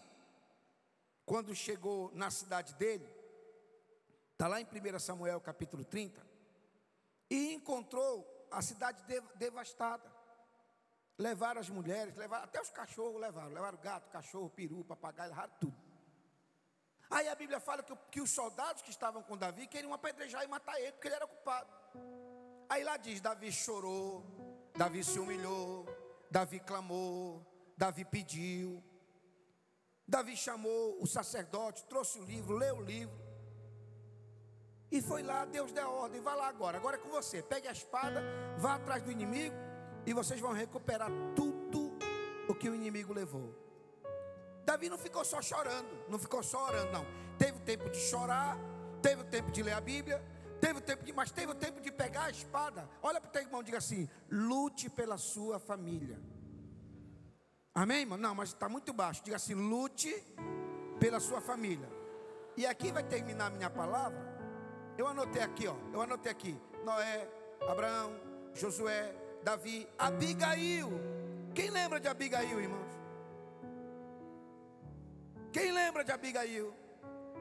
quando 1.26 1.55
chegou 1.55 2.11
na 2.14 2.30
cidade 2.30 2.74
dele, 2.74 3.07
está 4.32 4.48
lá 4.48 4.61
em 4.61 4.64
1 4.64 4.98
Samuel 4.98 5.40
capítulo 5.40 5.84
30, 5.84 6.32
e 7.33 7.55
encontrou 7.55 8.47
a 8.51 8.61
cidade 8.61 9.03
devastada. 9.37 10.12
Levaram 11.16 11.62
as 11.62 11.70
mulheres, 11.70 12.14
levaram, 12.14 12.45
até 12.45 12.61
os 12.61 12.68
cachorros 12.68 13.18
levaram. 13.18 13.49
Levaram 13.49 13.78
gato, 13.78 14.11
cachorro, 14.11 14.51
peru, 14.51 14.85
papagaio, 14.85 15.30
levaram 15.30 15.53
tudo. 15.59 15.76
Aí 17.09 17.26
a 17.28 17.35
Bíblia 17.35 17.59
fala 17.59 17.83
que, 17.83 17.97
que 18.11 18.20
os 18.20 18.30
soldados 18.30 18.83
que 18.83 18.91
estavam 18.91 19.22
com 19.22 19.37
Davi 19.37 19.66
queriam 19.66 19.95
apedrejar 19.95 20.45
e 20.45 20.47
matar 20.47 20.78
ele, 20.78 20.93
porque 20.93 21.09
ele 21.09 21.14
era 21.14 21.26
culpado. 21.26 21.70
Aí 22.68 22.85
lá 22.85 22.99
diz: 22.99 23.18
Davi 23.22 23.51
chorou, 23.51 24.22
Davi 24.76 25.03
se 25.03 25.18
humilhou, 25.18 25.87
Davi 26.30 26.61
clamou, 26.61 27.47
Davi 27.78 28.05
pediu. 28.05 28.83
Davi 30.07 30.37
chamou 30.37 31.01
o 31.01 31.07
sacerdote, 31.07 31.87
trouxe 31.87 32.18
o 32.18 32.24
livro, 32.24 32.55
leu 32.57 32.76
o 32.76 32.83
livro. 32.83 33.32
E 34.93 35.01
foi 35.01 35.22
lá, 35.22 35.47
Deus 35.47 35.72
deu 35.72 35.86
a 35.86 35.90
ordem, 35.90 36.20
vá 36.20 36.34
lá 36.34 36.49
agora, 36.49 36.76
agora 36.76 36.97
é 36.97 37.01
com 37.01 37.09
você. 37.09 37.43
Pegue 37.43 37.66
a 37.66 37.72
espada, 37.72 38.22
vá 38.59 38.74
atrás 38.74 39.03
do 39.03 39.11
inimigo 39.11 39.57
e 40.05 40.12
vocês 40.12 40.38
vão 40.38 40.53
recuperar 40.53 41.09
tudo 41.34 41.97
o 42.47 42.55
que 42.55 42.68
o 42.68 42.74
inimigo 42.74 43.11
levou. 43.11 43.55
Davi 44.66 44.90
não 44.90 44.99
ficou 44.99 45.24
só 45.24 45.40
chorando, 45.40 45.88
não 46.11 46.18
ficou 46.18 46.43
só 46.43 46.66
orando, 46.66 46.93
não. 46.93 47.07
Teve 47.38 47.57
o 47.57 47.61
tempo 47.61 47.88
de 47.88 47.99
chorar, 47.99 48.59
teve 49.01 49.22
o 49.22 49.24
tempo 49.24 49.51
de 49.51 49.62
ler 49.62 49.72
a 49.72 49.80
Bíblia, 49.80 50.22
teve 50.61 50.78
o 50.78 50.82
tempo 50.82 51.03
de, 51.05 51.12
mas 51.14 51.30
teve 51.30 51.51
o 51.51 51.55
tempo 51.55 51.80
de 51.80 51.90
pegar 51.90 52.24
a 52.24 52.30
espada. 52.30 52.86
Olha 53.03 53.18
para 53.18 53.28
o 53.28 53.32
teu 53.32 53.40
irmão 53.40 53.62
diga 53.62 53.78
assim: 53.78 54.07
lute 54.30 54.90
pela 54.90 55.16
sua 55.16 55.59
família. 55.59 56.20
Amém, 57.74 58.01
irmão? 58.01 58.18
Não, 58.18 58.34
mas 58.34 58.51
está 58.51 58.68
muito 58.68 58.93
baixo. 58.93 59.24
Diga 59.24 59.36
assim: 59.36 59.55
lute 59.55 60.14
pela 61.01 61.18
sua 61.18 61.40
família. 61.40 61.88
E 62.57 62.66
aqui 62.66 62.93
vai 62.93 63.03
terminar 63.03 63.47
a 63.47 63.51
minha 63.51 63.70
palavra. 63.70 64.32
Eu 64.97 65.07
anotei 65.07 65.43
aqui, 65.43 65.66
ó. 65.66 65.74
Eu 65.93 66.03
anotei 66.03 66.30
aqui: 66.30 66.59
Noé, 66.84 67.28
Abraão, 67.68 68.12
Josué, 68.55 69.14
Davi, 69.43 69.88
Abigail. 69.99 70.90
Quem 71.55 71.70
lembra 71.70 72.01
de 72.01 72.09
Abigail, 72.09 72.61
irmãos? 72.61 72.93
Quem 75.53 75.72
lembra 75.72 76.05
de 76.05 76.12
Abigail? 76.12 76.74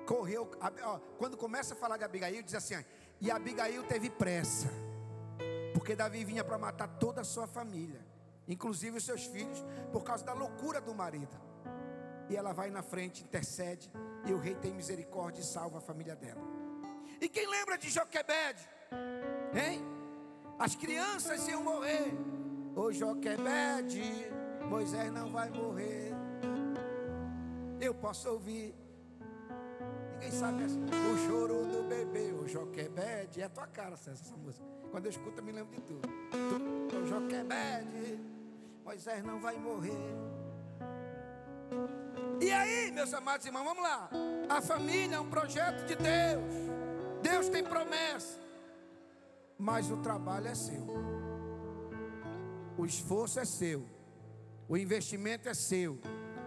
Correu, 0.05 0.49
ó, 0.83 0.99
quando 1.17 1.37
começa 1.37 1.73
a 1.73 1.77
falar 1.77 1.97
de 1.97 2.03
Abigail, 2.03 2.43
diz 2.43 2.55
assim: 2.55 2.75
e 3.21 3.29
Abigail 3.29 3.83
teve 3.83 4.09
pressa, 4.09 4.67
porque 5.73 5.95
Davi 5.95 6.25
vinha 6.25 6.43
para 6.43 6.57
matar 6.57 6.87
toda 6.87 7.21
a 7.21 7.23
sua 7.23 7.47
família, 7.47 8.03
inclusive 8.47 8.97
os 8.97 9.05
seus 9.05 9.25
filhos, 9.25 9.63
por 9.91 10.03
causa 10.03 10.25
da 10.25 10.33
loucura 10.33 10.81
do 10.81 10.93
marido. 10.93 11.39
E 12.29 12.35
ela 12.35 12.51
vai 12.51 12.69
na 12.69 12.81
frente, 12.81 13.23
intercede, 13.23 13.91
e 14.25 14.33
o 14.33 14.39
rei 14.39 14.55
tem 14.55 14.73
misericórdia 14.73 15.41
e 15.41 15.43
salva 15.43 15.77
a 15.77 15.81
família 15.81 16.15
dela. 16.15 16.41
E 17.21 17.29
quem 17.29 17.47
lembra 17.47 17.77
de 17.77 17.87
Joquebede? 17.87 18.67
Hein? 19.53 19.85
As 20.57 20.75
crianças 20.75 21.47
iam 21.47 21.63
morrer. 21.63 22.11
O 22.75 22.91
Joquebede, 22.91 24.01
Moisés 24.67 25.11
não 25.11 25.31
vai 25.31 25.51
morrer. 25.51 26.11
Eu 27.79 27.93
posso 27.93 28.27
ouvir. 28.27 28.73
Ninguém 30.13 30.31
sabe 30.31 30.63
o 30.63 31.27
choro 31.27 31.65
do 31.65 31.83
bebê, 31.83 32.31
o 32.31 32.47
Joquebede. 32.47 33.41
É 33.41 33.45
a 33.45 33.49
tua 33.49 33.67
cara, 33.67 33.95
César, 33.95 34.23
essa 34.25 34.35
música. 34.37 34.65
Quando 34.89 35.05
eu 35.05 35.11
escuto, 35.11 35.39
eu 35.39 35.43
me 35.43 35.51
lembro 35.51 35.75
de 35.75 35.81
tudo. 35.81 36.09
O 36.95 37.05
Joquebede, 37.05 38.19
Moisés 38.83 39.23
não 39.23 39.39
vai 39.39 39.57
morrer. 39.57 40.15
E 42.41 42.51
aí, 42.51 42.91
meus 42.91 43.13
amados 43.13 43.45
irmãos, 43.45 43.63
vamos 43.63 43.83
lá. 43.83 44.09
A 44.49 44.59
família 44.59 45.17
é 45.17 45.19
um 45.19 45.29
projeto 45.29 45.85
de 45.85 45.95
Deus. 45.95 46.80
Deus 47.21 47.49
tem 47.49 47.63
promessa. 47.63 48.39
Mas 49.57 49.91
o 49.91 49.97
trabalho 49.97 50.47
é 50.47 50.55
seu. 50.55 50.85
O 52.77 52.85
esforço 52.85 53.39
é 53.39 53.45
seu. 53.45 53.85
O 54.67 54.75
investimento 54.77 55.47
é 55.47 55.53
seu. 55.53 55.99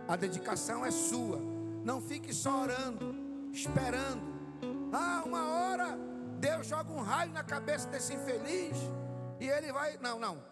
A 0.09 0.17
dedicação 0.17 0.85
é 0.85 0.91
sua. 0.91 1.39
Não 1.85 2.01
fique 2.01 2.33
só 2.33 2.63
orando, 2.63 3.15
esperando. 3.53 4.35
Ah, 4.93 5.23
uma 5.25 5.49
hora 5.49 5.99
Deus 6.39 6.67
joga 6.67 6.93
um 6.93 7.01
raio 7.01 7.33
na 7.33 7.43
cabeça 7.43 7.89
desse 7.89 8.15
infeliz 8.15 8.77
e 9.41 9.49
ele 9.49 9.73
vai. 9.73 9.97
Não, 9.99 10.19
não. 10.19 10.43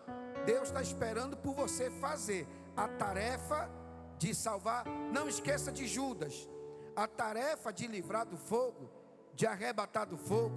Deus 0.47 0.69
está 0.69 0.83
esperando 0.83 1.37
por 1.37 1.55
você 1.55 1.91
fazer 1.91 2.47
a 2.77 2.89
tarefa 2.89 3.71
de 4.19 4.35
salvar. 4.35 4.87
Não 5.13 5.29
esqueça 5.29 5.73
de 5.73 5.87
Judas. 5.87 6.49
A 6.95 7.07
tarefa 7.07 7.73
de 7.73 7.87
livrar 7.87 8.27
do 8.27 8.37
fogo, 8.37 8.91
de 9.35 9.47
arrebatar 9.47 10.07
do 10.07 10.17
fogo, 10.17 10.57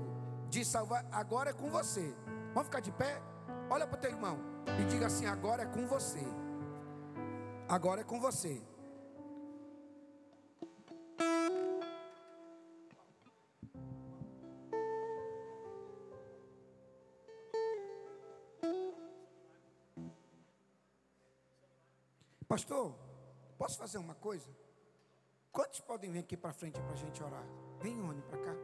de 0.49 0.63
salvar, 0.63 1.05
agora 1.11 1.49
é 1.49 1.53
com 1.53 1.69
você. 1.69 2.13
Vamos 2.53 2.67
ficar 2.67 2.80
de 2.80 2.91
pé? 2.91 3.21
Olha 3.69 3.88
para 3.88 3.97
o 3.97 3.99
teu 3.99 4.11
irmão 4.11 4.39
e 4.80 4.86
diga 4.86 5.07
assim: 5.07 5.26
agora 5.26 5.63
é 5.63 5.65
com 5.65 5.88
você. 5.88 6.23
Agora 7.67 8.01
é 8.01 8.03
com 8.03 8.19
você. 8.19 8.61
Pastor, 22.47 22.95
posso 23.57 23.78
fazer 23.78 23.97
uma 23.97 24.15
coisa? 24.15 24.49
Quantos 25.51 25.82
podem 25.82 26.11
vir 26.11 26.19
aqui 26.19 26.38
para 26.38 26.53
frente 26.53 26.80
para 26.80 26.93
a 26.93 26.95
gente 26.95 27.21
orar? 27.21 27.64
Vem, 27.86 28.02
Oni, 28.02 28.20
para 28.24 28.40
cá. 28.40 28.56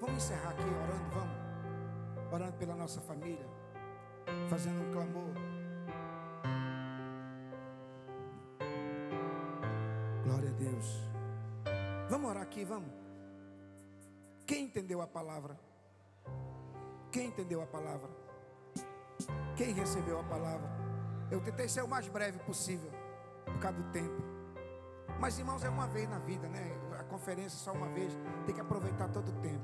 Vamos 0.00 0.24
encerrar 0.24 0.52
aqui 0.52 0.62
orando, 0.62 1.10
vamos. 1.10 2.32
Orando 2.32 2.52
pela 2.54 2.74
nossa 2.74 2.98
família, 3.02 3.46
fazendo 4.48 4.80
um 4.80 4.90
clamor. 4.90 5.34
Glória 10.24 10.48
a 10.48 10.52
Deus. 10.54 10.86
Vamos 12.08 12.30
orar 12.30 12.42
aqui, 12.42 12.64
vamos. 12.64 12.90
Quem 14.46 14.64
entendeu 14.64 15.02
a 15.02 15.06
palavra? 15.06 15.60
Quem 17.12 17.26
entendeu 17.26 17.60
a 17.60 17.66
palavra? 17.66 18.08
Quem 19.58 19.74
recebeu 19.74 20.20
a 20.20 20.24
palavra? 20.24 20.70
Eu 21.30 21.42
tentei 21.42 21.68
ser 21.68 21.82
o 21.82 21.88
mais 21.88 22.08
breve 22.08 22.38
possível, 22.38 22.90
por 23.44 23.58
causa 23.58 23.76
do 23.76 23.92
tempo. 23.92 24.22
Mas, 25.20 25.38
irmãos, 25.38 25.62
é 25.62 25.68
uma 25.68 25.86
vez 25.86 26.08
na 26.08 26.18
vida, 26.18 26.48
né? 26.48 26.89
Conferência 27.20 27.50
só 27.50 27.72
uma 27.72 27.86
vez, 27.88 28.16
tem 28.46 28.54
que 28.54 28.62
aproveitar 28.62 29.06
todo 29.08 29.28
o 29.28 29.32
tempo. 29.42 29.60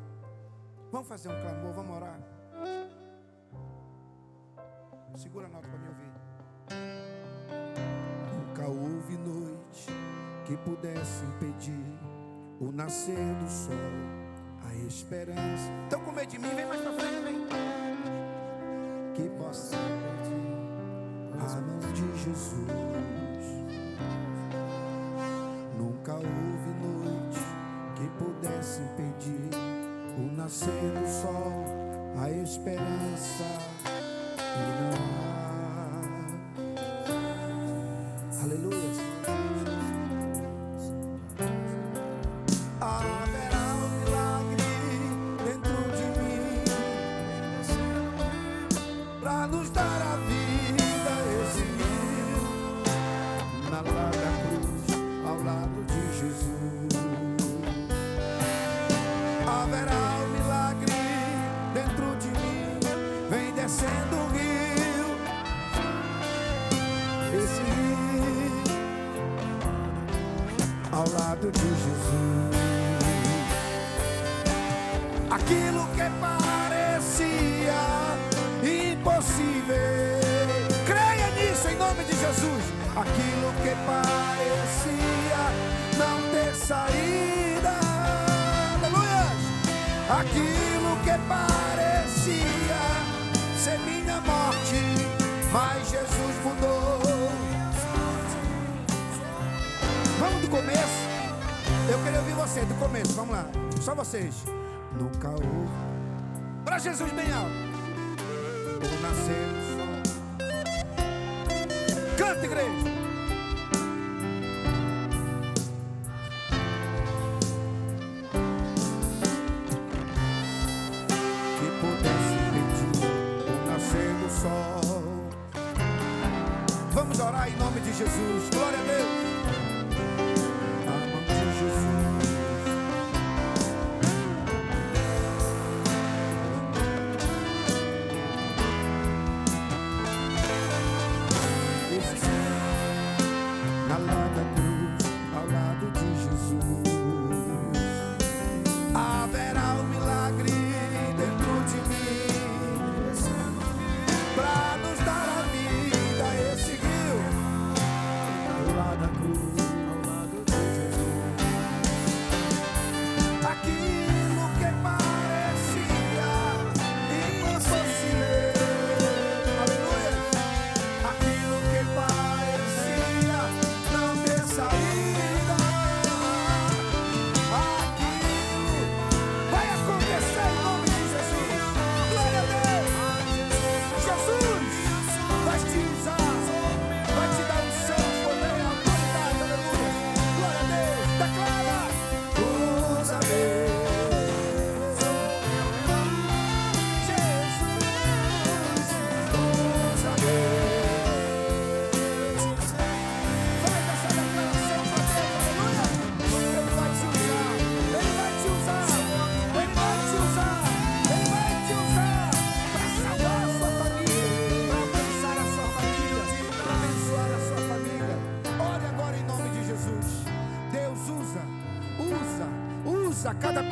Vamos 0.93 1.09
fazer 1.09 1.31
um 1.31 1.41
clamor, 1.41 1.73
vamos 1.73 1.97
orar. 1.97 2.21
Segura 5.17 5.47
a 5.47 5.49
nota 5.49 5.67
para 5.67 5.79
me 5.79 5.89
ouvir. 5.89 6.13
Nunca 8.37 8.69
houve 8.69 9.17
noite 9.17 9.91
que 10.45 10.55
pudesse 10.59 11.25
impedir 11.25 11.99
o 12.61 12.71
nascer 12.71 13.17
do 13.17 13.49
sol, 13.49 13.75
a 14.69 14.75
esperança. 14.87 15.73
Estão 15.85 16.01
com 16.01 16.13
medo 16.13 16.29
de 16.29 16.39
mim? 16.39 16.55
Vem 16.55 16.67
mais 16.67 16.83
para 16.83 16.93
frente, 16.93 17.23
vem. 17.23 17.47
Que 19.15 19.31
possa 19.39 19.77
as 21.43 21.55
mãos 21.55 21.93
de 21.95 22.19
Jesus. 22.23 23.16
Nascer 30.47 30.71
do 30.71 31.09
sol, 31.09 31.65
a 32.23 32.31
esperança 32.31 33.45
e 34.39 34.81
não 34.81 35.16
Jesus, 82.37 82.65
aquilo 82.95 83.53
que 83.63 83.75
parecia 83.87 85.43
não 85.97 86.21
ter 86.31 86.55
saída. 86.55 87.79
Aleluia! 88.75 89.27
Aquilo 90.21 90.97
que 91.03 91.19
parecia 91.29 92.77
ser 93.59 93.79
minha 93.81 94.21
morte, 94.21 94.83
mas 95.51 95.89
Jesus 95.89 96.37
mudou. 96.45 97.01
Vamos 100.19 100.43
do 100.43 100.49
começo. 100.49 101.07
Eu 101.91 101.99
queria 102.03 102.19
ouvir 102.19 102.35
você 102.35 102.61
do 102.61 102.75
começo. 102.75 103.15
Vamos 103.15 103.35
lá. 103.35 103.47
Só 103.81 103.95
vocês. 103.95 104.45
No 104.99 105.09
caô. 105.19 105.67
Para 106.65 106.79
Jesus 106.79 107.11
bem 107.13 107.33
alto. 107.33 107.51
Ou 108.83 109.01
nascer. 109.01 109.66
Canta, 112.17 112.47
igreja! 112.47 112.96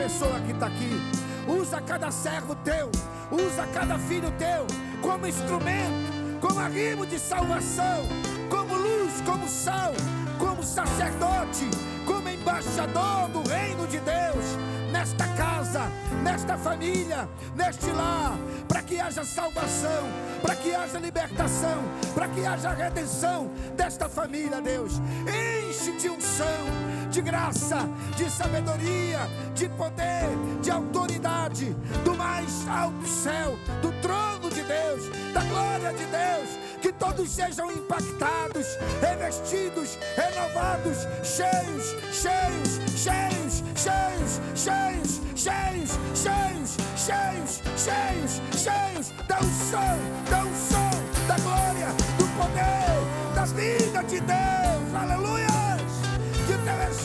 Pessoa 0.04 0.38
que 0.40 0.52
está 0.52 0.66
aqui, 0.66 1.00
usa 1.48 1.80
cada 1.80 2.10
servo 2.10 2.54
teu, 2.56 2.90
usa 3.30 3.66
cada 3.72 3.98
filho 3.98 4.30
teu 4.32 4.66
como 5.00 5.26
instrumento, 5.26 6.38
como 6.42 6.60
arrimo 6.60 7.06
de 7.06 7.18
salvação, 7.18 8.06
como 8.50 8.76
luz, 8.76 9.22
como 9.24 9.48
sal, 9.48 9.94
como 10.38 10.62
sacerdote, 10.62 11.70
como 12.04 12.28
embaixador 12.28 13.30
do 13.30 13.48
reino 13.48 13.86
de 13.86 13.98
Deus 14.00 14.44
nesta 14.92 15.26
casa, 15.28 15.90
nesta 16.22 16.58
família, 16.58 17.26
neste 17.56 17.90
lar, 17.90 18.38
para 18.68 18.82
que 18.82 19.00
haja 19.00 19.24
salvação, 19.24 20.04
para 20.42 20.54
que 20.54 20.74
haja 20.74 20.98
libertação, 20.98 21.82
para 22.14 22.28
que 22.28 22.44
haja 22.44 22.74
redenção 22.74 23.50
desta 23.74 24.08
família, 24.08 24.60
Deus. 24.60 25.00
Enche 25.22 25.92
de 25.98 26.10
unção, 26.10 26.64
de 27.14 27.22
graça, 27.22 27.88
de 28.16 28.28
sabedoria, 28.28 29.20
de 29.54 29.68
poder, 29.68 30.36
de 30.60 30.68
autoridade, 30.68 31.66
do 32.04 32.12
mais 32.16 32.66
alto 32.68 33.06
céu, 33.06 33.56
do 33.80 33.92
trono 34.02 34.50
de 34.50 34.64
Deus, 34.64 35.32
da 35.32 35.44
glória 35.44 35.92
de 35.92 36.04
Deus, 36.06 36.58
que 36.82 36.92
todos 36.92 37.30
sejam 37.30 37.70
impactados, 37.70 38.66
revestidos, 39.00 39.96
renovados, 40.16 41.06
cheios, 41.22 41.94
cheios, 42.12 42.80
cheios, 42.96 43.62
cheios, 43.76 44.40
cheios, 44.56 45.20
cheios, 45.36 45.98
cheios, 46.16 46.76
cheios, 46.96 47.60
cheios, 47.76 48.42
cheios 48.58 49.12
da 49.28 49.38
unção, 49.38 49.98
da 50.28 50.42
unção, 50.42 50.90
da 51.28 51.38
glória, 51.38 51.86
do 52.18 52.26
poder, 52.36 53.36
das 53.36 53.52
vidas 53.52 54.04
de 54.10 54.18
Deus, 54.18 54.94
aleluia. 55.00 55.43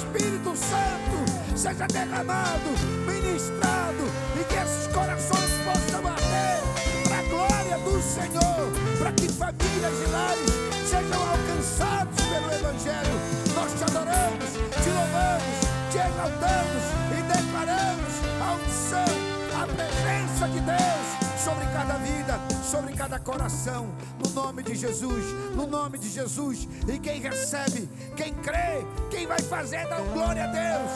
Espírito 0.10 0.56
Santo 0.56 1.56
seja 1.56 1.86
derramado, 1.86 2.70
ministrado 3.06 4.04
e 4.40 4.44
que 4.44 4.56
esses 4.56 4.88
corações 4.88 5.52
possam 5.64 6.08
arder 6.08 6.64
para 7.04 7.20
a 7.20 7.24
glória 7.30 7.78
do 7.78 8.02
Senhor, 8.02 8.72
para 8.98 9.12
que 9.12 9.28
famílias 9.30 9.94
e 10.02 10.12
lares 10.12 10.52
sejam 10.90 11.22
alcançados 11.22 12.26
pelo 12.26 12.52
Evangelho. 12.52 13.20
Nós 13.54 13.72
te 13.74 13.84
adoramos, 13.84 14.50
te 14.82 14.90
louvamos, 14.90 15.60
te 15.92 15.98
exaltamos 16.00 16.84
e 17.12 17.22
declaramos 17.22 18.14
a 18.42 18.54
unção, 18.56 19.62
a 19.62 19.68
presença 19.68 20.48
de 20.48 20.60
Deus 20.62 21.29
sobre 21.50 21.66
cada 21.74 21.98
vida, 21.98 22.40
sobre 22.64 22.94
cada 22.94 23.20
coração, 23.20 23.90
no 24.24 24.30
nome 24.30 24.62
de 24.62 24.76
Jesus, 24.76 25.26
no 25.56 25.66
nome 25.66 25.98
de 25.98 26.08
Jesus. 26.10 26.68
E 26.88 27.00
quem 27.00 27.20
recebe, 27.20 27.90
quem 28.16 28.34
crê, 28.36 28.86
quem 29.10 29.26
vai 29.26 29.42
fazer, 29.42 29.88
dá 29.88 30.00
glória 30.14 30.44
a 30.44 30.48
Deus. 30.48 30.92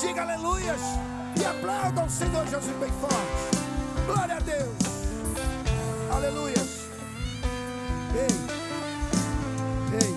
Diga 0.00 0.22
aleluias 0.22 0.80
e 1.38 1.44
aplauda 1.44 2.04
o 2.04 2.10
Senhor 2.10 2.46
Jesus 2.46 2.76
bem 2.78 2.90
forte. 2.92 3.58
Glória 4.06 4.36
a 4.36 4.40
Deus. 4.40 4.76
Aleluias. 6.10 6.88
Ei, 8.14 8.34
ei, 10.00 10.16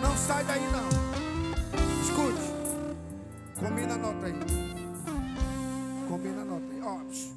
não 0.00 0.16
sai 0.16 0.44
daí 0.44 0.62
não. 0.70 0.88
Escute. 2.00 2.54
Combina 3.58 3.94
a 3.94 3.98
nota 3.98 4.26
aí. 4.26 4.34
Combina 6.08 6.42
a 6.42 6.44
nota 6.44 6.72
aí. 6.72 6.80
Ó, 6.84 7.35